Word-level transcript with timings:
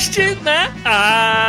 Podcast 0.00 0.42
na 0.42 0.72
área, 0.82 1.39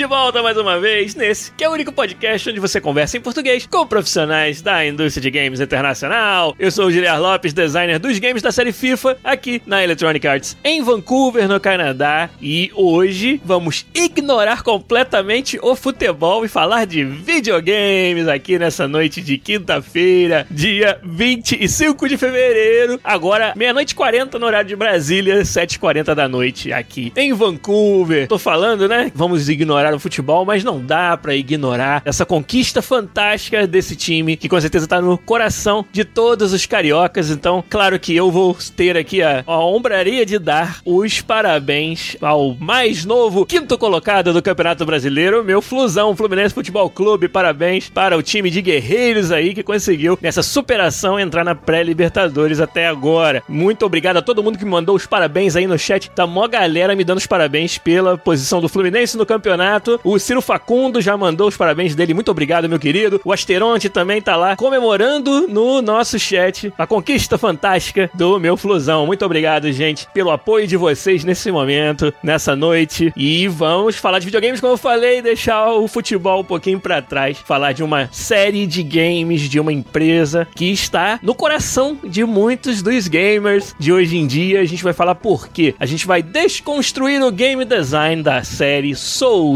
de 0.00 0.06
volta 0.06 0.42
mais 0.42 0.56
uma 0.56 0.80
vez 0.80 1.14
nesse, 1.14 1.52
que 1.52 1.62
é 1.62 1.68
o 1.68 1.72
único 1.72 1.92
podcast 1.92 2.48
onde 2.48 2.58
você 2.58 2.80
conversa 2.80 3.18
em 3.18 3.20
português 3.20 3.66
com 3.66 3.86
profissionais 3.86 4.62
da 4.62 4.86
indústria 4.86 5.20
de 5.20 5.30
games 5.30 5.60
internacional. 5.60 6.56
Eu 6.58 6.70
sou 6.70 6.86
o 6.86 6.90
Giliar 6.90 7.20
Lopes, 7.20 7.52
designer 7.52 7.98
dos 7.98 8.18
games 8.18 8.40
da 8.40 8.50
série 8.50 8.72
FIFA, 8.72 9.18
aqui 9.22 9.60
na 9.66 9.84
Electronic 9.84 10.26
Arts 10.26 10.56
em 10.64 10.82
Vancouver, 10.82 11.46
no 11.46 11.60
Canadá. 11.60 12.30
E 12.40 12.70
hoje 12.74 13.42
vamos 13.44 13.84
ignorar 13.94 14.62
completamente 14.62 15.58
o 15.60 15.76
futebol 15.76 16.46
e 16.46 16.48
falar 16.48 16.86
de 16.86 17.04
videogames 17.04 18.26
aqui 18.26 18.58
nessa 18.58 18.88
noite 18.88 19.20
de 19.20 19.36
quinta-feira, 19.36 20.46
dia 20.50 20.98
25 21.04 22.08
de 22.08 22.16
fevereiro. 22.16 22.98
Agora, 23.04 23.52
meia-noite 23.54 23.94
40 23.94 24.38
no 24.38 24.46
horário 24.46 24.68
de 24.68 24.76
Brasília, 24.76 25.42
7h40 25.42 26.14
da 26.14 26.26
noite 26.26 26.72
aqui 26.72 27.12
em 27.14 27.34
Vancouver. 27.34 28.26
Tô 28.28 28.38
falando, 28.38 28.88
né? 28.88 29.12
Vamos 29.14 29.50
ignorar 29.50 29.89
ignorar 29.90 29.94
o 29.94 30.00
futebol, 30.00 30.44
mas 30.44 30.64
não 30.64 30.84
dá 30.84 31.16
para 31.16 31.34
ignorar 31.34 32.02
essa 32.04 32.24
conquista 32.24 32.80
fantástica 32.80 33.66
desse 33.66 33.96
time, 33.96 34.36
que 34.36 34.48
com 34.48 34.60
certeza 34.60 34.86
tá 34.86 35.00
no 35.00 35.18
coração 35.18 35.84
de 35.92 36.04
todos 36.04 36.52
os 36.52 36.66
cariocas. 36.66 37.30
Então, 37.30 37.62
claro 37.68 37.98
que 37.98 38.14
eu 38.14 38.30
vou 38.30 38.56
ter 38.76 38.96
aqui 38.96 39.22
a, 39.22 39.42
a 39.46 39.64
honraria 39.64 40.24
de 40.24 40.38
dar 40.38 40.80
os 40.84 41.20
parabéns 41.20 42.16
ao 42.20 42.54
mais 42.54 43.04
novo 43.04 43.44
quinto 43.44 43.76
colocado 43.76 44.32
do 44.32 44.42
Campeonato 44.42 44.84
Brasileiro, 44.84 45.44
meu 45.44 45.60
Flusão, 45.60 46.14
Fluminense 46.16 46.54
Futebol 46.54 46.88
Clube. 46.90 47.28
Parabéns 47.28 47.88
para 47.88 48.16
o 48.16 48.22
time 48.22 48.50
de 48.50 48.62
guerreiros 48.62 49.32
aí 49.32 49.54
que 49.54 49.62
conseguiu 49.62 50.18
nessa 50.20 50.42
superação 50.42 51.18
entrar 51.18 51.44
na 51.44 51.54
pré-Libertadores 51.54 52.60
até 52.60 52.86
agora. 52.86 53.42
Muito 53.48 53.84
obrigado 53.84 54.18
a 54.18 54.22
todo 54.22 54.42
mundo 54.42 54.58
que 54.58 54.64
me 54.64 54.70
mandou 54.70 54.94
os 54.94 55.06
parabéns 55.06 55.56
aí 55.56 55.66
no 55.66 55.78
chat. 55.78 56.10
Tá 56.10 56.26
mó 56.26 56.46
galera 56.46 56.94
me 56.94 57.04
dando 57.04 57.18
os 57.18 57.26
parabéns 57.26 57.78
pela 57.78 58.16
posição 58.16 58.60
do 58.60 58.68
Fluminense 58.68 59.16
no 59.16 59.26
campeonato 59.26 59.79
O 60.04 60.18
Ciro 60.18 60.40
Facundo 60.40 61.00
já 61.00 61.16
mandou 61.16 61.48
os 61.48 61.56
parabéns 61.56 61.94
dele. 61.94 62.14
Muito 62.14 62.30
obrigado, 62.30 62.68
meu 62.68 62.78
querido. 62.78 63.20
O 63.24 63.32
Asteronte 63.32 63.88
também 63.88 64.20
tá 64.20 64.36
lá 64.36 64.56
comemorando 64.56 65.46
no 65.48 65.80
nosso 65.80 66.18
chat 66.18 66.72
a 66.76 66.86
conquista 66.86 67.38
fantástica 67.38 68.10
do 68.14 68.38
meu 68.38 68.56
Flusão. 68.56 69.06
Muito 69.06 69.24
obrigado, 69.24 69.70
gente, 69.72 70.06
pelo 70.12 70.30
apoio 70.30 70.66
de 70.66 70.76
vocês 70.76 71.24
nesse 71.24 71.50
momento, 71.50 72.12
nessa 72.22 72.54
noite. 72.56 73.12
E 73.16 73.48
vamos 73.48 73.96
falar 73.96 74.18
de 74.18 74.26
videogames, 74.26 74.60
como 74.60 74.74
eu 74.74 74.78
falei, 74.78 75.22
deixar 75.22 75.72
o 75.72 75.86
futebol 75.88 76.40
um 76.40 76.44
pouquinho 76.44 76.80
para 76.80 77.02
trás, 77.02 77.38
falar 77.38 77.72
de 77.72 77.82
uma 77.82 78.08
série 78.12 78.66
de 78.66 78.82
games 78.82 79.42
de 79.42 79.60
uma 79.60 79.72
empresa 79.72 80.46
que 80.54 80.66
está 80.66 81.18
no 81.22 81.34
coração 81.34 81.98
de 82.04 82.24
muitos 82.24 82.82
dos 82.82 83.08
gamers 83.08 83.74
de 83.78 83.92
hoje 83.92 84.16
em 84.16 84.26
dia. 84.26 84.60
A 84.60 84.64
gente 84.64 84.82
vai 84.82 84.92
falar 84.92 85.14
por 85.14 85.48
quê. 85.48 85.74
A 85.78 85.86
gente 85.86 86.06
vai 86.06 86.22
desconstruir 86.22 87.22
o 87.22 87.30
game 87.30 87.64
design 87.64 88.22
da 88.22 88.42
série 88.42 88.94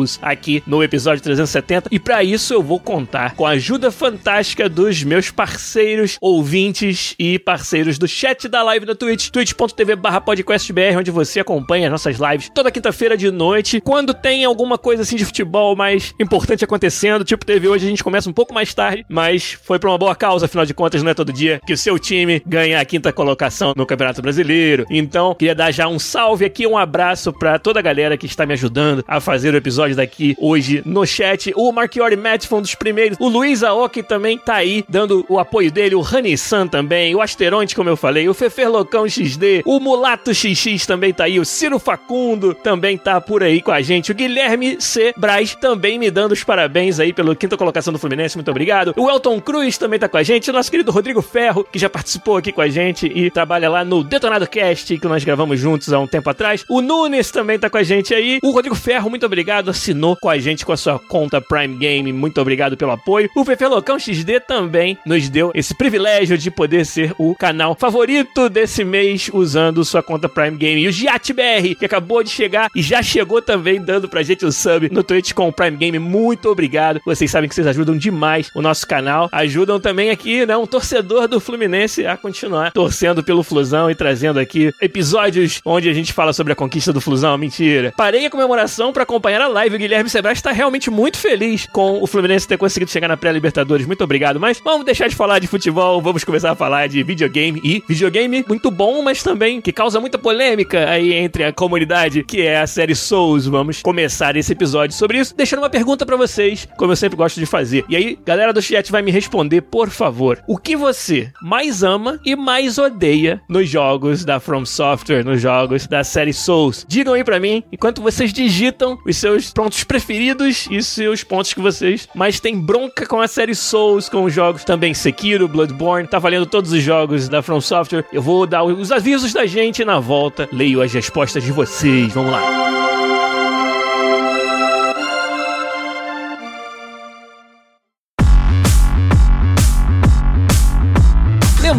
Soul 0.06 0.24
aqui 0.24 0.62
no 0.66 0.82
episódio 0.82 1.22
370 1.22 1.88
e 1.90 1.98
para 1.98 2.22
isso 2.22 2.52
eu 2.52 2.62
vou 2.62 2.80
contar 2.80 3.34
com 3.34 3.46
a 3.46 3.50
ajuda 3.50 3.90
fantástica 3.90 4.68
dos 4.68 5.02
meus 5.02 5.30
parceiros, 5.30 6.16
ouvintes 6.20 7.14
e 7.18 7.38
parceiros 7.38 7.98
do 7.98 8.06
chat 8.08 8.48
da 8.48 8.62
live 8.62 8.86
da 8.86 8.94
Twitch, 8.94 9.30
twitch.tv/podcastbr, 9.30 10.98
onde 10.98 11.10
você 11.10 11.40
acompanha 11.40 11.86
as 11.86 11.92
nossas 11.92 12.18
lives 12.18 12.50
toda 12.54 12.70
quinta-feira 12.70 13.16
de 13.16 13.30
noite, 13.30 13.80
quando 13.80 14.14
tem 14.14 14.44
alguma 14.44 14.78
coisa 14.78 15.02
assim 15.02 15.16
de 15.16 15.24
futebol 15.24 15.76
mais 15.76 16.14
importante 16.20 16.64
acontecendo, 16.64 17.24
tipo 17.24 17.44
teve 17.44 17.68
hoje, 17.68 17.86
a 17.86 17.88
gente 17.90 18.04
começa 18.04 18.28
um 18.28 18.32
pouco 18.32 18.54
mais 18.54 18.72
tarde, 18.74 19.04
mas 19.08 19.58
foi 19.62 19.78
para 19.78 19.90
uma 19.90 19.98
boa 19.98 20.14
causa, 20.14 20.46
afinal 20.46 20.66
de 20.66 20.74
contas 20.74 21.02
não 21.02 21.10
é 21.10 21.14
todo 21.14 21.32
dia 21.32 21.60
que 21.66 21.72
o 21.72 21.76
seu 21.76 21.98
time 21.98 22.42
ganha 22.46 22.80
a 22.80 22.84
quinta 22.84 23.12
colocação 23.12 23.72
no 23.76 23.86
Campeonato 23.86 24.22
Brasileiro. 24.22 24.86
Então, 24.90 25.34
queria 25.34 25.54
dar 25.54 25.70
já 25.70 25.88
um 25.88 25.98
salve 25.98 26.44
aqui, 26.44 26.66
um 26.66 26.76
abraço 26.76 27.32
para 27.32 27.58
toda 27.58 27.78
a 27.78 27.82
galera 27.82 28.16
que 28.16 28.26
está 28.26 28.46
me 28.46 28.52
ajudando 28.52 29.04
a 29.06 29.20
fazer 29.20 29.54
o 29.54 29.56
episódio 29.56 29.93
episódios 29.94 29.96
daqui 29.96 30.36
hoje 30.38 30.82
no 30.84 31.06
chat. 31.06 31.52
O 31.56 31.72
Marchiori 31.72 32.16
Matt 32.16 32.46
foi 32.46 32.58
um 32.58 32.62
dos 32.62 32.74
primeiros. 32.74 33.16
O 33.20 33.28
Luiz 33.28 33.62
Aoki 33.62 34.02
também 34.02 34.36
tá 34.36 34.56
aí, 34.56 34.84
dando 34.88 35.24
o 35.28 35.38
apoio 35.38 35.70
dele. 35.70 35.94
O 35.94 36.00
Honey 36.00 36.36
San 36.36 36.66
também. 36.66 37.14
O 37.14 37.20
Asteronte, 37.20 37.74
como 37.74 37.88
eu 37.88 37.96
falei. 37.96 38.28
O 38.28 38.34
Fefer 38.34 38.70
Locão 38.70 39.08
XD. 39.08 39.62
O 39.64 39.80
Mulato 39.80 40.34
XX 40.34 40.84
também 40.86 41.12
tá 41.12 41.24
aí. 41.24 41.38
O 41.38 41.44
Ciro 41.44 41.78
Facundo 41.78 42.54
também 42.54 42.98
tá 42.98 43.20
por 43.20 43.42
aí 43.42 43.62
com 43.62 43.70
a 43.70 43.80
gente. 43.80 44.12
O 44.12 44.14
Guilherme 44.14 44.76
C. 44.80 45.14
Braz 45.16 45.54
também 45.54 45.98
me 45.98 46.10
dando 46.10 46.32
os 46.32 46.44
parabéns 46.44 46.98
aí 46.98 47.12
pela 47.12 47.34
quinta 47.36 47.56
colocação 47.56 47.92
do 47.92 47.98
Fluminense. 47.98 48.36
Muito 48.36 48.50
obrigado. 48.50 48.92
O 48.96 49.08
Elton 49.08 49.40
Cruz 49.40 49.78
também 49.78 49.98
tá 49.98 50.08
com 50.08 50.16
a 50.16 50.22
gente. 50.22 50.50
O 50.50 50.52
nosso 50.52 50.70
querido 50.70 50.90
Rodrigo 50.90 51.22
Ferro, 51.22 51.64
que 51.64 51.78
já 51.78 51.88
participou 51.88 52.36
aqui 52.36 52.52
com 52.52 52.60
a 52.60 52.68
gente 52.68 53.06
e 53.06 53.30
trabalha 53.30 53.70
lá 53.70 53.84
no 53.84 54.02
Detonado 54.02 54.46
Cast, 54.46 54.98
que 54.98 55.06
nós 55.06 55.24
gravamos 55.24 55.60
juntos 55.60 55.92
há 55.92 55.98
um 55.98 56.06
tempo 56.06 56.28
atrás. 56.28 56.64
O 56.68 56.80
Nunes 56.80 57.30
também 57.30 57.58
tá 57.58 57.70
com 57.70 57.78
a 57.78 57.82
gente 57.82 58.14
aí. 58.14 58.38
O 58.42 58.50
Rodrigo 58.50 58.74
Ferro, 58.74 59.10
muito 59.10 59.26
obrigado 59.26 59.70
assinou 59.84 60.16
com 60.16 60.30
a 60.30 60.38
gente 60.38 60.64
com 60.64 60.72
a 60.72 60.76
sua 60.76 60.98
conta 60.98 61.42
Prime 61.42 61.76
Game. 61.76 62.10
Muito 62.10 62.40
obrigado 62.40 62.74
pelo 62.74 62.92
apoio. 62.92 63.28
O 63.36 63.44
Fefe 63.44 63.66
Locão 63.66 63.98
XD 63.98 64.40
também 64.40 64.96
nos 65.04 65.28
deu 65.28 65.50
esse 65.54 65.74
privilégio 65.74 66.38
de 66.38 66.50
poder 66.50 66.86
ser 66.86 67.14
o 67.18 67.34
canal 67.34 67.76
favorito 67.78 68.48
desse 68.48 68.82
mês 68.82 69.30
usando 69.32 69.84
sua 69.84 70.02
conta 70.02 70.26
Prime 70.26 70.56
Game. 70.56 70.80
E 70.80 70.88
o 70.88 70.92
GiatBR, 70.92 71.74
que 71.78 71.84
acabou 71.84 72.22
de 72.22 72.30
chegar 72.30 72.70
e 72.74 72.80
já 72.80 73.02
chegou 73.02 73.42
também 73.42 73.80
dando 73.80 74.08
pra 74.08 74.22
gente 74.22 74.46
o 74.46 74.52
sub 74.52 74.88
no 74.90 75.02
Twitch 75.02 75.32
com 75.34 75.48
o 75.48 75.52
Prime 75.52 75.76
Game. 75.76 75.98
Muito 75.98 76.48
obrigado. 76.48 77.00
Vocês 77.04 77.30
sabem 77.30 77.48
que 77.48 77.54
vocês 77.54 77.66
ajudam 77.66 77.96
demais 77.96 78.50
o 78.54 78.62
nosso 78.62 78.86
canal. 78.86 79.28
Ajudam 79.32 79.78
também 79.78 80.10
aqui, 80.10 80.46
né, 80.46 80.56
um 80.56 80.66
torcedor 80.66 81.28
do 81.28 81.40
Fluminense 81.40 82.06
a 82.06 82.16
continuar 82.16 82.72
torcendo 82.72 83.22
pelo 83.22 83.42
Flusão 83.42 83.90
e 83.90 83.94
trazendo 83.94 84.40
aqui 84.40 84.72
episódios 84.80 85.60
onde 85.62 85.90
a 85.90 85.92
gente 85.92 86.12
fala 86.12 86.32
sobre 86.32 86.54
a 86.54 86.56
conquista 86.56 86.92
do 86.92 87.02
Flusão. 87.02 87.36
Mentira. 87.36 87.92
Parei 87.94 88.24
a 88.24 88.30
comemoração 88.30 88.92
para 88.92 89.02
acompanhar 89.02 89.42
a 89.42 89.48
live, 89.48 89.73
Guilherme 89.78 90.08
Sebras 90.10 90.38
está 90.38 90.52
realmente 90.52 90.90
muito 90.90 91.18
feliz 91.18 91.66
com 91.72 92.02
o 92.02 92.06
Fluminense 92.06 92.46
ter 92.46 92.56
conseguido 92.56 92.90
chegar 92.90 93.08
na 93.08 93.16
pré-Libertadores. 93.16 93.86
Muito 93.86 94.04
obrigado. 94.04 94.38
Mas 94.38 94.60
vamos 94.62 94.84
deixar 94.84 95.08
de 95.08 95.14
falar 95.14 95.38
de 95.38 95.46
futebol, 95.46 96.00
vamos 96.00 96.24
começar 96.24 96.52
a 96.52 96.54
falar 96.54 96.88
de 96.88 97.02
videogame. 97.02 97.60
E 97.64 97.82
videogame 97.88 98.44
muito 98.48 98.70
bom, 98.70 99.02
mas 99.02 99.22
também 99.22 99.60
que 99.60 99.72
causa 99.72 100.00
muita 100.00 100.18
polêmica 100.18 100.88
aí 100.88 101.12
entre 101.12 101.44
a 101.44 101.52
comunidade, 101.52 102.24
que 102.24 102.42
é 102.42 102.60
a 102.60 102.66
série 102.66 102.94
Souls. 102.94 103.46
Vamos 103.46 103.82
começar 103.82 104.36
esse 104.36 104.52
episódio 104.52 104.96
sobre 104.96 105.18
isso, 105.18 105.34
deixando 105.36 105.60
uma 105.60 105.70
pergunta 105.70 106.04
para 106.04 106.16
vocês, 106.16 106.68
como 106.76 106.92
eu 106.92 106.96
sempre 106.96 107.16
gosto 107.16 107.40
de 107.40 107.46
fazer. 107.46 107.84
E 107.88 107.96
aí, 107.96 108.18
galera 108.24 108.52
do 108.52 108.62
chat 108.62 108.90
vai 108.90 109.02
me 109.02 109.10
responder, 109.10 109.60
por 109.62 109.90
favor. 109.90 110.42
O 110.46 110.56
que 110.56 110.76
você 110.76 111.32
mais 111.42 111.82
ama 111.82 112.20
e 112.24 112.36
mais 112.36 112.78
odeia 112.78 113.40
nos 113.48 113.68
jogos 113.68 114.24
da 114.24 114.40
From 114.40 114.64
Software, 114.64 115.24
nos 115.24 115.40
jogos 115.40 115.86
da 115.86 116.04
série 116.04 116.32
Souls? 116.32 116.84
Digam 116.88 117.14
aí 117.14 117.24
para 117.24 117.40
mim, 117.40 117.62
enquanto 117.72 118.02
vocês 118.02 118.32
digitam 118.32 118.98
os 119.06 119.16
seus 119.16 119.52
prontos 119.64 119.82
preferidos 119.82 120.68
e 120.70 120.82
seus 120.82 121.24
pontos 121.24 121.54
que 121.54 121.60
vocês 121.60 122.06
mais 122.14 122.38
têm 122.38 122.60
bronca 122.60 123.06
com 123.06 123.18
a 123.18 123.26
série 123.26 123.54
Souls, 123.54 124.10
com 124.10 124.24
os 124.24 124.34
jogos 124.34 124.62
também 124.62 124.92
Sekiro, 124.92 125.48
Bloodborne, 125.48 126.06
tá 126.06 126.18
valendo 126.18 126.44
todos 126.44 126.70
os 126.70 126.82
jogos 126.82 127.30
da 127.30 127.40
From 127.40 127.62
Software. 127.62 128.04
Eu 128.12 128.20
vou 128.20 128.46
dar 128.46 128.62
os 128.62 128.92
avisos 128.92 129.32
da 129.32 129.46
gente 129.46 129.82
na 129.82 129.98
volta, 129.98 130.46
leio 130.52 130.82
as 130.82 130.92
respostas 130.92 131.42
de 131.42 131.50
vocês. 131.50 132.12
Vamos 132.12 132.32
lá. 132.32 133.13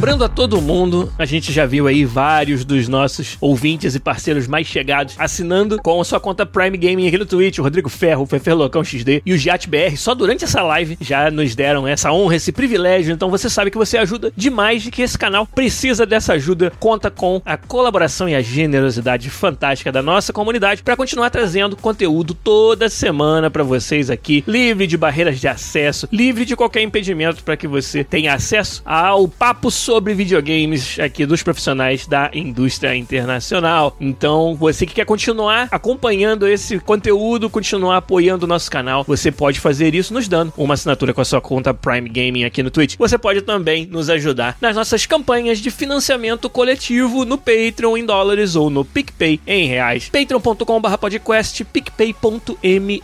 Lembrando 0.06 0.24
a 0.24 0.30
todo 0.30 0.62
mundo, 0.62 1.12
a 1.18 1.25
gente 1.25 1.52
já 1.52 1.66
viu 1.66 1.88
aí 1.88 2.06
vários 2.06 2.63
dos 2.63 2.88
nossos 2.88 3.38
ouvintes 3.42 3.96
e 3.96 4.00
parceiros 4.00 4.46
mais 4.46 4.68
chegados 4.68 5.16
assinando 5.18 5.81
com 5.81 6.00
a 6.00 6.06
sua 6.06 6.19
conta 6.19 6.46
Prime 6.46 6.78
Gaming 6.78 7.07
aqui 7.07 7.18
no 7.18 7.25
Twitch, 7.25 7.57
o 7.57 7.63
Rodrigo 7.63 7.90
Ferro, 7.90 8.22
o 8.22 8.25
Fefer 8.28 8.56
Locão 8.56 8.84
XD 8.84 9.24
e 9.25 9.34
o 9.34 9.38
Giat 9.38 9.68
BR, 9.68 9.98
só 9.98 10.13
durante 10.13 10.44
essa 10.44 10.62
live 10.62 10.96
já 11.02 11.31
nos 11.31 11.56
deram 11.56 11.88
essa 11.88 12.12
honra, 12.12 12.36
esse 12.36 12.52
privilégio. 12.52 13.16
Então 13.16 13.31
você 13.31 13.50
sabe 13.50 13.72
que 13.72 13.80
você 13.80 13.98
ajuda 13.98 14.31
demais 14.38 14.86
e 14.86 14.92
que 14.92 15.02
esse 15.02 15.18
canal 15.18 15.48
precisa 15.48 16.06
dessa 16.06 16.34
ajuda. 16.34 16.72
Conta 16.80 17.10
com 17.10 17.42
a 17.44 17.57
colaboração 17.57 18.30
e 18.30 18.36
a 18.36 18.44
generosidade 18.44 19.31
fantástica 19.31 19.92
da 19.92 20.04
nossa 20.04 20.31
comunidade 20.31 20.84
para 20.84 20.96
continuar 20.96 21.31
trazendo 21.31 21.75
conteúdo 21.75 22.36
toda 22.36 22.90
semana 22.90 23.50
para 23.50 23.63
vocês 23.63 24.12
aqui, 24.12 24.44
livre 24.46 24.86
de 24.86 24.98
barreiras 24.98 25.40
de 25.40 25.48
acesso, 25.48 26.07
livre 26.12 26.46
de 26.46 26.56
qualquer 26.56 26.84
impedimento 26.84 27.44
para 27.44 27.57
que 27.57 27.68
você 27.68 28.04
tenha 28.04 28.36
acesso 28.36 28.84
ao 28.86 29.28
papo 29.28 29.72
sobre 29.72 29.94
videogames 30.01 31.00
aqui 31.00 31.25
dos 31.25 31.44
profissionais 31.44 32.07
da 32.07 32.30
indústria 32.33 32.95
internacional. 32.95 33.95
Então, 34.00 34.56
você 34.56 34.86
que 34.86 34.94
quer 34.94 35.06
continuar 35.06 35.68
acompanhando 35.71 36.47
esse 36.47 36.80
conteúdo, 36.80 37.50
continuar 37.50 37.97
apoiando 37.97 38.45
o 38.45 38.47
nosso 38.47 38.69
canal, 38.69 39.03
você 39.03 39.31
pode 39.31 39.59
fazer 39.59 39.95
isso 39.95 40.13
nos 40.13 40.27
dando 40.27 40.53
uma 40.57 40.74
assinatura 40.74 41.13
com 41.13 41.21
a 41.21 41.25
sua 41.25 41.42
conta 41.42 41.74
Prime 41.74 42.09
Gaming 42.09 42.44
aqui 42.44 42.62
no 42.62 42.71
Twitch. 42.71 42.95
Você 42.97 43.18
pode 43.18 43.42
também 43.42 43.86
nos 43.86 44.09
ajudar 44.09 44.57
nas 44.62 44.75
nossas 44.75 45.06
campanhas 45.06 45.59
de 45.59 45.71
financiamento 45.71 46.50
coletivo 46.50 47.25
no 47.25 47.38
Patreon 47.38 47.97
em 47.97 48.06
dólares 48.06 48.56
ou 48.56 48.69
no 48.69 48.83
PicPay 48.83 49.39
em 49.45 49.68
reais. 49.68 50.09
patreon.com/podcast, 50.09 51.63
picpay.me 51.65 53.03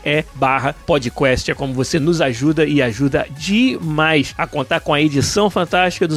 podcast 0.85 1.51
é 1.51 1.53
como 1.53 1.73
você 1.73 1.99
nos 1.99 2.21
ajuda 2.21 2.65
e 2.65 2.81
ajuda 2.81 3.27
demais 3.37 4.33
a 4.37 4.47
contar 4.47 4.79
com 4.79 4.93
a 4.93 5.01
edição 5.01 5.49
fantástica 5.49 6.07
do 6.07 6.15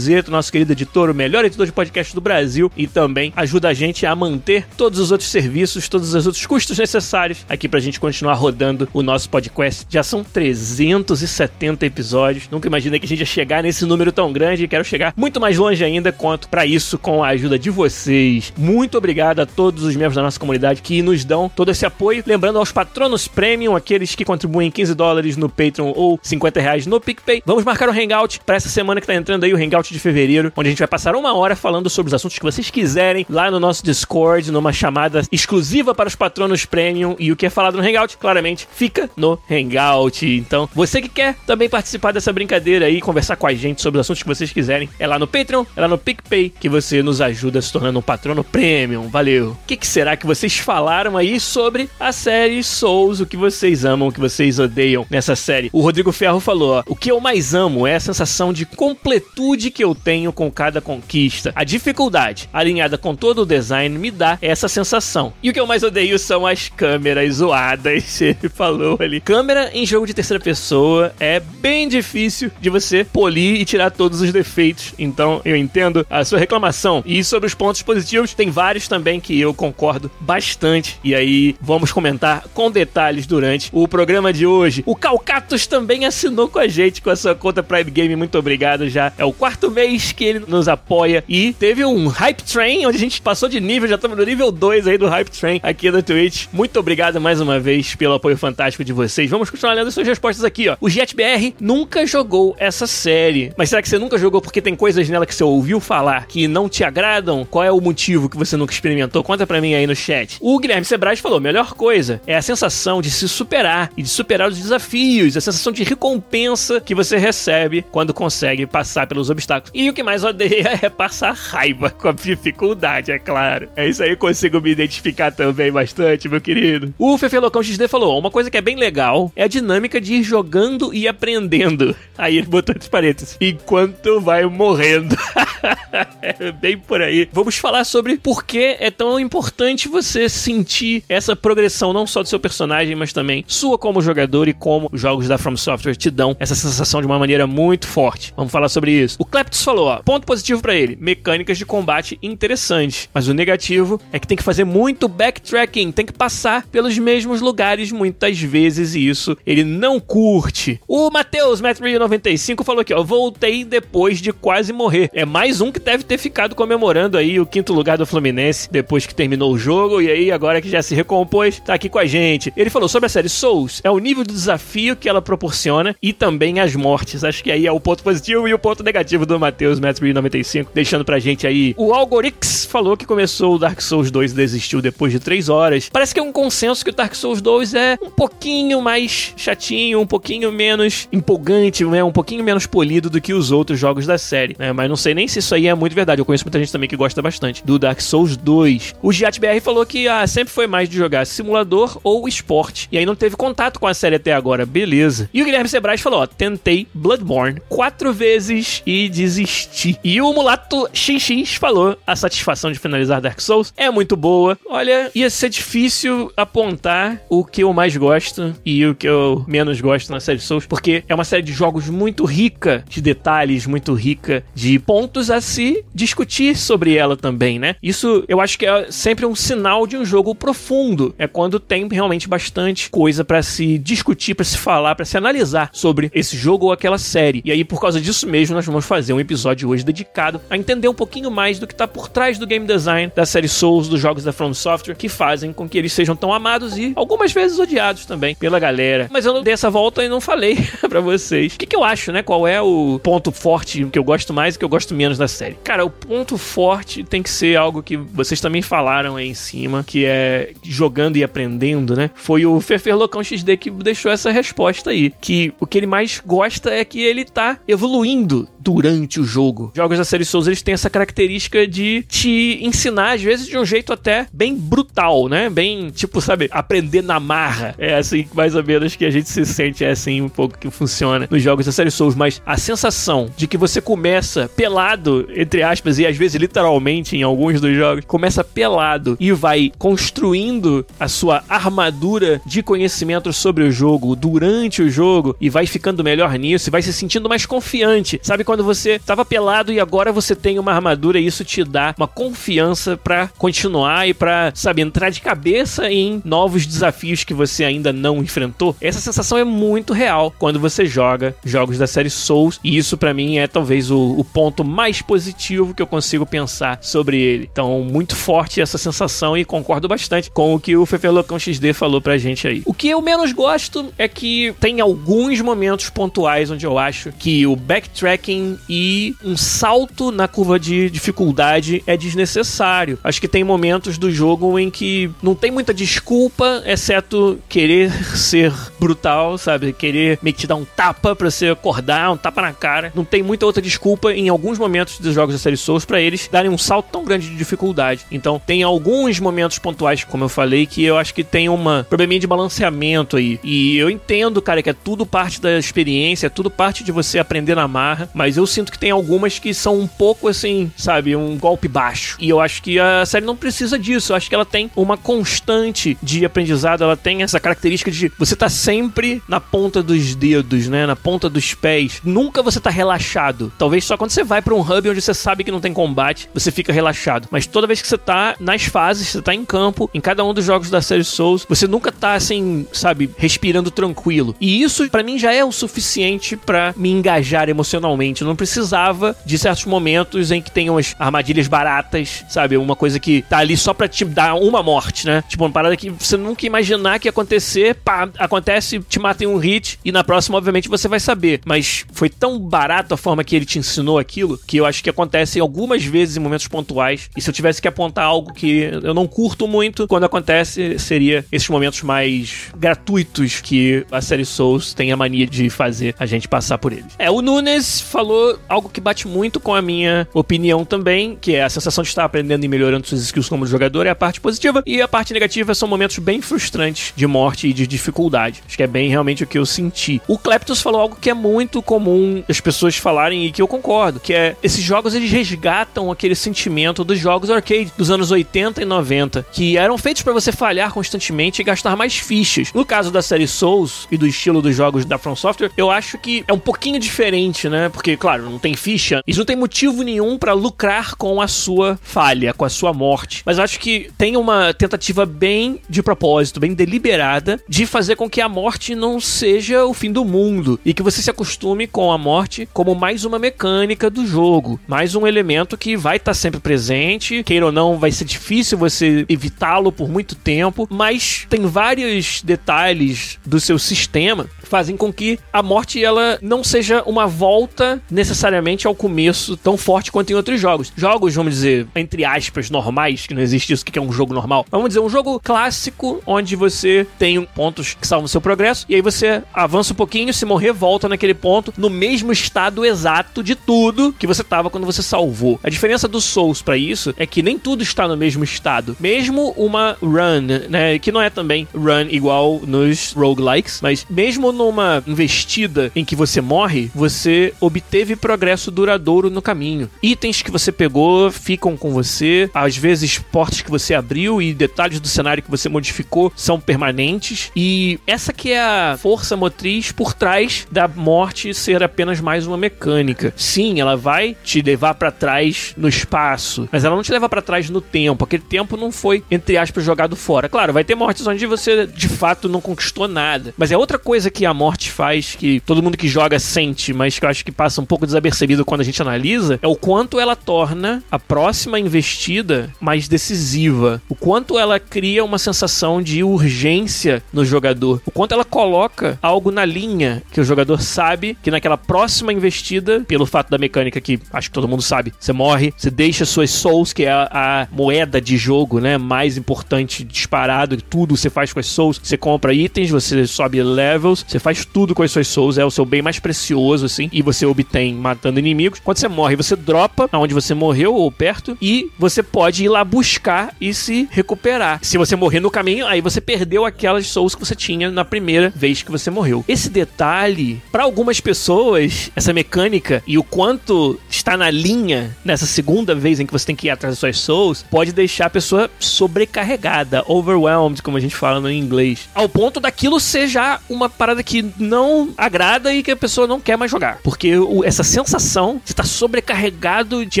Zabuzeto, 0.22 0.30
nosso 0.30 0.52
querido 0.52 0.72
editor, 0.72 1.10
o 1.10 1.14
melhor 1.14 1.44
editor 1.44 1.66
de 1.66 1.72
podcast 1.72 2.14
do 2.14 2.20
Brasil 2.20 2.70
e 2.76 2.86
também 2.86 3.32
ajuda 3.36 3.68
a 3.68 3.74
gente 3.74 4.06
a 4.06 4.14
manter 4.14 4.66
todos 4.76 4.98
os 4.98 5.10
outros 5.10 5.28
serviços, 5.28 5.88
todos 5.88 6.14
os 6.14 6.26
outros 6.26 6.46
custos 6.46 6.78
necessários 6.78 7.44
aqui 7.48 7.68
pra 7.68 7.80
gente 7.80 7.98
continuar 7.98 8.34
rodando 8.34 8.88
o 8.92 9.02
nosso 9.02 9.28
podcast. 9.28 9.86
Já 9.88 10.02
são 10.02 10.22
370 10.22 11.86
episódios. 11.86 12.48
Nunca 12.50 12.68
imaginei 12.68 13.00
que 13.00 13.06
a 13.06 13.08
gente 13.08 13.20
ia 13.20 13.26
chegar 13.26 13.62
nesse 13.62 13.84
número 13.84 14.12
tão 14.12 14.32
grande 14.32 14.64
e 14.64 14.68
quero 14.68 14.84
chegar 14.84 15.12
muito 15.16 15.40
mais 15.40 15.58
longe 15.58 15.84
ainda. 15.84 16.12
Conto 16.12 16.48
para 16.48 16.64
isso 16.64 16.98
com 16.98 17.22
a 17.22 17.28
ajuda 17.28 17.58
de 17.58 17.70
vocês. 17.70 18.52
Muito 18.56 18.96
obrigado 18.96 19.40
a 19.40 19.46
todos 19.46 19.82
os 19.82 19.96
membros 19.96 20.14
da 20.14 20.22
nossa 20.22 20.38
comunidade 20.38 20.82
que 20.82 21.02
nos 21.02 21.24
dão 21.24 21.48
todo 21.48 21.70
esse 21.70 21.84
apoio. 21.84 22.22
Lembrando 22.26 22.58
aos 22.58 22.72
patronos 22.72 23.26
premium, 23.26 23.74
aqueles 23.74 24.14
que 24.14 24.24
contribuem 24.24 24.70
15 24.70 24.94
dólares 24.94 25.36
no 25.36 25.48
Patreon 25.48 25.92
ou 25.94 26.18
50 26.22 26.60
reais 26.60 26.86
no 26.86 27.00
PicPay. 27.00 27.42
Vamos 27.44 27.64
marcar 27.64 27.88
um 27.88 27.92
hangout 27.92 28.40
para 28.44 28.56
essa 28.56 28.68
semana 28.68 29.00
que 29.00 29.06
tá 29.06 29.14
entrando 29.14 29.44
aí, 29.44 29.52
o 29.52 29.56
hangout 29.56 29.92
de 29.92 29.98
fevereiro, 29.98 30.11
onde 30.56 30.68
a 30.68 30.70
gente 30.70 30.78
vai 30.78 30.88
passar 30.88 31.14
uma 31.14 31.34
hora 31.34 31.56
falando 31.56 31.88
sobre 31.90 32.08
os 32.08 32.14
assuntos 32.14 32.38
que 32.38 32.44
vocês 32.44 32.70
quiserem 32.70 33.26
lá 33.28 33.50
no 33.50 33.58
nosso 33.58 33.84
Discord, 33.84 34.50
numa 34.50 34.72
chamada 34.72 35.22
exclusiva 35.30 35.94
para 35.94 36.08
os 36.08 36.14
patronos 36.14 36.64
premium. 36.64 37.16
E 37.18 37.32
o 37.32 37.36
que 37.36 37.46
é 37.46 37.50
falado 37.50 37.76
no 37.76 37.82
hangout, 37.82 38.16
claramente, 38.16 38.68
fica 38.72 39.10
no 39.16 39.38
hangout. 39.50 40.26
Então, 40.26 40.68
você 40.74 41.00
que 41.00 41.08
quer 41.08 41.36
também 41.46 41.68
participar 41.68 42.12
dessa 42.12 42.32
brincadeira 42.32 42.86
aí, 42.86 43.00
conversar 43.00 43.36
com 43.36 43.46
a 43.46 43.54
gente 43.54 43.82
sobre 43.82 43.98
os 43.98 44.06
assuntos 44.06 44.22
que 44.22 44.28
vocês 44.28 44.52
quiserem, 44.52 44.88
é 44.98 45.06
lá 45.06 45.18
no 45.18 45.26
Patreon, 45.26 45.64
é 45.76 45.80
lá 45.80 45.88
no 45.88 45.98
PicPay 45.98 46.50
que 46.50 46.68
você 46.68 47.02
nos 47.02 47.20
ajuda 47.20 47.60
se 47.60 47.72
tornando 47.72 47.98
um 47.98 48.02
patrono 48.02 48.44
premium. 48.44 49.08
Valeu! 49.08 49.50
O 49.50 49.58
que, 49.66 49.76
que 49.76 49.86
será 49.86 50.16
que 50.16 50.26
vocês 50.26 50.58
falaram 50.58 51.16
aí 51.16 51.40
sobre 51.40 51.88
a 51.98 52.12
série 52.12 52.62
Souls? 52.62 53.20
O 53.20 53.26
que 53.26 53.36
vocês 53.36 53.84
amam, 53.84 54.08
o 54.08 54.12
que 54.12 54.20
vocês 54.20 54.58
odeiam 54.58 55.06
nessa 55.10 55.36
série? 55.36 55.70
O 55.72 55.80
Rodrigo 55.80 56.12
Ferro 56.12 56.40
falou: 56.40 56.78
ó, 56.78 56.82
o 56.86 56.96
que 56.96 57.10
eu 57.10 57.20
mais 57.20 57.54
amo 57.54 57.86
é 57.86 57.96
a 57.96 58.00
sensação 58.00 58.52
de 58.52 58.66
completude 58.66 59.70
que 59.70 59.84
eu 59.84 59.94
tenho 60.04 60.32
com 60.32 60.50
cada 60.50 60.80
conquista. 60.80 61.52
A 61.54 61.64
dificuldade, 61.64 62.48
alinhada 62.52 62.98
com 62.98 63.14
todo 63.14 63.42
o 63.42 63.46
design, 63.46 63.98
me 63.98 64.10
dá 64.10 64.38
essa 64.40 64.68
sensação. 64.68 65.32
E 65.42 65.50
o 65.50 65.52
que 65.52 65.60
eu 65.60 65.66
mais 65.66 65.82
odeio 65.82 66.18
são 66.18 66.46
as 66.46 66.68
câmeras 66.68 67.36
zoadas. 67.36 68.20
Ele 68.20 68.48
falou 68.48 68.96
ali. 69.00 69.20
Câmera 69.20 69.70
em 69.72 69.86
jogo 69.86 70.06
de 70.06 70.14
terceira 70.14 70.42
pessoa 70.42 71.14
é 71.18 71.40
bem 71.40 71.88
difícil 71.88 72.50
de 72.60 72.70
você 72.70 73.04
polir 73.04 73.60
e 73.60 73.64
tirar 73.64 73.90
todos 73.90 74.20
os 74.20 74.32
defeitos. 74.32 74.94
Então 74.98 75.40
eu 75.44 75.56
entendo 75.56 76.06
a 76.08 76.24
sua 76.24 76.38
reclamação. 76.38 77.02
E 77.06 77.22
sobre 77.22 77.46
os 77.46 77.54
pontos 77.54 77.82
positivos, 77.82 78.34
tem 78.34 78.50
vários 78.50 78.88
também 78.88 79.20
que 79.20 79.38
eu 79.38 79.54
concordo 79.54 80.10
bastante. 80.20 80.98
E 81.04 81.14
aí 81.14 81.56
vamos 81.60 81.92
comentar 81.92 82.44
com 82.54 82.70
detalhes 82.70 83.26
durante 83.26 83.70
o 83.72 83.86
programa 83.86 84.32
de 84.32 84.46
hoje. 84.46 84.82
O 84.86 84.96
Calcatos 84.96 85.66
também 85.66 86.04
assinou 86.04 86.48
com 86.48 86.58
a 86.58 86.68
gente 86.68 87.02
com 87.02 87.10
a 87.10 87.16
sua 87.16 87.34
conta 87.34 87.62
Prime 87.62 87.90
Game. 87.90 88.16
Muito 88.16 88.38
obrigado 88.38 88.88
já. 88.88 89.12
É 89.16 89.24
o 89.24 89.32
quarto 89.32 89.70
mês 89.70 89.91
que 90.12 90.24
ele 90.24 90.44
nos 90.48 90.68
apoia. 90.68 91.22
E 91.28 91.52
teve 91.52 91.84
um 91.84 92.06
Hype 92.08 92.42
Train, 92.42 92.86
onde 92.86 92.96
a 92.96 93.00
gente 93.00 93.20
passou 93.20 93.48
de 93.48 93.60
nível, 93.60 93.88
já 93.88 93.96
estamos 93.96 94.16
no 94.16 94.24
nível 94.24 94.50
2 94.50 94.86
aí 94.86 94.96
do 94.96 95.08
Hype 95.08 95.30
Train 95.30 95.60
aqui 95.62 95.90
no 95.90 96.02
Twitch. 96.02 96.46
Muito 96.52 96.78
obrigado 96.80 97.20
mais 97.20 97.40
uma 97.40 97.60
vez 97.60 97.94
pelo 97.94 98.14
apoio 98.14 98.36
fantástico 98.36 98.84
de 98.84 98.92
vocês. 98.92 99.30
Vamos 99.30 99.50
continuar 99.50 99.74
lendo 99.74 99.90
suas 99.90 100.06
respostas 100.06 100.44
aqui, 100.44 100.68
ó. 100.68 100.76
O 100.80 100.88
JetBR 100.88 101.54
nunca 101.60 102.06
jogou 102.06 102.56
essa 102.58 102.86
série. 102.86 103.52
Mas 103.56 103.68
será 103.68 103.82
que 103.82 103.88
você 103.88 103.98
nunca 103.98 104.16
jogou 104.16 104.40
porque 104.40 104.62
tem 104.62 104.74
coisas 104.74 105.08
nela 105.08 105.26
que 105.26 105.34
você 105.34 105.44
ouviu 105.44 105.80
falar 105.80 106.26
que 106.26 106.48
não 106.48 106.68
te 106.68 106.84
agradam? 106.84 107.44
Qual 107.44 107.64
é 107.64 107.70
o 107.70 107.80
motivo 107.80 108.28
que 108.28 108.36
você 108.36 108.56
nunca 108.56 108.72
experimentou? 108.72 109.22
Conta 109.22 109.46
pra 109.46 109.60
mim 109.60 109.74
aí 109.74 109.86
no 109.86 109.94
chat. 109.94 110.36
O 110.40 110.58
Guilherme 110.58 110.84
Sebrais 110.84 111.20
falou: 111.20 111.40
melhor 111.40 111.74
coisa 111.74 112.20
é 112.26 112.36
a 112.36 112.42
sensação 112.42 113.02
de 113.02 113.10
se 113.10 113.28
superar 113.28 113.90
e 113.96 114.02
de 114.02 114.08
superar 114.08 114.48
os 114.48 114.58
desafios, 114.58 115.36
a 115.36 115.40
sensação 115.40 115.72
de 115.72 115.82
recompensa 115.82 116.80
que 116.80 116.94
você 116.94 117.16
recebe 117.16 117.84
quando 117.90 118.14
consegue 118.14 118.66
passar 118.66 119.06
pelos 119.06 119.30
obstáculos. 119.30 119.72
E 119.74 119.81
o 119.90 119.92
que 119.94 120.02
mais 120.02 120.24
odeia 120.24 120.78
é 120.82 120.88
passar 120.88 121.32
raiva 121.32 121.90
com 121.90 122.08
a 122.08 122.12
dificuldade, 122.12 123.12
é 123.12 123.18
claro. 123.18 123.68
É 123.76 123.88
isso 123.88 124.02
aí, 124.02 124.10
eu 124.10 124.16
consigo 124.16 124.60
me 124.60 124.70
identificar 124.70 125.30
também 125.30 125.70
bastante, 125.70 126.28
meu 126.28 126.40
querido. 126.40 126.94
O 126.98 127.16
Fefe 127.18 127.38
Locão 127.38 127.62
XD 127.62 127.88
falou: 127.88 128.18
uma 128.18 128.30
coisa 128.30 128.50
que 128.50 128.56
é 128.56 128.62
bem 128.62 128.76
legal 128.76 129.30
é 129.34 129.44
a 129.44 129.48
dinâmica 129.48 130.00
de 130.00 130.14
ir 130.14 130.22
jogando 130.22 130.92
e 130.94 131.06
aprendendo. 131.08 131.94
Aí 132.16 132.38
ele 132.38 132.46
botou 132.46 132.74
entre 132.74 132.88
parênteses: 132.88 133.36
enquanto 133.40 134.20
vai 134.20 134.44
morrendo. 134.44 135.16
bem 136.60 136.78
por 136.78 137.00
aí. 137.00 137.28
Vamos 137.32 137.56
falar 137.56 137.84
sobre 137.84 138.16
por 138.16 138.44
que 138.44 138.76
é 138.78 138.90
tão 138.90 139.18
importante 139.18 139.88
você 139.88 140.28
sentir 140.28 141.04
essa 141.08 141.34
progressão, 141.34 141.92
não 141.92 142.06
só 142.06 142.22
do 142.22 142.28
seu 142.28 142.40
personagem, 142.40 142.94
mas 142.94 143.12
também 143.12 143.44
sua 143.46 143.78
como 143.78 144.02
jogador 144.02 144.48
e 144.48 144.52
como 144.52 144.88
os 144.92 145.00
jogos 145.00 145.28
da 145.28 145.38
From 145.38 145.56
Software 145.56 145.96
te 145.96 146.10
dão 146.10 146.36
essa 146.38 146.54
sensação 146.54 147.00
de 147.00 147.06
uma 147.06 147.18
maneira 147.18 147.46
muito 147.46 147.86
forte. 147.86 148.32
Vamos 148.36 148.52
falar 148.52 148.68
sobre 148.68 148.92
isso. 148.92 149.16
O 149.18 149.24
Kleptos 149.24 149.62
falou, 149.62 149.86
ó, 149.86 149.98
ponto 150.02 150.26
positivo 150.26 150.60
para 150.60 150.74
ele, 150.74 150.96
mecânicas 151.00 151.58
de 151.58 151.66
combate 151.66 152.18
interessantes, 152.22 153.08
mas 153.12 153.28
o 153.28 153.34
negativo 153.34 154.00
é 154.12 154.18
que 154.18 154.26
tem 154.26 154.36
que 154.36 154.42
fazer 154.42 154.64
muito 154.64 155.08
backtracking, 155.08 155.92
tem 155.92 156.06
que 156.06 156.12
passar 156.12 156.66
pelos 156.66 156.98
mesmos 156.98 157.40
lugares 157.40 157.92
muitas 157.92 158.38
vezes 158.40 158.94
e 158.94 159.08
isso 159.08 159.36
ele 159.46 159.64
não 159.64 160.00
curte. 160.00 160.80
O 160.86 161.10
Matheus 161.10 161.60
Metro95 161.60 162.64
falou 162.64 162.80
aqui, 162.80 162.94
ó, 162.94 163.02
voltei 163.02 163.64
depois 163.64 164.20
de 164.20 164.32
quase 164.32 164.72
morrer. 164.72 165.10
É 165.12 165.24
mais 165.24 165.51
um 165.60 165.72
que 165.72 165.80
deve 165.80 166.04
ter 166.04 166.18
ficado 166.18 166.54
comemorando 166.54 167.18
aí 167.18 167.38
o 167.40 167.46
quinto 167.46 167.72
lugar 167.72 167.98
do 167.98 168.06
Fluminense 168.06 168.68
depois 168.70 169.06
que 169.06 169.14
terminou 169.14 169.52
o 169.52 169.58
jogo 169.58 170.00
e 170.00 170.10
aí 170.10 170.30
agora 170.30 170.60
que 170.62 170.68
já 170.68 170.82
se 170.82 170.94
recompôs, 170.94 171.60
tá 171.60 171.74
aqui 171.74 171.88
com 171.88 171.98
a 171.98 172.06
gente. 172.06 172.52
Ele 172.56 172.70
falou 172.70 172.88
sobre 172.88 173.06
a 173.06 173.08
série 173.08 173.28
Souls, 173.28 173.80
é 173.82 173.90
o 173.90 173.98
nível 173.98 174.24
de 174.24 174.32
desafio 174.32 174.96
que 174.96 175.08
ela 175.08 175.20
proporciona 175.20 175.96
e 176.00 176.12
também 176.12 176.60
as 176.60 176.74
mortes. 176.76 177.24
Acho 177.24 177.42
que 177.42 177.50
aí 177.50 177.66
é 177.66 177.72
o 177.72 177.80
ponto 177.80 178.02
positivo 178.02 178.46
e 178.46 178.54
o 178.54 178.58
ponto 178.58 178.82
negativo 178.82 179.26
do 179.26 179.38
Matheus 179.38 179.80
Metro95, 179.80 180.68
deixando 180.72 181.04
pra 181.04 181.18
gente 181.18 181.46
aí. 181.46 181.74
O 181.76 181.92
Algorix 181.92 182.64
falou 182.64 182.96
que 182.96 183.04
começou 183.04 183.56
o 183.56 183.58
Dark 183.58 183.80
Souls 183.80 184.10
2 184.10 184.32
e 184.32 184.34
desistiu 184.34 184.80
depois 184.80 185.12
de 185.12 185.18
3 185.18 185.48
horas. 185.48 185.88
Parece 185.92 186.14
que 186.14 186.20
é 186.20 186.22
um 186.22 186.32
consenso 186.32 186.84
que 186.84 186.90
o 186.90 186.94
Dark 186.94 187.14
Souls 187.14 187.40
2 187.40 187.74
é 187.74 187.98
um 188.00 188.10
pouquinho 188.10 188.80
mais 188.80 189.34
chatinho, 189.36 190.00
um 190.00 190.06
pouquinho 190.06 190.52
menos 190.52 191.08
empolgante, 191.12 191.84
né? 191.84 192.02
um 192.02 192.12
pouquinho 192.12 192.44
menos 192.44 192.66
polido 192.66 193.10
do 193.10 193.20
que 193.20 193.34
os 193.34 193.50
outros 193.50 193.78
jogos 193.78 194.06
da 194.06 194.16
série, 194.16 194.56
né? 194.58 194.72
Mas 194.72 194.88
não 194.88 194.96
sei 194.96 195.14
nem 195.14 195.26
se 195.26 195.41
isso 195.42 195.54
aí 195.54 195.66
é 195.66 195.74
muito 195.74 195.94
verdade. 195.94 196.20
Eu 196.20 196.24
conheço 196.24 196.44
muita 196.44 196.58
gente 196.58 196.72
também 196.72 196.88
que 196.88 196.96
gosta 196.96 197.20
bastante 197.20 197.64
do 197.64 197.78
Dark 197.78 198.00
Souls 198.00 198.36
2. 198.36 198.94
O 199.02 199.12
GiatBR 199.12 199.60
falou 199.60 199.84
que 199.84 200.08
ah, 200.08 200.26
sempre 200.26 200.52
foi 200.52 200.66
mais 200.66 200.88
de 200.88 200.96
jogar 200.96 201.26
simulador 201.26 201.98
ou 202.02 202.28
esporte. 202.28 202.88
E 202.90 202.98
aí 202.98 203.06
não 203.06 203.14
teve 203.14 203.36
contato 203.36 203.78
com 203.78 203.86
a 203.86 203.94
série 203.94 204.16
até 204.16 204.32
agora. 204.32 204.64
Beleza. 204.64 205.28
E 205.32 205.42
o 205.42 205.44
Guilherme 205.44 205.68
Sebrais 205.68 206.00
falou: 206.00 206.20
ó, 206.20 206.26
tentei 206.26 206.86
Bloodborne 206.94 207.60
quatro 207.68 208.12
vezes 208.12 208.82
e 208.86 209.08
desisti. 209.08 209.98
E 210.02 210.20
o 210.20 210.32
Mulato 210.32 210.88
XX 210.94 211.54
falou: 211.54 211.96
a 212.06 212.16
satisfação 212.16 212.70
de 212.70 212.78
finalizar 212.78 213.20
Dark 213.20 213.40
Souls 213.40 213.72
é 213.76 213.90
muito 213.90 214.16
boa. 214.16 214.58
Olha, 214.68 215.10
ia 215.14 215.28
ser 215.30 215.48
difícil 215.48 216.32
apontar 216.36 217.20
o 217.28 217.44
que 217.44 217.62
eu 217.62 217.72
mais 217.72 217.96
gosto 217.96 218.54
e 218.64 218.84
o 218.86 218.94
que 218.94 219.08
eu 219.08 219.44
menos 219.46 219.80
gosto 219.80 220.10
na 220.10 220.20
série 220.20 220.38
Souls, 220.38 220.66
porque 220.66 221.04
é 221.08 221.14
uma 221.14 221.24
série 221.24 221.42
de 221.42 221.52
jogos 221.52 221.88
muito 221.88 222.24
rica 222.24 222.84
de 222.88 223.00
detalhes, 223.00 223.66
muito 223.66 223.92
rica 223.94 224.44
de 224.54 224.78
pontos 224.78 225.30
a 225.32 225.40
se 225.40 225.84
discutir 225.94 226.56
sobre 226.56 226.96
ela 226.96 227.16
também, 227.16 227.58
né? 227.58 227.76
Isso 227.82 228.24
eu 228.28 228.40
acho 228.40 228.58
que 228.58 228.66
é 228.66 228.90
sempre 228.90 229.26
um 229.26 229.34
sinal 229.34 229.86
de 229.86 229.96
um 229.96 230.04
jogo 230.04 230.34
profundo. 230.34 231.14
É 231.18 231.26
quando 231.26 231.58
tem 231.58 231.88
realmente 231.88 232.28
bastante 232.28 232.90
coisa 232.90 233.24
para 233.24 233.42
se 233.42 233.78
discutir, 233.78 234.34
para 234.34 234.44
se 234.44 234.58
falar, 234.58 234.94
para 234.94 235.04
se 235.04 235.16
analisar 235.16 235.70
sobre 235.72 236.10
esse 236.14 236.36
jogo 236.36 236.66
ou 236.66 236.72
aquela 236.72 236.98
série. 236.98 237.42
E 237.44 237.50
aí, 237.50 237.64
por 237.64 237.80
causa 237.80 238.00
disso 238.00 238.26
mesmo, 238.28 238.54
nós 238.54 238.66
vamos 238.66 238.84
fazer 238.84 239.12
um 239.12 239.20
episódio 239.20 239.68
hoje 239.68 239.84
dedicado 239.84 240.40
a 240.50 240.56
entender 240.56 240.88
um 240.88 240.94
pouquinho 240.94 241.30
mais 241.30 241.58
do 241.58 241.66
que 241.66 241.74
tá 241.74 241.88
por 241.88 242.08
trás 242.08 242.38
do 242.38 242.46
game 242.46 242.66
design 242.66 243.10
da 243.14 243.26
série 243.26 243.48
Souls, 243.48 243.88
dos 243.88 244.00
jogos 244.00 244.24
da 244.24 244.32
From 244.32 244.54
Software, 244.54 244.94
que 244.94 245.08
fazem 245.08 245.52
com 245.52 245.68
que 245.68 245.78
eles 245.78 245.92
sejam 245.92 246.14
tão 246.14 246.32
amados 246.32 246.76
e 246.76 246.92
algumas 246.94 247.32
vezes 247.32 247.58
odiados 247.58 248.06
também 248.06 248.34
pela 248.34 248.58
galera. 248.58 249.08
Mas 249.10 249.24
eu 249.24 249.32
não 249.32 249.42
dei 249.42 249.54
essa 249.54 249.70
volta 249.70 250.04
e 250.04 250.08
não 250.08 250.20
falei 250.20 250.56
para 250.88 251.00
vocês. 251.00 251.54
O 251.54 251.58
que, 251.58 251.66
que 251.66 251.76
eu 251.76 251.84
acho, 251.84 252.12
né? 252.12 252.22
Qual 252.22 252.46
é 252.46 252.60
o 252.60 253.00
ponto 253.02 253.32
forte 253.32 253.84
que 253.86 253.98
eu 253.98 254.04
gosto 254.04 254.32
mais 254.32 254.54
e 254.54 254.58
que 254.58 254.64
eu 254.64 254.68
gosto 254.68 254.94
menos 254.94 255.18
da 255.22 255.28
série? 255.28 255.56
Cara, 255.62 255.84
o 255.84 255.90
ponto 255.90 256.36
forte 256.36 257.04
tem 257.04 257.22
que 257.22 257.30
ser 257.30 257.56
algo 257.56 257.82
que 257.82 257.96
vocês 257.96 258.40
também 258.40 258.62
falaram 258.62 259.16
aí 259.16 259.28
em 259.28 259.34
cima, 259.34 259.84
que 259.86 260.04
é 260.04 260.52
jogando 260.62 261.16
e 261.16 261.24
aprendendo, 261.24 261.96
né? 261.96 262.10
Foi 262.14 262.44
o 262.44 262.60
Fefer 262.60 262.96
Locão 262.96 263.22
XD 263.22 263.56
que 263.56 263.70
deixou 263.70 264.10
essa 264.10 264.30
resposta 264.30 264.90
aí. 264.90 265.12
Que 265.20 265.52
o 265.60 265.66
que 265.66 265.78
ele 265.78 265.86
mais 265.86 266.20
gosta 266.24 266.70
é 266.70 266.84
que 266.84 267.00
ele 267.00 267.24
tá 267.24 267.58
evoluindo 267.66 268.48
durante 268.58 269.20
o 269.20 269.24
jogo. 269.24 269.72
Jogos 269.74 269.98
da 269.98 270.04
série 270.04 270.24
Souls, 270.24 270.46
eles 270.46 270.62
têm 270.62 270.74
essa 270.74 270.88
característica 270.88 271.66
de 271.66 272.04
te 272.08 272.58
ensinar, 272.62 273.14
às 273.14 273.22
vezes, 273.22 273.46
de 273.46 273.58
um 273.58 273.64
jeito 273.64 273.92
até 273.92 274.26
bem 274.32 274.54
brutal, 274.54 275.28
né? 275.28 275.50
Bem, 275.50 275.90
tipo, 275.90 276.20
sabe, 276.20 276.48
aprender 276.50 277.02
na 277.02 277.18
marra. 277.18 277.74
É 277.76 277.96
assim, 277.96 278.26
mais 278.32 278.54
ou 278.54 278.62
menos, 278.62 278.94
que 278.94 279.04
a 279.04 279.10
gente 279.10 279.28
se 279.28 279.44
sente, 279.44 279.84
é 279.84 279.90
assim, 279.90 280.20
um 280.20 280.28
pouco 280.28 280.56
que 280.56 280.70
funciona 280.70 281.26
nos 281.30 281.42
jogos 281.42 281.66
da 281.66 281.72
série 281.72 281.90
Souls. 281.90 282.14
Mas 282.14 282.40
a 282.46 282.56
sensação 282.56 283.28
de 283.36 283.46
que 283.46 283.58
você 283.58 283.80
começa 283.80 284.48
pelado, 284.56 285.01
entre 285.34 285.62
aspas, 285.62 285.98
e 285.98 286.06
às 286.06 286.16
vezes 286.16 286.40
literalmente 286.40 287.16
em 287.16 287.22
alguns 287.22 287.60
dos 287.60 287.74
jogos, 287.74 288.04
começa 288.06 288.44
pelado 288.44 289.16
e 289.18 289.32
vai 289.32 289.72
construindo 289.78 290.84
a 290.98 291.08
sua 291.08 291.42
armadura 291.48 292.40
de 292.44 292.62
conhecimento 292.62 293.32
sobre 293.32 293.64
o 293.64 293.70
jogo 293.70 294.14
durante 294.14 294.82
o 294.82 294.90
jogo 294.90 295.36
e 295.40 295.48
vai 295.48 295.66
ficando 295.66 296.04
melhor 296.04 296.36
nisso 296.38 296.68
e 296.68 296.70
vai 296.70 296.82
se 296.82 296.92
sentindo 296.92 297.28
mais 297.28 297.46
confiante. 297.46 298.20
Sabe 298.22 298.44
quando 298.44 298.64
você 298.64 298.92
estava 298.92 299.24
pelado 299.24 299.72
e 299.72 299.80
agora 299.80 300.12
você 300.12 300.34
tem 300.34 300.58
uma 300.58 300.72
armadura 300.72 301.18
e 301.18 301.26
isso 301.26 301.44
te 301.44 301.64
dá 301.64 301.94
uma 301.96 302.08
confiança 302.08 302.96
para 302.96 303.28
continuar 303.38 304.08
e 304.08 304.14
para, 304.14 304.52
sabe, 304.54 304.82
entrar 304.82 305.10
de 305.10 305.20
cabeça 305.20 305.90
em 305.90 306.20
novos 306.24 306.66
desafios 306.66 307.24
que 307.24 307.34
você 307.34 307.64
ainda 307.64 307.92
não 307.92 308.18
enfrentou? 308.18 308.76
Essa 308.80 309.00
sensação 309.00 309.38
é 309.38 309.44
muito 309.44 309.92
real 309.92 310.32
quando 310.38 310.60
você 310.60 310.86
joga 310.86 311.34
jogos 311.44 311.78
da 311.78 311.86
série 311.86 312.10
Souls 312.10 312.60
e 312.62 312.76
isso 312.76 312.96
para 312.96 313.14
mim 313.14 313.38
é 313.38 313.46
talvez 313.46 313.90
o, 313.90 314.18
o 314.18 314.24
ponto 314.24 314.64
mais 314.64 314.91
positivo 315.00 315.72
que 315.72 315.80
eu 315.80 315.86
consigo 315.86 316.26
pensar 316.26 316.78
sobre 316.82 317.20
ele. 317.20 317.48
Então, 317.50 317.80
muito 317.80 318.16
forte 318.16 318.60
essa 318.60 318.76
sensação 318.76 319.36
e 319.36 319.44
concordo 319.44 319.86
bastante 319.86 320.30
com 320.30 320.54
o 320.54 320.60
que 320.60 320.76
o 320.76 320.84
Fefelocão 320.84 321.38
XD 321.38 321.72
falou 321.72 322.00
pra 322.00 322.18
gente 322.18 322.48
aí. 322.48 322.62
O 322.66 322.74
que 322.74 322.88
eu 322.88 323.00
menos 323.00 323.32
gosto 323.32 323.92
é 323.96 324.08
que 324.08 324.54
tem 324.60 324.80
alguns 324.80 325.40
momentos 325.40 325.88
pontuais 325.88 326.50
onde 326.50 326.66
eu 326.66 326.78
acho 326.78 327.12
que 327.12 327.46
o 327.46 327.54
backtracking 327.54 328.58
e 328.68 329.14
um 329.24 329.36
salto 329.36 330.10
na 330.10 330.26
curva 330.26 330.58
de 330.58 330.90
dificuldade 330.90 331.82
é 331.86 331.96
desnecessário. 331.96 332.98
Acho 333.04 333.20
que 333.20 333.28
tem 333.28 333.44
momentos 333.44 333.96
do 333.96 334.10
jogo 334.10 334.58
em 334.58 334.70
que 334.70 335.10
não 335.22 335.34
tem 335.34 335.50
muita 335.50 335.72
desculpa, 335.72 336.62
exceto 336.66 337.38
querer 337.48 337.92
ser 338.16 338.52
brutal, 338.78 339.38
sabe? 339.38 339.72
Querer 339.72 340.18
que 340.18 340.32
te 340.32 340.46
dar 340.46 340.56
um 340.56 340.64
tapa 340.64 341.14
pra 341.14 341.30
você 341.30 341.48
acordar, 341.48 342.10
um 342.10 342.16
tapa 342.16 342.42
na 342.42 342.52
cara. 342.52 342.90
Não 342.94 343.04
tem 343.04 343.22
muita 343.22 343.46
outra 343.46 343.62
desculpa 343.62 344.12
em 344.12 344.28
alguns 344.28 344.58
momentos 344.58 344.81
dos 344.84 345.14
jogos 345.14 345.34
da 345.34 345.38
série 345.38 345.56
Souls 345.56 345.84
para 345.84 346.00
eles 346.00 346.28
darem 346.30 346.50
um 346.50 346.58
salto 346.58 346.88
tão 346.90 347.04
grande 347.04 347.28
de 347.28 347.36
dificuldade. 347.36 348.04
Então, 348.10 348.40
tem 348.44 348.62
alguns 348.62 349.20
momentos 349.20 349.58
pontuais, 349.58 350.04
como 350.04 350.24
eu 350.24 350.28
falei, 350.28 350.66
que 350.66 350.82
eu 350.82 350.96
acho 350.96 351.14
que 351.14 351.24
tem 351.24 351.48
uma 351.48 351.86
probleminha 351.88 352.20
de 352.20 352.26
balanceamento 352.26 353.16
aí. 353.16 353.38
E 353.42 353.76
eu 353.76 353.90
entendo, 353.90 354.42
cara, 354.42 354.62
que 354.62 354.70
é 354.70 354.72
tudo 354.72 355.06
parte 355.06 355.40
da 355.40 355.58
experiência, 355.58 356.26
é 356.26 356.30
tudo 356.30 356.50
parte 356.50 356.84
de 356.84 356.92
você 356.92 357.18
aprender 357.18 357.54
na 357.54 357.68
marra, 357.68 358.08
mas 358.14 358.36
eu 358.36 358.46
sinto 358.46 358.72
que 358.72 358.78
tem 358.78 358.90
algumas 358.90 359.38
que 359.38 359.54
são 359.54 359.78
um 359.78 359.86
pouco 359.86 360.28
assim, 360.28 360.70
sabe, 360.76 361.14
um 361.16 361.36
golpe 361.38 361.68
baixo. 361.68 362.16
E 362.20 362.28
eu 362.28 362.40
acho 362.40 362.62
que 362.62 362.78
a 362.78 363.04
série 363.06 363.24
não 363.24 363.36
precisa 363.36 363.78
disso. 363.78 364.12
Eu 364.12 364.16
acho 364.16 364.28
que 364.28 364.34
ela 364.34 364.44
tem 364.44 364.70
uma 364.76 364.96
constante 364.96 365.96
de 366.02 366.24
aprendizado, 366.24 366.84
ela 366.84 366.96
tem 366.96 367.22
essa 367.22 367.40
característica 367.40 367.90
de 367.90 368.10
você 368.18 368.36
tá 368.36 368.48
sempre 368.48 369.22
na 369.28 369.40
ponta 369.40 369.82
dos 369.82 370.14
dedos, 370.14 370.68
né, 370.68 370.86
na 370.86 370.96
ponta 370.96 371.28
dos 371.28 371.54
pés. 371.54 372.00
Nunca 372.04 372.42
você 372.42 372.60
tá 372.60 372.70
relaxado. 372.70 373.52
Talvez 373.58 373.84
só 373.84 373.96
quando 373.96 374.10
você 374.10 374.24
vai 374.24 374.42
para 374.42 374.54
um 374.54 374.60
hub 374.72 374.88
onde 374.88 375.00
você 375.00 375.14
sabe 375.14 375.44
que 375.44 375.50
não 375.50 375.60
tem 375.60 375.72
combate, 375.72 376.28
você 376.32 376.50
fica 376.50 376.72
relaxado. 376.72 377.28
Mas 377.30 377.46
toda 377.46 377.66
vez 377.66 377.80
que 377.80 377.88
você 377.88 377.98
tá 377.98 378.34
nas 378.40 378.64
fases, 378.64 379.08
você 379.08 379.22
tá 379.22 379.34
em 379.34 379.44
campo, 379.44 379.90
em 379.92 380.00
cada 380.00 380.24
um 380.24 380.34
dos 380.34 380.44
jogos 380.44 380.70
da 380.70 380.80
série 380.80 381.04
Souls, 381.04 381.46
você 381.48 381.66
nunca 381.66 381.92
tá 381.92 382.14
assim, 382.14 382.66
sabe, 382.72 383.10
respirando 383.16 383.70
tranquilo. 383.70 384.34
E 384.40 384.62
isso 384.62 384.88
para 384.90 385.02
mim 385.02 385.18
já 385.18 385.32
é 385.32 385.44
o 385.44 385.52
suficiente 385.52 386.36
para 386.36 386.74
me 386.76 386.90
engajar 386.90 387.48
emocionalmente. 387.48 388.22
Eu 388.22 388.28
não 388.28 388.36
precisava 388.36 389.16
de 389.24 389.38
certos 389.38 389.64
momentos 389.64 390.30
em 390.30 390.40
que 390.40 390.50
tem 390.50 390.70
umas 390.70 390.94
armadilhas 390.98 391.46
baratas, 391.46 392.24
sabe, 392.28 392.56
uma 392.56 392.76
coisa 392.76 392.98
que 392.98 393.22
tá 393.22 393.38
ali 393.38 393.56
só 393.56 393.72
para 393.74 393.88
te 393.88 394.04
dar 394.04 394.34
uma 394.34 394.62
morte, 394.62 395.06
né? 395.06 395.22
Tipo, 395.28 395.44
uma 395.44 395.50
parada 395.50 395.76
que 395.76 395.90
você 395.90 396.16
nunca 396.16 396.46
imaginar 396.46 396.98
que 396.98 397.08
ia 397.08 397.10
acontecer, 397.10 397.74
pá, 397.76 398.08
acontece, 398.18 398.80
te 398.80 398.98
mata 398.98 399.24
em 399.24 399.26
um 399.26 399.36
hit 399.36 399.78
e 399.84 399.92
na 399.92 400.04
próxima 400.04 400.38
obviamente 400.38 400.68
você 400.68 400.88
vai 400.88 401.00
saber. 401.00 401.40
Mas 401.44 401.84
foi 401.92 402.08
tão 402.08 402.38
barato 402.38 402.94
a 402.94 402.96
forma 402.96 403.24
que 403.24 403.36
ele 403.36 403.44
te 403.44 403.58
ensinou 403.58 403.98
aquilo 403.98 404.38
que 404.46 404.60
eu 404.62 404.66
acho 404.66 404.82
que 404.82 404.90
acontece 404.90 405.40
algumas 405.40 405.84
vezes 405.84 406.16
em 406.16 406.20
momentos 406.20 406.48
pontuais. 406.48 407.10
E 407.16 407.20
se 407.20 407.28
eu 407.28 407.34
tivesse 407.34 407.60
que 407.60 407.68
apontar 407.68 408.04
algo 408.04 408.32
que 408.32 408.70
eu 408.82 408.94
não 408.94 409.06
curto 409.06 409.46
muito 409.46 409.86
quando 409.86 410.04
acontece, 410.04 410.78
seria 410.78 411.24
esses 411.30 411.48
momentos 411.48 411.82
mais 411.82 412.48
gratuitos 412.56 413.40
que 413.40 413.84
a 413.90 414.00
série 414.00 414.24
Souls 414.24 414.74
tem 414.74 414.92
a 414.92 414.96
mania 414.96 415.26
de 415.26 415.50
fazer 415.50 415.94
a 415.98 416.06
gente 416.06 416.28
passar 416.28 416.58
por 416.58 416.72
eles. 416.72 416.94
É, 416.98 417.10
o 417.10 417.20
Nunes 417.20 417.80
falou 417.80 418.38
algo 418.48 418.68
que 418.68 418.80
bate 418.80 419.06
muito 419.06 419.40
com 419.40 419.54
a 419.54 419.62
minha 419.62 420.06
opinião 420.14 420.64
também, 420.64 421.16
que 421.20 421.34
é 421.34 421.42
a 421.42 421.50
sensação 421.50 421.82
de 421.82 421.88
estar 421.88 422.04
aprendendo 422.04 422.44
e 422.44 422.48
melhorando 422.48 422.86
suas 422.86 423.02
skills 423.02 423.28
como 423.28 423.46
jogador, 423.46 423.86
é 423.86 423.90
a 423.90 423.94
parte 423.94 424.20
positiva. 424.20 424.62
E 424.66 424.80
a 424.80 424.88
parte 424.88 425.12
negativa 425.12 425.54
são 425.54 425.68
momentos 425.68 425.98
bem 425.98 426.20
frustrantes 426.20 426.92
de 426.94 427.06
morte 427.06 427.48
e 427.48 427.52
de 427.52 427.66
dificuldade. 427.66 428.42
Acho 428.46 428.56
que 428.56 428.62
é 428.62 428.66
bem 428.66 428.88
realmente 428.88 429.24
o 429.24 429.26
que 429.26 429.38
eu 429.38 429.46
senti. 429.46 430.00
O 430.06 430.18
Kleptos 430.18 430.60
falou 430.60 430.80
algo 430.80 430.96
que 431.00 431.10
é 431.10 431.14
muito 431.14 431.62
comum 431.62 432.22
as 432.28 432.40
pessoas 432.40 432.76
falarem 432.76 433.26
e 433.26 433.32
que 433.32 433.42
eu 433.42 433.48
concordo, 433.48 434.00
que 434.00 434.12
é 434.12 434.36
esses 434.52 434.64
jogos 434.64 434.94
eles 434.94 435.10
resgatam 435.10 435.90
aquele 435.90 436.14
sentimento 436.14 436.84
dos 436.84 436.98
jogos 436.98 437.30
arcade 437.30 437.72
dos 437.76 437.90
anos 437.90 438.10
80 438.10 438.60
e 438.60 438.64
90, 438.66 439.26
que 439.32 439.56
eram 439.56 439.78
feitos 439.78 440.02
para 440.02 440.12
você 440.12 440.30
falhar 440.30 440.72
constantemente 440.72 441.40
e 441.40 441.44
gastar 441.44 441.74
mais 441.74 441.96
fichas. 441.96 442.52
No 442.52 442.64
caso 442.64 442.90
da 442.90 443.00
série 443.00 443.26
Souls 443.26 443.88
e 443.90 443.96
do 443.96 444.06
estilo 444.06 444.42
dos 444.42 444.54
jogos 444.54 444.84
da 444.84 444.98
From 444.98 445.16
Software, 445.16 445.50
eu 445.56 445.70
acho 445.70 445.96
que 445.96 446.22
é 446.28 446.32
um 446.32 446.38
pouquinho 446.38 446.78
diferente, 446.78 447.48
né? 447.48 447.70
Porque, 447.70 447.96
claro, 447.96 448.28
não 448.28 448.38
tem 448.38 448.54
ficha, 448.54 449.02
isso 449.06 449.20
não 449.20 449.24
tem 449.24 449.36
motivo 449.36 449.82
nenhum 449.82 450.18
para 450.18 450.34
lucrar 450.34 450.96
com 450.96 451.22
a 451.22 451.28
sua 451.28 451.78
falha, 451.82 452.34
com 452.34 452.44
a 452.44 452.50
sua 452.50 452.74
morte. 452.74 453.22
Mas 453.24 453.38
acho 453.38 453.58
que 453.58 453.90
tem 453.96 454.18
uma 454.18 454.52
tentativa 454.52 455.06
bem 455.06 455.60
de 455.68 455.82
propósito, 455.82 456.40
bem 456.40 456.52
deliberada, 456.52 457.40
de 457.48 457.64
fazer 457.64 457.96
com 457.96 458.10
que 458.10 458.20
a 458.20 458.28
morte 458.28 458.74
não 458.74 459.00
seja 459.00 459.64
o 459.64 459.72
fim 459.72 459.90
do 459.90 460.04
mundo 460.04 460.60
e 460.62 460.74
que 460.74 460.82
você 460.82 461.00
se 461.00 461.10
acostume 461.10 461.66
com 461.66 461.90
a 461.90 461.96
morte 461.96 462.46
como 462.52 462.74
mais 462.74 463.06
uma 463.06 463.18
mecânica 463.18 463.88
do 463.88 464.06
jogo, 464.06 464.41
mais 464.66 464.94
um 464.94 465.06
elemento 465.06 465.56
que 465.56 465.76
vai 465.76 465.96
estar 465.96 466.10
tá 466.10 466.14
sempre 466.14 466.40
presente, 466.40 467.22
queira 467.22 467.46
ou 467.46 467.52
não, 467.52 467.78
vai 467.78 467.90
ser 467.90 468.04
difícil 468.04 468.58
você 468.58 469.04
evitá-lo 469.08 469.72
por 469.72 469.88
muito 469.88 470.14
tempo, 470.14 470.66
mas 470.70 471.26
tem 471.28 471.46
vários 471.46 472.22
detalhes 472.22 473.18
do 473.24 473.40
seu 473.40 473.58
sistema 473.58 474.28
fazem 474.52 474.76
com 474.76 474.92
que 474.92 475.18
a 475.32 475.42
morte 475.42 475.82
ela 475.82 476.18
não 476.20 476.44
seja 476.44 476.82
uma 476.84 477.06
volta 477.06 477.80
necessariamente 477.90 478.66
ao 478.66 478.74
começo 478.74 479.34
tão 479.34 479.56
forte 479.56 479.90
quanto 479.90 480.10
em 480.10 480.14
outros 480.14 480.38
jogos. 480.38 480.70
Jogos, 480.76 481.14
vamos 481.14 481.32
dizer, 481.32 481.66
entre 481.74 482.04
aspas, 482.04 482.50
normais, 482.50 483.06
que 483.06 483.14
não 483.14 483.22
existe 483.22 483.54
isso, 483.54 483.64
que 483.64 483.78
é 483.78 483.80
um 483.80 483.90
jogo 483.90 484.12
normal. 484.12 484.44
Vamos 484.50 484.68
dizer, 484.68 484.80
um 484.80 484.90
jogo 484.90 485.18
clássico 485.18 486.02
onde 486.06 486.36
você 486.36 486.86
tem 486.98 487.24
pontos 487.24 487.72
que 487.72 487.86
salvam 487.86 488.06
seu 488.06 488.20
progresso 488.20 488.66
e 488.68 488.74
aí 488.74 488.82
você 488.82 489.22
avança 489.32 489.72
um 489.72 489.76
pouquinho, 489.76 490.12
se 490.12 490.26
morrer, 490.26 490.52
volta 490.52 490.86
naquele 490.86 491.14
ponto 491.14 491.54
no 491.56 491.70
mesmo 491.70 492.12
estado 492.12 492.62
exato 492.62 493.22
de 493.22 493.34
tudo 493.34 493.94
que 493.98 494.06
você 494.06 494.22
tava 494.22 494.50
quando 494.50 494.66
você 494.66 494.82
salvou. 494.82 495.40
A 495.42 495.48
diferença 495.48 495.88
do 495.88 495.98
Souls 495.98 496.42
para 496.42 496.58
isso 496.58 496.92
é 496.98 497.06
que 497.06 497.22
nem 497.22 497.38
tudo 497.38 497.62
está 497.62 497.88
no 497.88 497.96
mesmo 497.96 498.22
estado. 498.22 498.76
Mesmo 498.78 499.30
uma 499.34 499.78
run, 499.80 500.26
né, 500.50 500.78
que 500.78 500.92
não 500.92 501.00
é 501.00 501.08
também 501.08 501.48
run 501.54 501.88
igual 501.88 502.42
nos 502.46 502.92
roguelikes, 502.92 503.60
mas 503.62 503.86
mesmo 503.88 504.30
numa 504.42 504.82
investida 504.86 505.70
em 505.76 505.84
que 505.84 505.94
você 505.94 506.20
morre, 506.20 506.70
você 506.74 507.32
obteve 507.40 507.94
progresso 507.94 508.50
duradouro 508.50 509.08
no 509.08 509.22
caminho. 509.22 509.70
Itens 509.82 510.20
que 510.22 510.30
você 510.30 510.50
pegou 510.50 511.10
ficam 511.10 511.56
com 511.56 511.72
você, 511.72 512.28
às 512.34 512.56
vezes 512.56 512.98
portas 512.98 513.40
que 513.40 513.50
você 513.50 513.74
abriu 513.74 514.20
e 514.20 514.34
detalhes 514.34 514.80
do 514.80 514.88
cenário 514.88 515.22
que 515.22 515.30
você 515.30 515.48
modificou 515.48 516.12
são 516.16 516.40
permanentes. 516.40 517.30
E 517.36 517.78
essa 517.86 518.12
que 518.12 518.32
é 518.32 518.40
a 518.40 518.76
força 518.80 519.16
motriz 519.16 519.70
por 519.70 519.94
trás 519.94 520.46
da 520.50 520.66
morte 520.66 521.32
ser 521.32 521.62
apenas 521.62 522.00
mais 522.00 522.26
uma 522.26 522.36
mecânica. 522.36 523.14
Sim, 523.16 523.60
ela 523.60 523.76
vai 523.76 524.16
te 524.24 524.42
levar 524.42 524.74
para 524.74 524.90
trás 524.90 525.54
no 525.56 525.68
espaço, 525.68 526.48
mas 526.50 526.64
ela 526.64 526.74
não 526.74 526.82
te 526.82 526.92
leva 526.92 527.08
para 527.08 527.22
trás 527.22 527.48
no 527.48 527.60
tempo. 527.60 528.04
Aquele 528.04 528.22
tempo 528.22 528.56
não 528.56 528.72
foi, 528.72 529.04
entre 529.10 529.36
aspas, 529.36 529.64
jogado 529.64 529.94
fora. 529.94 530.28
Claro, 530.28 530.52
vai 530.52 530.64
ter 530.64 530.74
mortes 530.74 531.06
onde 531.06 531.26
você 531.26 531.66
de 531.66 531.88
fato 531.88 532.28
não 532.28 532.40
conquistou 532.40 532.88
nada. 532.88 533.34
Mas 533.36 533.52
é 533.52 533.56
outra 533.56 533.78
coisa 533.78 534.10
que 534.10 534.26
a 534.26 534.31
morte 534.34 534.70
faz 534.70 535.14
que 535.14 535.40
todo 535.40 535.62
mundo 535.62 535.76
que 535.76 535.88
joga 535.88 536.18
sente, 536.18 536.72
mas 536.72 536.98
que 536.98 537.04
eu 537.04 537.08
acho 537.08 537.24
que 537.24 537.32
passa 537.32 537.60
um 537.60 537.64
pouco 537.64 537.86
desapercebido 537.86 538.44
quando 538.44 538.60
a 538.60 538.64
gente 538.64 538.80
analisa, 538.80 539.38
é 539.42 539.46
o 539.46 539.56
quanto 539.56 539.98
ela 539.98 540.16
torna 540.16 540.82
a 540.90 540.98
próxima 540.98 541.58
investida 541.58 542.50
mais 542.60 542.88
decisiva. 542.88 543.82
O 543.88 543.94
quanto 543.94 544.38
ela 544.38 544.58
cria 544.58 545.04
uma 545.04 545.18
sensação 545.18 545.82
de 545.82 546.02
urgência 546.02 547.02
no 547.12 547.24
jogador. 547.24 547.80
O 547.84 547.90
quanto 547.90 548.12
ela 548.12 548.24
coloca 548.24 548.98
algo 549.02 549.30
na 549.30 549.44
linha 549.44 550.02
que 550.12 550.20
o 550.20 550.24
jogador 550.24 550.60
sabe 550.60 551.16
que 551.22 551.30
naquela 551.30 551.56
próxima 551.56 552.12
investida, 552.12 552.80
pelo 552.80 553.06
fato 553.06 553.30
da 553.30 553.38
mecânica 553.38 553.80
que 553.80 554.00
acho 554.12 554.28
que 554.28 554.34
todo 554.34 554.48
mundo 554.48 554.62
sabe, 554.62 554.92
você 554.98 555.12
morre, 555.12 555.52
você 555.56 555.70
deixa 555.70 556.04
suas 556.04 556.30
souls, 556.30 556.72
que 556.72 556.84
é 556.84 556.90
a, 556.90 557.08
a 557.12 557.48
moeda 557.50 558.00
de 558.00 558.16
jogo, 558.16 558.60
né, 558.60 558.78
mais 558.78 559.16
importante 559.16 559.84
disparado, 559.84 560.56
tudo 560.56 560.96
você 560.96 561.10
faz 561.10 561.32
com 561.32 561.40
as 561.40 561.46
souls, 561.46 561.80
você 561.82 561.96
compra 561.96 562.34
itens, 562.34 562.70
você 562.70 563.06
sobe 563.06 563.42
levels, 563.42 564.04
você 564.12 564.18
faz 564.18 564.44
tudo 564.44 564.74
com 564.74 564.82
as 564.82 564.90
suas 564.90 565.08
souls, 565.08 565.38
é 565.38 565.44
o 565.44 565.50
seu 565.50 565.64
bem 565.64 565.80
mais 565.80 565.98
precioso 565.98 566.66
assim, 566.66 566.90
e 566.92 567.00
você 567.00 567.24
obtém 567.24 567.74
matando 567.74 568.18
inimigos. 568.18 568.60
Quando 568.60 568.76
você 568.76 568.88
morre, 568.88 569.16
você 569.16 569.34
dropa 569.34 569.88
aonde 569.90 570.12
você 570.12 570.34
morreu 570.34 570.74
ou 570.74 570.92
perto 570.92 571.36
e 571.40 571.70
você 571.78 572.02
pode 572.02 572.44
ir 572.44 572.48
lá 572.48 572.62
buscar 572.62 573.34
e 573.40 573.54
se 573.54 573.88
recuperar. 573.90 574.58
Se 574.62 574.76
você 574.76 574.94
morrer 574.94 575.20
no 575.20 575.30
caminho, 575.30 575.66
aí 575.66 575.80
você 575.80 575.98
perdeu 575.98 576.44
aquelas 576.44 576.86
souls 576.88 577.14
que 577.14 577.24
você 577.24 577.34
tinha 577.34 577.70
na 577.70 577.86
primeira 577.86 578.30
vez 578.36 578.62
que 578.62 578.70
você 578.70 578.90
morreu. 578.90 579.24
Esse 579.26 579.48
detalhe, 579.48 580.42
para 580.52 580.64
algumas 580.64 581.00
pessoas, 581.00 581.90
essa 581.96 582.12
mecânica 582.12 582.82
e 582.86 582.98
o 582.98 583.02
quanto 583.02 583.80
está 583.88 584.14
na 584.14 584.30
linha 584.30 584.94
nessa 585.02 585.24
segunda 585.24 585.74
vez 585.74 586.00
em 586.00 586.06
que 586.06 586.12
você 586.12 586.26
tem 586.26 586.36
que 586.36 586.48
ir 586.48 586.50
atrás 586.50 586.72
das 586.72 586.78
suas 586.78 586.98
souls, 586.98 587.46
pode 587.50 587.72
deixar 587.72 588.06
a 588.06 588.10
pessoa 588.10 588.50
sobrecarregada, 588.58 589.82
overwhelmed, 589.86 590.60
como 590.60 590.76
a 590.76 590.80
gente 590.80 590.94
fala 590.94 591.18
no 591.18 591.30
inglês, 591.30 591.88
ao 591.94 592.08
ponto 592.10 592.40
daquilo 592.40 592.78
ser 592.78 593.06
já 593.06 593.40
uma 593.48 593.70
parada 593.70 594.01
que 594.02 594.24
não 594.38 594.90
agrada 594.96 595.52
e 595.52 595.62
que 595.62 595.70
a 595.70 595.76
pessoa 595.76 596.06
não 596.06 596.20
quer 596.20 596.36
mais 596.36 596.50
jogar. 596.50 596.78
Porque 596.82 597.16
o, 597.16 597.44
essa 597.44 597.62
sensação 597.62 598.40
de 598.44 598.52
estar 598.52 598.64
sobrecarregado 598.64 599.84
de 599.86 600.00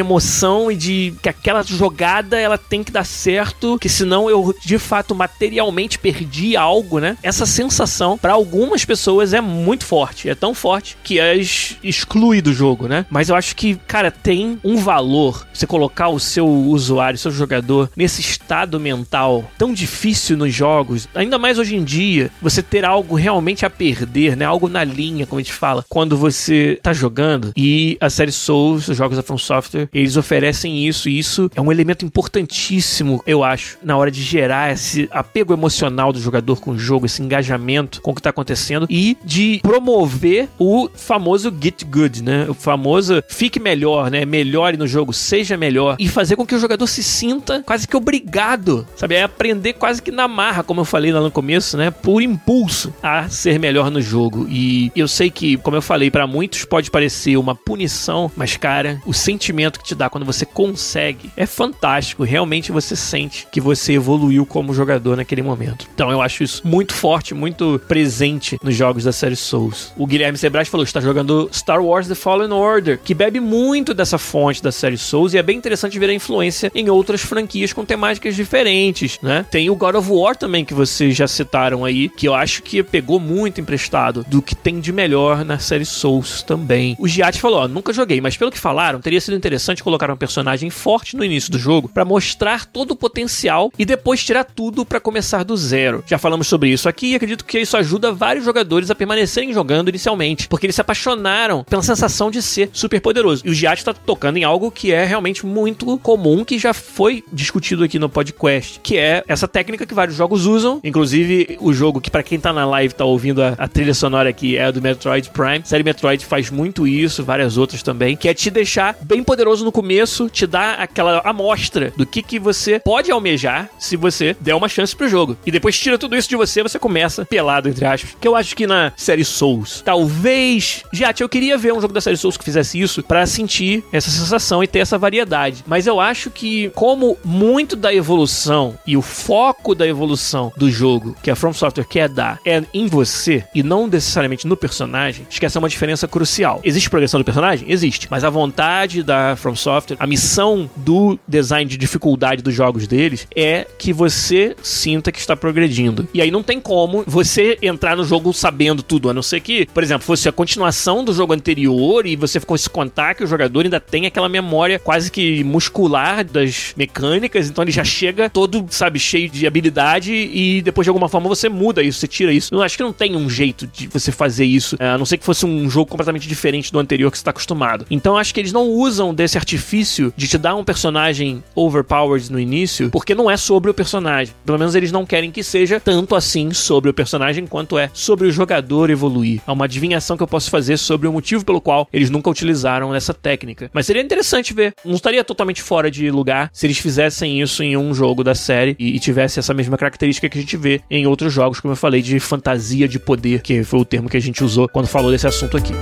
emoção 0.00 0.70
e 0.70 0.76
de 0.76 1.14
que 1.22 1.28
aquela 1.28 1.62
jogada 1.62 2.38
ela 2.38 2.58
tem 2.58 2.82
que 2.82 2.92
dar 2.92 3.04
certo, 3.04 3.78
que 3.78 3.88
senão 3.88 4.28
eu 4.28 4.54
de 4.64 4.78
fato 4.78 5.14
materialmente 5.14 5.98
perdi 5.98 6.56
algo, 6.56 6.98
né? 6.98 7.16
Essa 7.22 7.46
sensação 7.46 8.18
para 8.18 8.32
algumas 8.32 8.84
pessoas 8.84 9.32
é 9.32 9.40
muito 9.40 9.84
forte, 9.84 10.28
é 10.28 10.34
tão 10.34 10.54
forte 10.54 10.96
que 11.02 11.20
as 11.20 11.76
exclui 11.82 12.40
do 12.40 12.52
jogo, 12.52 12.88
né? 12.88 13.06
Mas 13.10 13.28
eu 13.28 13.36
acho 13.36 13.54
que, 13.54 13.76
cara, 13.86 14.10
tem 14.10 14.58
um 14.64 14.76
valor 14.76 15.46
você 15.52 15.66
colocar 15.66 16.08
o 16.08 16.18
seu 16.18 16.46
usuário, 16.46 17.18
seu 17.18 17.30
jogador 17.30 17.90
nesse 17.96 18.20
estado 18.20 18.80
mental 18.80 19.50
tão 19.58 19.72
difícil 19.72 20.36
nos 20.36 20.54
jogos, 20.54 21.08
ainda 21.14 21.38
mais 21.38 21.58
hoje 21.58 21.76
em 21.76 21.84
dia, 21.84 22.30
você 22.40 22.62
ter 22.62 22.84
algo 22.84 23.14
realmente 23.14 23.64
a 23.64 23.70
perder, 23.70 23.91
né? 24.36 24.44
Algo 24.44 24.68
na 24.68 24.84
linha, 24.84 25.26
como 25.26 25.38
a 25.38 25.42
gente 25.42 25.52
fala, 25.52 25.84
quando 25.88 26.16
você 26.16 26.78
tá 26.82 26.92
jogando. 26.92 27.52
E 27.56 27.96
a 28.00 28.10
série 28.10 28.32
Souls, 28.32 28.88
os 28.88 28.96
jogos 28.96 29.16
da 29.16 29.22
From 29.22 29.38
Software, 29.38 29.88
eles 29.92 30.16
oferecem 30.16 30.86
isso 30.86 31.08
e 31.08 31.18
isso 31.18 31.50
é 31.54 31.60
um 31.60 31.70
elemento 31.70 32.04
importantíssimo, 32.04 33.22
eu 33.26 33.44
acho, 33.44 33.78
na 33.82 33.96
hora 33.96 34.10
de 34.10 34.22
gerar 34.22 34.72
esse 34.72 35.08
apego 35.10 35.52
emocional 35.52 36.12
do 36.12 36.20
jogador 36.20 36.60
com 36.60 36.72
o 36.72 36.78
jogo, 36.78 37.06
esse 37.06 37.22
engajamento 37.22 38.00
com 38.00 38.10
o 38.10 38.14
que 38.14 38.22
tá 38.22 38.30
acontecendo 38.30 38.86
e 38.88 39.16
de 39.24 39.60
promover 39.62 40.48
o 40.58 40.88
famoso 40.94 41.52
get 41.60 41.84
good, 41.84 42.22
né? 42.22 42.46
O 42.48 42.54
famoso 42.54 43.22
fique 43.28 43.60
melhor, 43.60 44.10
né? 44.10 44.24
Melhore 44.24 44.76
no 44.76 44.86
jogo, 44.86 45.12
seja 45.12 45.56
melhor 45.56 45.96
e 45.98 46.08
fazer 46.08 46.36
com 46.36 46.46
que 46.46 46.54
o 46.54 46.58
jogador 46.58 46.86
se 46.86 47.02
sinta 47.02 47.62
quase 47.62 47.86
que 47.86 47.96
obrigado, 47.96 48.86
sabe? 48.96 49.14
É 49.14 49.22
aprender 49.22 49.74
quase 49.74 50.02
que 50.02 50.10
na 50.10 50.28
marra, 50.28 50.62
como 50.62 50.80
eu 50.80 50.84
falei 50.84 51.12
lá 51.12 51.20
no 51.20 51.30
começo, 51.30 51.76
né? 51.76 51.90
Por 51.90 52.22
impulso 52.22 52.92
a 53.02 53.28
ser 53.28 53.58
melhor 53.58 53.81
no 53.90 54.00
jogo. 54.00 54.46
E 54.48 54.90
eu 54.94 55.08
sei 55.08 55.30
que, 55.30 55.56
como 55.58 55.76
eu 55.76 55.82
falei, 55.82 56.10
para 56.10 56.26
muitos 56.26 56.64
pode 56.64 56.90
parecer 56.90 57.36
uma 57.36 57.54
punição, 57.54 58.30
mas 58.36 58.56
cara, 58.56 59.00
o 59.06 59.12
sentimento 59.12 59.78
que 59.78 59.86
te 59.86 59.94
dá 59.94 60.08
quando 60.08 60.26
você 60.26 60.44
consegue 60.44 61.30
é 61.36 61.46
fantástico. 61.46 62.24
Realmente 62.24 62.72
você 62.72 62.96
sente 62.96 63.46
que 63.50 63.60
você 63.60 63.94
evoluiu 63.94 64.46
como 64.46 64.74
jogador 64.74 65.16
naquele 65.16 65.42
momento. 65.42 65.86
Então 65.94 66.10
eu 66.10 66.20
acho 66.20 66.42
isso 66.42 66.62
muito 66.64 66.94
forte, 66.94 67.34
muito 67.34 67.80
presente 67.88 68.58
nos 68.62 68.74
jogos 68.74 69.04
da 69.04 69.12
série 69.12 69.36
Souls. 69.36 69.92
O 69.96 70.06
Guilherme 70.06 70.38
Sebras 70.38 70.68
falou: 70.68 70.84
está 70.84 71.00
jogando 71.00 71.48
Star 71.52 71.82
Wars 71.82 72.08
The 72.08 72.14
Fallen 72.14 72.52
Order, 72.52 72.98
que 73.02 73.14
bebe 73.14 73.40
muito 73.40 73.94
dessa 73.94 74.18
fonte 74.18 74.62
da 74.62 74.72
série 74.72 74.98
Souls 74.98 75.34
e 75.34 75.38
é 75.38 75.42
bem 75.42 75.56
interessante 75.56 75.98
ver 75.98 76.10
a 76.10 76.14
influência 76.14 76.70
em 76.74 76.88
outras 76.88 77.22
franquias 77.22 77.72
com 77.72 77.84
temáticas 77.84 78.34
diferentes, 78.34 79.18
né? 79.22 79.44
Tem 79.50 79.70
o 79.70 79.76
God 79.76 79.96
of 79.96 80.10
War 80.10 80.36
também 80.36 80.64
que 80.64 80.74
vocês 80.74 81.16
já 81.16 81.26
citaram 81.26 81.84
aí, 81.84 82.08
que 82.08 82.28
eu 82.28 82.34
acho 82.34 82.62
que 82.62 82.82
pegou 82.82 83.18
muito 83.18 83.60
emprestado 83.72 84.24
do 84.28 84.42
que 84.42 84.54
tem 84.54 84.80
de 84.80 84.92
melhor 84.92 85.44
na 85.44 85.58
série 85.58 85.86
Souls 85.86 86.42
também. 86.42 86.94
O 86.98 87.08
Giat 87.08 87.40
falou: 87.40 87.60
ó, 87.60 87.68
nunca 87.68 87.92
joguei, 87.92 88.20
mas 88.20 88.36
pelo 88.36 88.50
que 88.50 88.58
falaram, 88.58 89.00
teria 89.00 89.20
sido 89.20 89.36
interessante 89.36 89.82
colocar 89.82 90.10
um 90.10 90.16
personagem 90.16 90.68
forte 90.68 91.16
no 91.16 91.24
início 91.24 91.50
do 91.50 91.58
jogo 91.58 91.88
para 91.88 92.04
mostrar 92.04 92.66
todo 92.66 92.90
o 92.90 92.96
potencial 92.96 93.72
e 93.78 93.84
depois 93.84 94.22
tirar 94.22 94.44
tudo 94.44 94.84
para 94.84 95.00
começar 95.00 95.42
do 95.42 95.56
zero. 95.56 96.04
Já 96.06 96.18
falamos 96.18 96.46
sobre 96.46 96.68
isso 96.68 96.88
aqui 96.88 97.12
e 97.12 97.14
acredito 97.14 97.44
que 97.44 97.58
isso 97.58 97.76
ajuda 97.76 98.12
vários 98.12 98.44
jogadores 98.44 98.90
a 98.90 98.94
permanecerem 98.94 99.52
jogando 99.52 99.88
inicialmente, 99.88 100.48
porque 100.48 100.66
eles 100.66 100.74
se 100.74 100.80
apaixonaram 100.80 101.64
pela 101.64 101.82
sensação 101.82 102.30
de 102.30 102.42
ser 102.42 102.68
super 102.72 103.00
poderoso. 103.00 103.42
E 103.46 103.50
o 103.50 103.54
Giat 103.54 103.84
tá 103.84 103.94
tocando 103.94 104.36
em 104.36 104.44
algo 104.44 104.70
que 104.70 104.92
é 104.92 105.04
realmente 105.04 105.46
muito 105.46 105.98
comum, 105.98 106.44
que 106.44 106.58
já 106.58 106.74
foi 106.74 107.24
discutido 107.32 107.84
aqui 107.84 107.98
no 107.98 108.08
podcast, 108.08 108.80
que 108.80 108.98
é 108.98 109.24
essa 109.26 109.48
técnica 109.48 109.86
que 109.86 109.94
vários 109.94 110.16
jogos 110.16 110.44
usam, 110.44 110.80
inclusive 110.84 111.56
o 111.60 111.72
jogo 111.72 112.00
que 112.00 112.10
para 112.10 112.22
quem 112.22 112.38
tá 112.38 112.52
na 112.52 112.66
live 112.66 112.94
tá 112.94 113.04
ouvindo 113.04 113.42
a, 113.42 113.54
a, 113.62 113.68
trilha 113.68 113.94
sonora 113.94 114.28
aqui 114.28 114.56
é 114.56 114.64
a 114.64 114.70
do 114.72 114.82
Metroid 114.82 115.30
Prime. 115.30 115.58
A 115.58 115.64
série 115.64 115.84
Metroid 115.84 116.26
faz 116.26 116.50
muito 116.50 116.84
isso, 116.84 117.22
várias 117.22 117.56
outras 117.56 117.82
também, 117.82 118.16
que 118.16 118.28
é 118.28 118.34
te 118.34 118.50
deixar 118.50 118.96
bem 119.02 119.22
poderoso 119.22 119.64
no 119.64 119.70
começo, 119.70 120.28
te 120.28 120.46
dar 120.46 120.80
aquela 120.80 121.20
amostra 121.24 121.92
do 121.96 122.04
que 122.04 122.22
que 122.22 122.38
você 122.40 122.80
pode 122.80 123.12
almejar 123.12 123.70
se 123.78 123.96
você 123.96 124.36
der 124.40 124.54
uma 124.54 124.68
chance 124.68 124.96
pro 124.96 125.08
jogo. 125.08 125.36
E 125.46 125.50
depois 125.50 125.78
tira 125.78 125.96
tudo 125.96 126.16
isso 126.16 126.28
de 126.28 126.34
você, 126.34 126.62
você 126.62 126.78
começa 126.78 127.24
pelado 127.24 127.68
entre 127.68 127.84
aspas. 127.84 128.16
Que 128.20 128.26
eu 128.26 128.34
acho 128.34 128.56
que 128.56 128.66
na 128.66 128.92
série 128.96 129.24
Souls, 129.24 129.80
talvez, 129.84 130.82
já 130.92 131.14
eu 131.20 131.28
queria 131.28 131.56
ver 131.56 131.72
um 131.72 131.80
jogo 131.80 131.94
da 131.94 132.00
série 132.00 132.16
Souls 132.16 132.36
que 132.36 132.44
fizesse 132.44 132.80
isso 132.80 133.02
para 133.02 133.24
sentir 133.26 133.84
essa 133.92 134.10
sensação 134.10 134.64
e 134.64 134.66
ter 134.66 134.80
essa 134.80 134.98
variedade. 134.98 135.62
Mas 135.68 135.86
eu 135.86 136.00
acho 136.00 136.30
que 136.30 136.70
como 136.70 137.16
muito 137.24 137.76
da 137.76 137.94
evolução 137.94 138.76
e 138.84 138.96
o 138.96 139.02
foco 139.02 139.72
da 139.72 139.86
evolução 139.86 140.52
do 140.56 140.68
jogo 140.68 141.14
que 141.22 141.30
a 141.30 141.36
From 141.36 141.52
Software 141.52 141.84
quer 141.84 142.08
dar 142.08 142.40
é 142.44 142.60
em 142.74 142.88
você 142.88 143.44
e 143.54 143.62
não 143.62 143.86
necessariamente 143.86 144.46
no 144.46 144.56
personagem, 144.56 145.26
acho 145.28 145.38
que 145.38 145.46
essa 145.46 145.58
é 145.58 145.60
uma 145.60 145.68
diferença 145.68 146.08
crucial. 146.08 146.60
Existe 146.64 146.88
progressão 146.88 147.20
do 147.20 147.24
personagem? 147.24 147.70
Existe. 147.70 148.08
Mas 148.10 148.24
a 148.24 148.30
vontade 148.30 149.02
da 149.02 149.36
From 149.36 149.54
Software, 149.54 149.96
a 149.98 150.06
missão 150.06 150.70
do 150.76 151.18
design 151.26 151.68
de 151.68 151.76
dificuldade 151.76 152.42
dos 152.42 152.54
jogos 152.54 152.86
deles 152.86 153.26
é 153.34 153.66
que 153.78 153.92
você 153.92 154.56
sinta 154.62 155.12
que 155.12 155.18
está 155.18 155.36
progredindo. 155.36 156.08
E 156.14 156.20
aí 156.20 156.30
não 156.30 156.42
tem 156.42 156.60
como 156.60 157.04
você 157.06 157.58
entrar 157.62 157.96
no 157.96 158.04
jogo 158.04 158.32
sabendo 158.32 158.82
tudo, 158.82 159.10
a 159.10 159.14
não 159.14 159.22
ser 159.22 159.40
que, 159.40 159.66
por 159.66 159.82
exemplo, 159.82 160.04
fosse 160.04 160.28
a 160.28 160.32
continuação 160.32 161.04
do 161.04 161.12
jogo 161.12 161.32
anterior 161.32 162.06
e 162.06 162.16
você 162.16 162.40
fosse 162.40 162.68
contar 162.68 163.14
que 163.14 163.24
o 163.24 163.26
jogador 163.26 163.64
ainda 163.64 163.80
tem 163.80 164.06
aquela 164.06 164.28
memória 164.28 164.78
quase 164.78 165.10
que 165.10 165.44
muscular 165.44 166.24
das 166.24 166.72
mecânicas, 166.76 167.48
então 167.48 167.62
ele 167.62 167.72
já 167.72 167.84
chega 167.84 168.30
todo, 168.30 168.64
sabe, 168.70 168.98
cheio 168.98 169.28
de 169.28 169.46
habilidade 169.46 170.12
e 170.12 170.62
depois 170.62 170.84
de 170.84 170.90
alguma 170.90 171.08
forma 171.08 171.28
você 171.28 171.48
muda 171.48 171.82
isso, 171.82 172.00
você 172.00 172.08
tira 172.08 172.32
isso. 172.32 172.54
Eu 172.54 172.62
acho 172.62 172.76
que 172.76 172.82
não 172.82 172.92
tem 172.92 173.16
um 173.16 173.28
jeito 173.28 173.41
de 173.46 173.88
você 173.88 174.12
fazer 174.12 174.44
isso, 174.44 174.76
a 174.78 174.98
não 174.98 175.06
ser 175.06 175.18
que 175.18 175.24
fosse 175.24 175.46
um 175.46 175.68
jogo 175.68 175.90
completamente 175.90 176.28
diferente 176.28 176.72
do 176.72 176.78
anterior 176.78 177.10
que 177.10 177.16
você 177.16 177.22
está 177.22 177.30
acostumado. 177.30 177.86
Então 177.90 178.16
acho 178.16 178.34
que 178.34 178.40
eles 178.40 178.52
não 178.52 178.68
usam 178.68 179.14
desse 179.14 179.38
artifício 179.38 180.12
de 180.16 180.28
te 180.28 180.38
dar 180.38 180.54
um 180.54 180.64
personagem 180.64 181.42
overpowered 181.54 182.30
no 182.30 182.38
início, 182.38 182.90
porque 182.90 183.14
não 183.14 183.30
é 183.30 183.36
sobre 183.36 183.70
o 183.70 183.74
personagem. 183.74 184.34
Pelo 184.44 184.58
menos 184.58 184.74
eles 184.74 184.92
não 184.92 185.06
querem 185.06 185.30
que 185.30 185.42
seja 185.42 185.80
tanto 185.80 186.14
assim 186.14 186.52
sobre 186.52 186.90
o 186.90 186.94
personagem 186.94 187.46
quanto 187.46 187.78
é 187.78 187.90
sobre 187.92 188.28
o 188.28 188.32
jogador 188.32 188.90
evoluir. 188.90 189.40
É 189.46 189.52
uma 189.52 189.64
adivinhação 189.64 190.16
que 190.16 190.22
eu 190.22 190.28
posso 190.28 190.50
fazer 190.50 190.76
sobre 190.76 191.08
o 191.08 191.12
motivo 191.12 191.44
pelo 191.44 191.60
qual 191.60 191.88
eles 191.92 192.10
nunca 192.10 192.30
utilizaram 192.30 192.94
essa 192.94 193.14
técnica. 193.14 193.70
Mas 193.72 193.86
seria 193.86 194.02
interessante 194.02 194.52
ver. 194.52 194.74
Não 194.84 194.94
estaria 194.94 195.24
totalmente 195.24 195.62
fora 195.62 195.90
de 195.90 196.10
lugar 196.10 196.50
se 196.52 196.66
eles 196.66 196.78
fizessem 196.78 197.40
isso 197.40 197.62
em 197.62 197.76
um 197.76 197.94
jogo 197.94 198.22
da 198.22 198.34
série 198.34 198.76
e, 198.78 198.98
tivesse 198.98 199.38
essa 199.38 199.52
mesma 199.52 199.76
característica 199.76 200.28
que 200.28 200.38
a 200.38 200.40
gente 200.40 200.56
vê 200.56 200.80
em 200.90 201.06
outros 201.06 201.32
jogos, 201.32 201.58
como 201.58 201.72
eu 201.72 201.76
falei, 201.76 202.02
de 202.02 202.20
fantasia 202.20 202.86
de 202.86 202.98
poder 202.98 203.31
que 203.40 203.64
foi 203.64 203.80
o 203.80 203.84
termo 203.84 204.08
que 204.08 204.16
a 204.16 204.20
gente 204.20 204.42
usou 204.42 204.68
quando 204.68 204.86
falou 204.86 205.10
desse 205.10 205.26
assunto 205.26 205.56
aqui. 205.56 205.72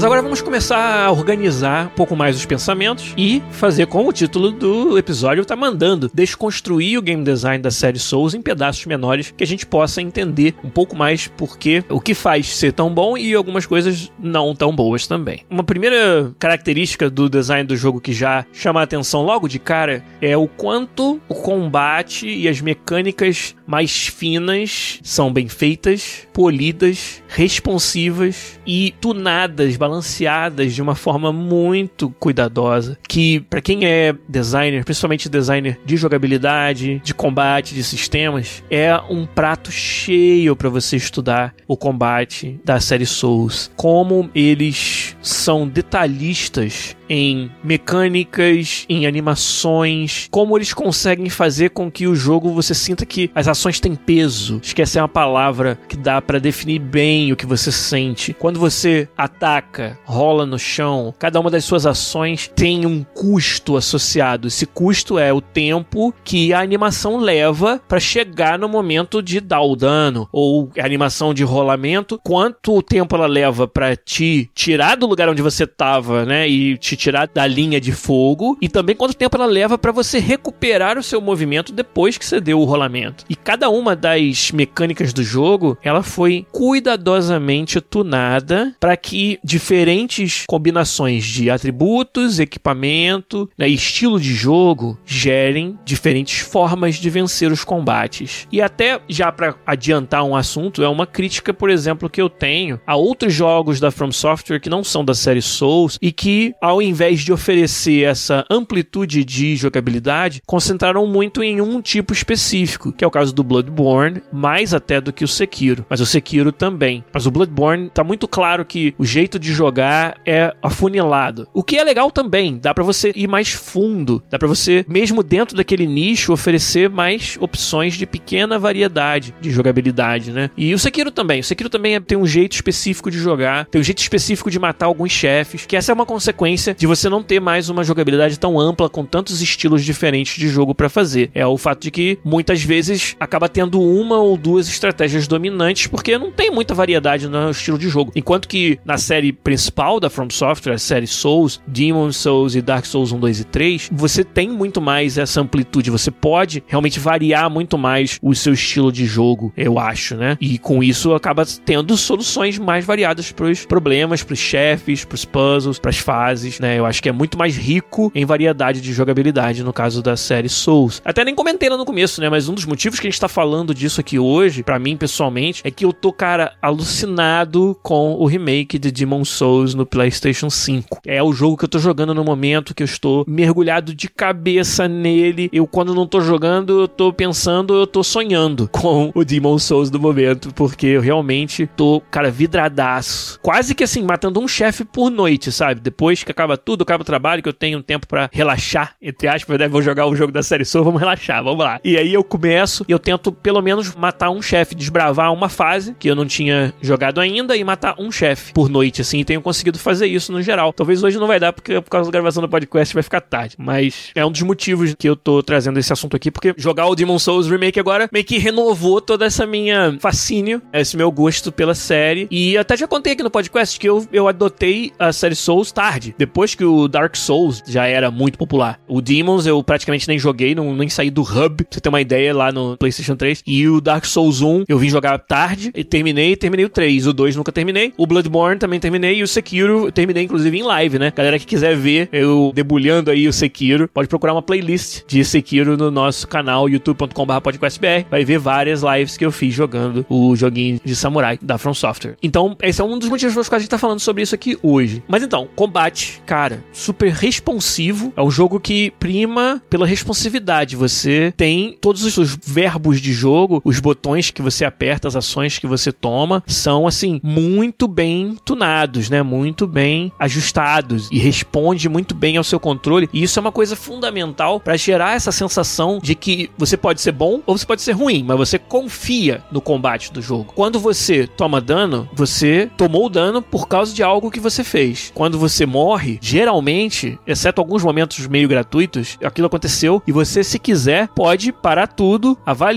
Mas 0.00 0.06
agora 0.06 0.22
vamos 0.22 0.40
começar 0.40 1.04
a 1.04 1.12
organizar 1.12 1.88
um 1.88 1.90
pouco 1.90 2.16
mais 2.16 2.34
os 2.34 2.46
pensamentos 2.46 3.12
e 3.18 3.42
fazer 3.50 3.84
como 3.84 4.08
o 4.08 4.12
título 4.14 4.50
do 4.50 4.96
episódio 4.96 5.42
está 5.42 5.54
mandando, 5.54 6.10
desconstruir 6.14 6.98
o 6.98 7.02
game 7.02 7.22
design 7.22 7.62
da 7.62 7.70
série 7.70 7.98
Souls 7.98 8.32
em 8.32 8.40
pedaços 8.40 8.86
menores 8.86 9.30
que 9.36 9.44
a 9.44 9.46
gente 9.46 9.66
possa 9.66 10.00
entender 10.00 10.54
um 10.64 10.70
pouco 10.70 10.96
mais 10.96 11.26
porque 11.26 11.84
o 11.90 12.00
que 12.00 12.14
faz 12.14 12.46
ser 12.56 12.72
tão 12.72 12.88
bom 12.94 13.14
e 13.14 13.34
algumas 13.34 13.66
coisas 13.66 14.10
não 14.18 14.54
tão 14.54 14.74
boas 14.74 15.06
também. 15.06 15.44
Uma 15.50 15.62
primeira 15.62 16.32
característica 16.38 17.10
do 17.10 17.28
design 17.28 17.64
do 17.64 17.76
jogo 17.76 18.00
que 18.00 18.14
já 18.14 18.46
chama 18.54 18.80
a 18.80 18.84
atenção 18.84 19.20
logo 19.20 19.48
de 19.48 19.58
cara 19.58 20.02
é 20.22 20.34
o 20.34 20.48
quanto 20.48 21.20
o 21.28 21.34
combate 21.34 22.26
e 22.26 22.48
as 22.48 22.62
mecânicas 22.62 23.54
mais 23.70 24.08
finas 24.08 24.98
são 25.00 25.32
bem 25.32 25.46
feitas, 25.46 26.26
polidas, 26.32 27.22
responsivas 27.28 28.58
e 28.66 28.92
tunadas, 29.00 29.76
balanceadas 29.76 30.74
de 30.74 30.82
uma 30.82 30.96
forma 30.96 31.32
muito 31.32 32.10
cuidadosa. 32.18 32.98
Que 33.06 33.38
para 33.38 33.60
quem 33.60 33.84
é 33.84 34.12
designer, 34.28 34.84
principalmente 34.84 35.28
designer 35.28 35.78
de 35.86 35.96
jogabilidade, 35.96 37.00
de 37.04 37.14
combate, 37.14 37.72
de 37.72 37.84
sistemas, 37.84 38.64
é 38.68 38.92
um 39.08 39.24
prato 39.24 39.70
cheio 39.70 40.56
para 40.56 40.68
você 40.68 40.96
estudar 40.96 41.54
o 41.68 41.76
combate 41.76 42.60
da 42.64 42.80
série 42.80 43.06
Souls. 43.06 43.70
Como 43.76 44.28
eles 44.34 45.16
são 45.22 45.68
detalhistas 45.68 46.96
em 47.08 47.50
mecânicas, 47.62 48.86
em 48.88 49.04
animações, 49.04 50.28
como 50.30 50.56
eles 50.56 50.72
conseguem 50.72 51.28
fazer 51.28 51.70
com 51.70 51.90
que 51.90 52.06
o 52.06 52.14
jogo 52.14 52.54
você 52.54 52.72
sinta 52.72 53.04
que 53.04 53.30
as 53.34 53.48
ações 53.48 53.59
têm 53.80 53.94
peso. 53.94 54.60
Esquece 54.62 54.98
é 54.98 55.02
uma 55.02 55.08
palavra 55.08 55.78
que 55.88 55.96
dá 55.96 56.22
para 56.22 56.38
definir 56.38 56.78
bem 56.78 57.32
o 57.32 57.36
que 57.36 57.44
você 57.44 57.70
sente. 57.70 58.32
Quando 58.32 58.58
você 58.58 59.08
ataca, 59.16 59.98
rola 60.04 60.46
no 60.46 60.58
chão, 60.58 61.14
cada 61.18 61.38
uma 61.38 61.50
das 61.50 61.64
suas 61.64 61.84
ações 61.84 62.50
tem 62.54 62.86
um 62.86 63.04
custo 63.04 63.76
associado. 63.76 64.48
Esse 64.48 64.64
custo 64.66 65.18
é 65.18 65.32
o 65.32 65.40
tempo 65.40 66.14
que 66.24 66.52
a 66.52 66.60
animação 66.60 67.18
leva 67.18 67.80
para 67.86 68.00
chegar 68.00 68.58
no 68.58 68.68
momento 68.68 69.22
de 69.22 69.40
dar 69.40 69.60
o 69.60 69.76
dano 69.76 70.28
ou 70.32 70.70
a 70.78 70.84
animação 70.84 71.34
de 71.34 71.44
rolamento, 71.44 72.18
quanto 72.24 72.82
tempo 72.82 73.14
ela 73.14 73.26
leva 73.26 73.66
para 73.66 73.96
te 73.96 74.50
tirar 74.54 74.96
do 74.96 75.06
lugar 75.06 75.28
onde 75.28 75.42
você 75.42 75.66
tava, 75.66 76.24
né, 76.24 76.48
e 76.48 76.78
te 76.78 76.96
tirar 76.96 77.28
da 77.28 77.46
linha 77.46 77.80
de 77.80 77.92
fogo 77.92 78.56
e 78.60 78.68
também 78.68 78.96
quanto 78.96 79.14
tempo 79.14 79.36
ela 79.36 79.46
leva 79.46 79.76
para 79.76 79.92
você 79.92 80.18
recuperar 80.18 80.98
o 80.98 81.02
seu 81.02 81.20
movimento 81.20 81.72
depois 81.72 82.16
que 82.16 82.24
você 82.24 82.40
deu 82.40 82.60
o 82.60 82.64
rolamento. 82.64 83.24
E 83.28 83.34
cada 83.50 83.68
uma 83.68 83.96
das 83.96 84.52
mecânicas 84.52 85.12
do 85.12 85.24
jogo, 85.24 85.76
ela 85.82 86.04
foi 86.04 86.46
cuidadosamente 86.52 87.80
tunada 87.80 88.76
para 88.78 88.96
que 88.96 89.40
diferentes 89.42 90.44
combinações 90.46 91.24
de 91.24 91.50
atributos, 91.50 92.38
equipamento, 92.38 93.50
né, 93.58 93.66
estilo 93.66 94.20
de 94.20 94.32
jogo 94.32 94.96
gerem 95.04 95.76
diferentes 95.84 96.38
formas 96.38 96.94
de 96.94 97.10
vencer 97.10 97.50
os 97.50 97.64
combates. 97.64 98.46
E 98.52 98.62
até 98.62 99.00
já 99.08 99.32
para 99.32 99.56
adiantar 99.66 100.22
um 100.22 100.36
assunto, 100.36 100.80
é 100.84 100.88
uma 100.88 101.04
crítica, 101.04 101.52
por 101.52 101.70
exemplo, 101.70 102.08
que 102.08 102.22
eu 102.22 102.30
tenho 102.30 102.80
a 102.86 102.94
outros 102.94 103.34
jogos 103.34 103.80
da 103.80 103.90
From 103.90 104.12
Software 104.12 104.60
que 104.60 104.70
não 104.70 104.84
são 104.84 105.04
da 105.04 105.12
série 105.12 105.42
Souls 105.42 105.98
e 106.00 106.12
que 106.12 106.54
ao 106.62 106.80
invés 106.80 107.22
de 107.22 107.32
oferecer 107.32 108.04
essa 108.04 108.44
amplitude 108.48 109.24
de 109.24 109.56
jogabilidade, 109.56 110.40
concentraram 110.46 111.04
muito 111.04 111.42
em 111.42 111.60
um 111.60 111.82
tipo 111.82 112.12
específico, 112.12 112.92
que 112.92 113.02
é 113.02 113.06
o 113.08 113.10
caso 113.10 113.34
do 113.34 113.39
Bloodborne, 113.44 114.22
mais 114.32 114.74
até 114.74 115.00
do 115.00 115.12
que 115.12 115.24
o 115.24 115.28
Sekiro. 115.28 115.84
Mas 115.88 116.00
o 116.00 116.06
Sekiro 116.06 116.52
também. 116.52 117.04
Mas 117.12 117.26
o 117.26 117.30
Bloodborne 117.30 117.90
tá 117.90 118.04
muito 118.04 118.26
claro 118.28 118.64
que 118.64 118.94
o 118.98 119.04
jeito 119.04 119.38
de 119.38 119.52
jogar 119.52 120.18
é 120.26 120.54
afunilado. 120.62 121.48
O 121.52 121.62
que 121.62 121.76
é 121.76 121.84
legal 121.84 122.10
também, 122.10 122.58
dá 122.58 122.74
para 122.74 122.84
você 122.84 123.12
ir 123.14 123.28
mais 123.28 123.52
fundo, 123.52 124.22
dá 124.30 124.38
para 124.38 124.48
você 124.48 124.84
mesmo 124.88 125.22
dentro 125.22 125.56
daquele 125.56 125.86
nicho 125.86 126.32
oferecer 126.32 126.88
mais 126.88 127.36
opções 127.40 127.94
de 127.94 128.06
pequena 128.06 128.58
variedade 128.58 129.34
de 129.40 129.50
jogabilidade, 129.50 130.32
né? 130.32 130.50
E 130.56 130.74
o 130.74 130.78
Sekiro 130.78 131.10
também. 131.10 131.40
O 131.40 131.44
Sekiro 131.44 131.68
também 131.68 131.94
é, 131.94 132.00
tem 132.00 132.18
um 132.18 132.26
jeito 132.26 132.52
específico 132.52 133.10
de 133.10 133.18
jogar, 133.18 133.66
tem 133.66 133.80
um 133.80 133.84
jeito 133.84 133.98
específico 133.98 134.50
de 134.50 134.58
matar 134.58 134.86
alguns 134.86 135.12
chefes, 135.12 135.66
que 135.66 135.76
essa 135.76 135.92
é 135.92 135.94
uma 135.94 136.06
consequência 136.06 136.74
de 136.74 136.86
você 136.86 137.08
não 137.08 137.22
ter 137.22 137.40
mais 137.40 137.68
uma 137.68 137.84
jogabilidade 137.84 138.38
tão 138.38 138.58
ampla 138.58 138.88
com 138.88 139.04
tantos 139.04 139.40
estilos 139.40 139.84
diferentes 139.84 140.36
de 140.36 140.48
jogo 140.48 140.74
para 140.74 140.88
fazer. 140.88 141.30
É 141.34 141.46
o 141.46 141.56
fato 141.56 141.82
de 141.82 141.90
que 141.90 142.18
muitas 142.24 142.62
vezes 142.62 143.16
acaba 143.20 143.48
tendo 143.48 143.80
uma 143.80 144.16
ou 144.16 144.36
duas 144.36 144.66
estratégias 144.66 145.28
dominantes 145.28 145.86
porque 145.86 146.16
não 146.16 146.32
tem 146.32 146.50
muita 146.50 146.74
variedade 146.74 147.28
no 147.28 147.50
estilo 147.50 147.78
de 147.78 147.88
jogo. 147.88 148.10
Enquanto 148.16 148.48
que 148.48 148.80
na 148.84 148.96
série 148.96 149.32
principal 149.32 150.00
da 150.00 150.08
From 150.08 150.30
Software, 150.30 150.72
a 150.72 150.78
série 150.78 151.06
Souls, 151.06 151.60
Demon 151.66 152.10
Souls 152.12 152.54
e 152.54 152.62
Dark 152.62 152.86
Souls 152.86 153.12
1, 153.12 153.20
2 153.20 153.40
e 153.40 153.44
3, 153.44 153.90
você 153.92 154.24
tem 154.24 154.48
muito 154.48 154.80
mais 154.80 155.18
essa 155.18 155.40
amplitude, 155.40 155.90
você 155.90 156.10
pode 156.10 156.64
realmente 156.66 156.98
variar 156.98 157.50
muito 157.50 157.76
mais 157.76 158.18
o 158.22 158.34
seu 158.34 158.54
estilo 158.54 158.90
de 158.90 159.04
jogo, 159.04 159.52
eu 159.56 159.78
acho, 159.78 160.16
né? 160.16 160.38
E 160.40 160.58
com 160.58 160.82
isso 160.82 161.12
acaba 161.12 161.44
tendo 161.64 161.96
soluções 161.96 162.58
mais 162.58 162.84
variadas 162.84 163.30
para 163.30 163.46
os 163.46 163.66
problemas, 163.66 164.22
para 164.22 164.32
os 164.32 164.38
chefes, 164.38 165.04
para 165.04 165.14
os 165.14 165.24
puzzles, 165.24 165.78
para 165.78 165.90
as 165.90 165.98
fases, 165.98 166.58
né? 166.58 166.78
Eu 166.78 166.86
acho 166.86 167.02
que 167.02 167.08
é 167.08 167.12
muito 167.12 167.36
mais 167.36 167.56
rico 167.56 168.10
em 168.14 168.24
variedade 168.24 168.80
de 168.80 168.92
jogabilidade 168.92 169.62
no 169.62 169.72
caso 169.72 170.02
da 170.02 170.16
série 170.16 170.48
Souls. 170.48 171.02
Até 171.04 171.24
nem 171.24 171.34
comentei 171.34 171.68
lá 171.68 171.76
no 171.76 171.84
começo, 171.84 172.20
né? 172.20 172.30
Mas 172.30 172.48
um 172.48 172.54
dos 172.54 172.64
motivos 172.64 172.98
que 172.98 173.09
gente 173.10 173.20
tá 173.20 173.28
falando 173.28 173.74
disso 173.74 174.00
aqui 174.00 174.18
hoje, 174.18 174.62
para 174.62 174.78
mim 174.78 174.96
pessoalmente, 174.96 175.62
é 175.64 175.70
que 175.70 175.84
eu 175.84 175.92
tô, 175.92 176.12
cara, 176.12 176.54
alucinado 176.62 177.76
com 177.82 178.14
o 178.14 178.24
remake 178.24 178.78
de 178.78 178.90
Demon 178.90 179.24
Souls 179.24 179.74
no 179.74 179.84
PlayStation 179.84 180.48
5. 180.48 181.00
É 181.04 181.22
o 181.22 181.32
jogo 181.32 181.56
que 181.56 181.64
eu 181.64 181.68
tô 181.68 181.78
jogando 181.78 182.14
no 182.14 182.24
momento 182.24 182.74
que 182.74 182.82
eu 182.82 182.86
estou 182.86 183.24
mergulhado 183.26 183.94
de 183.94 184.08
cabeça 184.08 184.86
nele. 184.86 185.50
Eu, 185.52 185.66
quando 185.66 185.94
não 185.94 186.06
tô 186.06 186.20
jogando, 186.20 186.82
eu 186.82 186.88
tô 186.88 187.12
pensando, 187.12 187.74
eu 187.74 187.86
tô 187.86 188.04
sonhando 188.04 188.68
com 188.72 189.10
o 189.14 189.24
Demon 189.24 189.58
Souls 189.58 189.90
do 189.90 189.98
momento, 189.98 190.54
porque 190.54 190.86
eu 190.86 191.00
realmente 191.00 191.66
tô, 191.76 192.00
cara, 192.10 192.30
vidradaço. 192.30 193.40
Quase 193.42 193.74
que 193.74 193.84
assim, 193.84 194.02
matando 194.02 194.40
um 194.40 194.46
chefe 194.46 194.84
por 194.84 195.10
noite, 195.10 195.50
sabe? 195.50 195.80
Depois 195.80 196.22
que 196.22 196.30
acaba 196.30 196.56
tudo, 196.56 196.82
acaba 196.82 197.02
o 197.02 197.06
trabalho, 197.06 197.42
que 197.42 197.48
eu 197.48 197.52
tenho 197.52 197.78
um 197.78 197.82
tempo 197.82 198.06
para 198.06 198.30
relaxar, 198.32 198.94
entre 199.02 199.26
aspas, 199.26 199.58
né? 199.58 199.68
Vou 199.68 199.82
jogar 199.82 200.06
o 200.06 200.14
jogo 200.14 200.32
da 200.32 200.42
série 200.42 200.64
Soul, 200.64 200.84
vamos 200.84 201.00
relaxar, 201.00 201.42
vamos 201.42 201.64
lá. 201.64 201.80
E 201.82 201.96
aí 201.96 202.14
eu 202.14 202.22
começo 202.22 202.84
e 202.88 202.92
eu 202.92 202.99
tento 203.00 203.32
pelo 203.32 203.60
menos 203.60 203.94
matar 203.94 204.30
um 204.30 204.42
chefe, 204.42 204.74
desbravar 204.74 205.32
uma 205.32 205.48
fase 205.48 205.94
que 205.98 206.08
eu 206.08 206.14
não 206.14 206.26
tinha 206.26 206.72
jogado 206.80 207.20
ainda 207.20 207.56
e 207.56 207.64
matar 207.64 207.94
um 207.98 208.12
chefe 208.12 208.52
por 208.52 208.68
noite, 208.68 209.00
assim, 209.00 209.20
e 209.20 209.24
tenho 209.24 209.40
conseguido 209.40 209.78
fazer 209.78 210.06
isso 210.06 210.32
no 210.32 210.42
geral. 210.42 210.72
Talvez 210.72 211.02
hoje 211.02 211.18
não 211.18 211.26
vai 211.26 211.40
dar, 211.40 211.52
porque 211.52 211.80
por 211.80 211.90
causa 211.90 212.10
da 212.10 212.12
gravação 212.12 212.42
do 212.42 212.48
podcast 212.48 212.94
vai 212.94 213.02
ficar 213.02 213.20
tarde. 213.20 213.56
Mas 213.58 214.10
é 214.14 214.24
um 214.24 214.30
dos 214.30 214.42
motivos 214.42 214.94
que 214.98 215.08
eu 215.08 215.16
tô 215.16 215.42
trazendo 215.42 215.78
esse 215.78 215.92
assunto 215.92 216.16
aqui, 216.16 216.30
porque 216.30 216.54
jogar 216.56 216.86
o 216.86 216.94
Demon 216.94 217.18
Souls 217.18 217.48
Remake 217.48 217.80
agora 217.80 218.08
meio 218.12 218.24
que 218.24 218.38
renovou 218.38 219.00
toda 219.00 219.24
essa 219.24 219.46
minha 219.46 219.96
fascínio, 220.00 220.62
esse 220.72 220.96
meu 220.96 221.10
gosto 221.10 221.50
pela 221.50 221.74
série. 221.74 222.28
E 222.30 222.56
até 222.56 222.76
já 222.76 222.86
contei 222.86 223.12
aqui 223.12 223.22
no 223.22 223.30
podcast 223.30 223.78
que 223.78 223.88
eu, 223.88 224.06
eu 224.12 224.28
adotei 224.28 224.92
a 224.98 225.12
série 225.12 225.34
Souls 225.34 225.72
tarde, 225.72 226.14
depois 226.18 226.54
que 226.54 226.64
o 226.64 226.88
Dark 226.88 227.16
Souls 227.16 227.62
já 227.66 227.86
era 227.86 228.10
muito 228.10 228.38
popular. 228.38 228.78
O 228.86 229.00
Demons 229.00 229.46
eu 229.46 229.62
praticamente 229.62 230.08
nem 230.08 230.18
joguei, 230.18 230.54
não, 230.54 230.74
nem 230.74 230.88
saí 230.88 231.10
do 231.10 231.22
hub, 231.22 231.64
pra 231.64 231.66
você 231.70 231.80
ter 231.80 231.88
uma 231.88 232.00
ideia, 232.00 232.34
lá 232.34 232.52
no 232.52 232.76
PlayStation 232.76 232.89
3. 233.16 233.42
E 233.46 233.68
o 233.68 233.80
Dark 233.80 234.04
Souls 234.04 234.40
1 234.40 234.64
eu 234.68 234.78
vim 234.78 234.88
jogar 234.88 235.18
tarde 235.18 235.70
e 235.74 235.84
terminei, 235.84 236.36
terminei 236.36 236.64
o 236.64 236.68
3. 236.68 237.06
O 237.06 237.12
2 237.12 237.36
nunca 237.36 237.52
terminei. 237.52 237.92
O 237.96 238.06
Bloodborne 238.06 238.58
também 238.58 238.80
terminei 238.80 239.18
e 239.18 239.22
o 239.22 239.28
Sekiro 239.28 239.86
eu 239.86 239.92
terminei 239.92 240.24
inclusive 240.24 240.56
em 240.56 240.62
live, 240.62 240.98
né? 240.98 241.12
Galera 241.14 241.38
que 241.38 241.46
quiser 241.46 241.76
ver 241.76 242.08
eu 242.12 242.52
debulhando 242.54 243.10
aí 243.10 243.26
o 243.26 243.32
Sekiro, 243.32 243.88
pode 243.88 244.08
procurar 244.08 244.32
uma 244.32 244.42
playlist 244.42 245.02
de 245.06 245.24
Sekiro 245.24 245.76
no 245.76 245.90
nosso 245.90 246.26
canal 246.26 246.68
youtube.com/podcastbr. 246.68 248.06
Vai 248.10 248.24
ver 248.24 248.38
várias 248.38 248.82
lives 248.82 249.16
que 249.16 249.24
eu 249.24 249.32
fiz 249.32 249.54
jogando 249.54 250.04
o 250.08 250.34
joguinho 250.36 250.80
de 250.84 250.96
samurai 250.96 251.38
da 251.40 251.58
From 251.58 251.74
Software. 251.74 252.16
Então, 252.22 252.56
esse 252.62 252.80
é 252.80 252.84
um 252.84 252.98
dos 252.98 253.08
motivos 253.08 253.34
pelos 253.34 253.48
quais 253.48 253.60
a 253.60 253.64
gente 253.64 253.70
tá 253.70 253.78
falando 253.78 254.00
sobre 254.00 254.22
isso 254.22 254.34
aqui 254.34 254.58
hoje. 254.62 255.02
Mas 255.08 255.22
então, 255.22 255.48
combate, 255.54 256.22
cara, 256.26 256.64
super 256.72 257.12
responsivo. 257.12 258.12
É 258.16 258.22
um 258.22 258.30
jogo 258.30 258.58
que 258.60 258.92
prima 258.98 259.62
pela 259.68 259.86
responsividade. 259.86 260.76
Você 260.76 261.32
tem 261.36 261.76
todos 261.80 262.16
os 262.16 262.38
verbos 262.44 262.79
verbos 262.80 263.00
de 263.00 263.12
jogo, 263.12 263.60
os 263.62 263.78
botões 263.78 264.30
que 264.30 264.40
você 264.40 264.64
aperta, 264.64 265.06
as 265.06 265.14
ações 265.14 265.58
que 265.58 265.66
você 265.66 265.92
toma, 265.92 266.42
são 266.46 266.86
assim 266.86 267.20
muito 267.22 267.86
bem 267.86 268.36
tunados, 268.42 269.10
né? 269.10 269.22
Muito 269.22 269.66
bem 269.66 270.10
ajustados 270.18 271.08
e 271.12 271.18
responde 271.18 271.88
muito 271.88 272.14
bem 272.14 272.38
ao 272.38 272.44
seu 272.44 272.58
controle. 272.58 273.08
E 273.12 273.22
isso 273.22 273.38
é 273.38 273.42
uma 273.42 273.52
coisa 273.52 273.76
fundamental 273.76 274.58
para 274.58 274.76
gerar 274.76 275.14
essa 275.14 275.30
sensação 275.30 275.98
de 276.02 276.14
que 276.14 276.50
você 276.56 276.76
pode 276.76 277.02
ser 277.02 277.12
bom 277.12 277.42
ou 277.46 277.56
você 277.56 277.66
pode 277.66 277.82
ser 277.82 277.92
ruim, 277.92 278.24
mas 278.26 278.38
você 278.38 278.58
confia 278.58 279.44
no 279.52 279.60
combate 279.60 280.10
do 280.10 280.22
jogo. 280.22 280.52
Quando 280.54 280.80
você 280.80 281.26
toma 281.26 281.60
dano, 281.60 282.08
você 282.14 282.70
tomou 282.78 283.10
dano 283.10 283.42
por 283.42 283.68
causa 283.68 283.92
de 283.92 284.02
algo 284.02 284.30
que 284.30 284.40
você 284.40 284.64
fez. 284.64 285.12
Quando 285.14 285.38
você 285.38 285.66
morre, 285.66 286.18
geralmente, 286.22 287.18
exceto 287.26 287.60
alguns 287.60 287.84
momentos 287.84 288.26
meio 288.26 288.48
gratuitos, 288.48 289.18
aquilo 289.22 289.48
aconteceu 289.48 290.02
e 290.06 290.12
você, 290.12 290.42
se 290.42 290.58
quiser, 290.58 291.08
pode 291.08 291.52
parar 291.52 291.88
tudo, 291.88 292.38
avaliar 292.46 292.69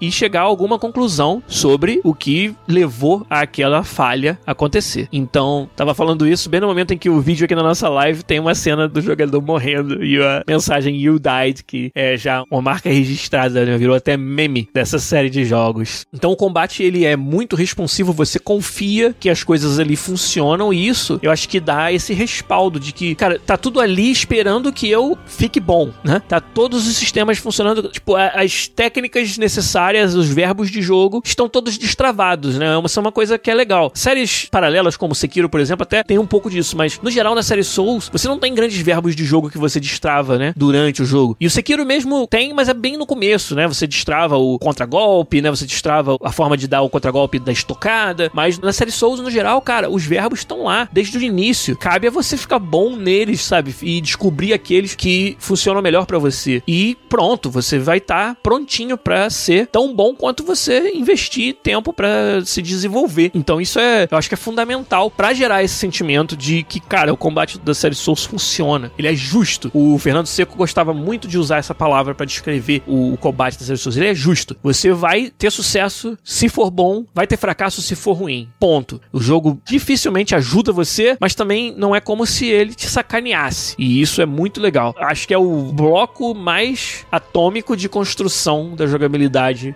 e 0.00 0.10
chegar 0.10 0.40
a 0.40 0.44
alguma 0.44 0.78
conclusão 0.78 1.42
sobre 1.46 2.00
o 2.04 2.14
que 2.14 2.54
levou 2.68 3.26
àquela 3.28 3.82
falha 3.82 4.38
acontecer. 4.46 5.08
Então, 5.12 5.68
tava 5.74 5.94
falando 5.94 6.26
isso 6.26 6.48
bem 6.48 6.60
no 6.60 6.66
momento 6.66 6.92
em 6.92 6.98
que 6.98 7.10
o 7.10 7.20
vídeo 7.20 7.44
aqui 7.44 7.54
na 7.54 7.62
nossa 7.62 7.88
live 7.88 8.22
tem 8.22 8.38
uma 8.38 8.54
cena 8.54 8.88
do 8.88 9.00
jogador 9.00 9.40
morrendo 9.40 10.04
e 10.04 10.22
a 10.22 10.44
mensagem 10.46 10.96
You 10.96 11.18
Died, 11.18 11.64
que 11.66 11.90
é 11.94 12.16
já 12.16 12.44
uma 12.50 12.62
marca 12.62 12.90
registrada, 12.90 13.64
né? 13.64 13.76
virou 13.76 13.96
até 13.96 14.16
meme 14.16 14.68
dessa 14.72 14.98
série 14.98 15.30
de 15.30 15.44
jogos. 15.44 16.06
Então 16.12 16.30
o 16.30 16.36
combate 16.36 16.82
ele 16.82 17.04
é 17.04 17.16
muito 17.16 17.56
responsivo, 17.56 18.12
você 18.12 18.38
confia 18.38 19.14
que 19.18 19.28
as 19.28 19.42
coisas 19.42 19.78
ali 19.78 19.96
funcionam 19.96 20.72
e 20.72 20.86
isso 20.86 21.18
eu 21.22 21.30
acho 21.30 21.48
que 21.48 21.60
dá 21.60 21.92
esse 21.92 22.12
respaldo 22.12 22.78
de 22.78 22.92
que, 22.92 23.14
cara, 23.14 23.38
tá 23.38 23.56
tudo 23.56 23.80
ali 23.80 24.10
esperando 24.10 24.72
que 24.72 24.88
eu 24.88 25.16
fique 25.26 25.58
bom, 25.60 25.90
né? 26.04 26.20
Tá 26.28 26.40
todos 26.40 26.86
os 26.86 26.96
sistemas 26.96 27.38
funcionando, 27.38 27.88
tipo, 27.88 28.14
as 28.16 28.68
técnicas 28.68 29.36
necessárias, 29.40 30.14
os 30.14 30.28
verbos 30.28 30.70
de 30.70 30.80
jogo 30.80 31.20
estão 31.24 31.48
todos 31.48 31.76
destravados, 31.76 32.56
né? 32.56 32.66
Isso 32.84 32.98
é 32.98 33.02
uma 33.02 33.12
coisa 33.12 33.38
que 33.38 33.50
é 33.50 33.54
legal. 33.54 33.90
Séries 33.94 34.46
paralelas 34.50 34.96
como 34.96 35.14
Sekiro, 35.14 35.48
por 35.48 35.60
exemplo, 35.60 35.82
até 35.82 36.02
tem 36.04 36.18
um 36.18 36.26
pouco 36.26 36.50
disso, 36.50 36.76
mas 36.76 37.00
no 37.02 37.10
geral 37.10 37.34
na 37.34 37.42
série 37.42 37.64
Souls, 37.64 38.08
você 38.12 38.28
não 38.28 38.38
tem 38.38 38.54
grandes 38.54 38.78
verbos 38.78 39.16
de 39.16 39.24
jogo 39.24 39.50
que 39.50 39.58
você 39.58 39.80
destrava, 39.80 40.38
né? 40.38 40.52
Durante 40.56 41.02
o 41.02 41.04
jogo. 41.04 41.36
E 41.40 41.46
o 41.46 41.50
Sekiro 41.50 41.84
mesmo 41.84 42.26
tem, 42.26 42.52
mas 42.52 42.68
é 42.68 42.74
bem 42.74 42.96
no 42.96 43.06
começo, 43.06 43.54
né? 43.54 43.66
Você 43.66 43.86
destrava 43.86 44.36
o 44.36 44.58
contragolpe, 44.58 45.40
né? 45.40 45.50
Você 45.50 45.66
destrava 45.66 46.16
a 46.22 46.30
forma 46.30 46.56
de 46.56 46.68
dar 46.68 46.82
o 46.82 46.90
contragolpe 46.90 47.38
da 47.38 47.52
estocada. 47.52 48.30
Mas 48.34 48.58
na 48.58 48.72
série 48.72 48.90
Souls, 48.90 49.20
no 49.20 49.30
geral, 49.30 49.60
cara, 49.62 49.88
os 49.90 50.04
verbos 50.04 50.40
estão 50.40 50.64
lá 50.64 50.88
desde 50.92 51.16
o 51.16 51.22
início. 51.22 51.76
Cabe 51.76 52.06
a 52.06 52.10
você 52.10 52.36
ficar 52.36 52.58
bom 52.58 52.96
neles, 52.96 53.40
sabe? 53.40 53.74
E 53.82 54.00
descobrir 54.00 54.52
aqueles 54.52 54.94
que 54.94 55.36
funcionam 55.38 55.80
melhor 55.80 56.06
para 56.06 56.18
você. 56.18 56.62
E 56.66 56.96
pronto, 57.08 57.50
você 57.50 57.78
vai 57.78 57.98
estar 57.98 58.34
tá 58.34 58.36
prontinho 58.42 58.98
para 58.98 59.29
ser 59.30 59.66
tão 59.66 59.94
bom 59.94 60.14
quanto 60.14 60.44
você 60.44 60.92
investir 60.94 61.56
tempo 61.62 61.92
para 61.92 62.44
se 62.44 62.60
desenvolver. 62.60 63.30
Então 63.34 63.60
isso 63.60 63.78
é, 63.78 64.08
eu 64.10 64.18
acho 64.18 64.28
que 64.28 64.34
é 64.34 64.38
fundamental 64.38 65.10
para 65.10 65.32
gerar 65.32 65.62
esse 65.62 65.74
sentimento 65.74 66.36
de 66.36 66.62
que, 66.62 66.80
cara, 66.80 67.12
o 67.12 67.16
combate 67.16 67.58
da 67.58 67.74
série 67.74 67.94
Souls 67.94 68.24
funciona. 68.24 68.90
Ele 68.98 69.08
é 69.08 69.14
justo. 69.14 69.70
O 69.72 69.98
Fernando 69.98 70.26
Seco 70.26 70.56
gostava 70.56 70.92
muito 70.92 71.28
de 71.28 71.38
usar 71.38 71.58
essa 71.58 71.74
palavra 71.74 72.14
para 72.14 72.26
descrever 72.26 72.82
o, 72.86 73.12
o 73.14 73.16
combate 73.16 73.58
da 73.58 73.64
série 73.64 73.78
Souls. 73.78 73.96
Ele 73.96 74.08
é 74.08 74.14
justo. 74.14 74.56
Você 74.62 74.92
vai 74.92 75.30
ter 75.30 75.50
sucesso 75.50 76.18
se 76.24 76.48
for 76.48 76.70
bom, 76.70 77.04
vai 77.14 77.26
ter 77.26 77.36
fracasso 77.36 77.82
se 77.82 77.94
for 77.94 78.12
ruim. 78.12 78.48
Ponto. 78.58 79.00
O 79.12 79.20
jogo 79.20 79.60
dificilmente 79.64 80.34
ajuda 80.34 80.72
você, 80.72 81.16
mas 81.20 81.34
também 81.34 81.74
não 81.76 81.94
é 81.94 82.00
como 82.00 82.26
se 82.26 82.46
ele 82.46 82.74
te 82.74 82.88
sacaneasse. 82.88 83.74
E 83.78 84.00
isso 84.00 84.20
é 84.20 84.26
muito 84.26 84.60
legal. 84.60 84.94
Acho 84.98 85.26
que 85.26 85.34
é 85.34 85.38
o 85.38 85.72
bloco 85.72 86.34
mais 86.34 87.06
atômico 87.10 87.76
de 87.76 87.88
construção 87.88 88.74
da 88.74 88.86
jogabilidade 88.86 89.09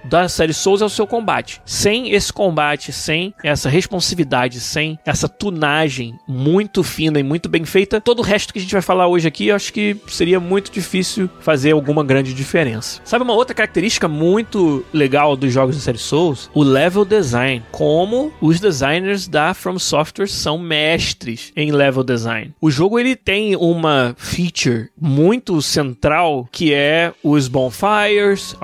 da 0.04 0.28
série 0.28 0.52
Souls 0.52 0.82
é 0.82 0.84
o 0.84 0.88
seu 0.88 1.06
combate. 1.06 1.60
Sem 1.64 2.12
esse 2.12 2.32
combate, 2.32 2.92
sem 2.92 3.34
essa 3.42 3.68
responsividade, 3.68 4.60
sem 4.60 4.98
essa 5.04 5.28
tunagem 5.28 6.18
muito 6.26 6.82
fina 6.82 7.18
e 7.18 7.22
muito 7.22 7.48
bem 7.48 7.64
feita, 7.64 8.00
todo 8.00 8.20
o 8.20 8.22
resto 8.22 8.52
que 8.52 8.58
a 8.58 8.62
gente 8.62 8.72
vai 8.72 8.82
falar 8.82 9.06
hoje 9.06 9.28
aqui, 9.28 9.48
eu 9.48 9.56
acho 9.56 9.72
que 9.72 9.96
seria 10.08 10.40
muito 10.40 10.70
difícil 10.70 11.28
fazer 11.40 11.72
alguma 11.72 12.04
grande 12.04 12.34
diferença. 12.34 13.00
Sabe 13.04 13.24
uma 13.24 13.34
outra 13.34 13.54
característica 13.54 14.08
muito 14.08 14.84
legal 14.92 15.36
dos 15.36 15.52
jogos 15.52 15.76
da 15.76 15.82
série 15.82 15.98
Souls? 15.98 16.50
O 16.54 16.62
level 16.62 17.04
design. 17.04 17.62
Como 17.70 18.32
os 18.40 18.60
designers 18.60 19.26
da 19.28 19.54
From 19.54 19.78
Software 19.78 20.28
são 20.28 20.58
mestres 20.58 21.52
em 21.56 21.72
level 21.72 22.02
design. 22.02 22.54
O 22.60 22.70
jogo 22.70 22.98
ele 22.98 23.16
tem 23.16 23.56
uma 23.56 24.14
feature 24.18 24.88
muito 25.00 25.60
central 25.62 26.48
que 26.50 26.72
é 26.72 27.12
os 27.22 27.48
bonfires, 27.48 28.56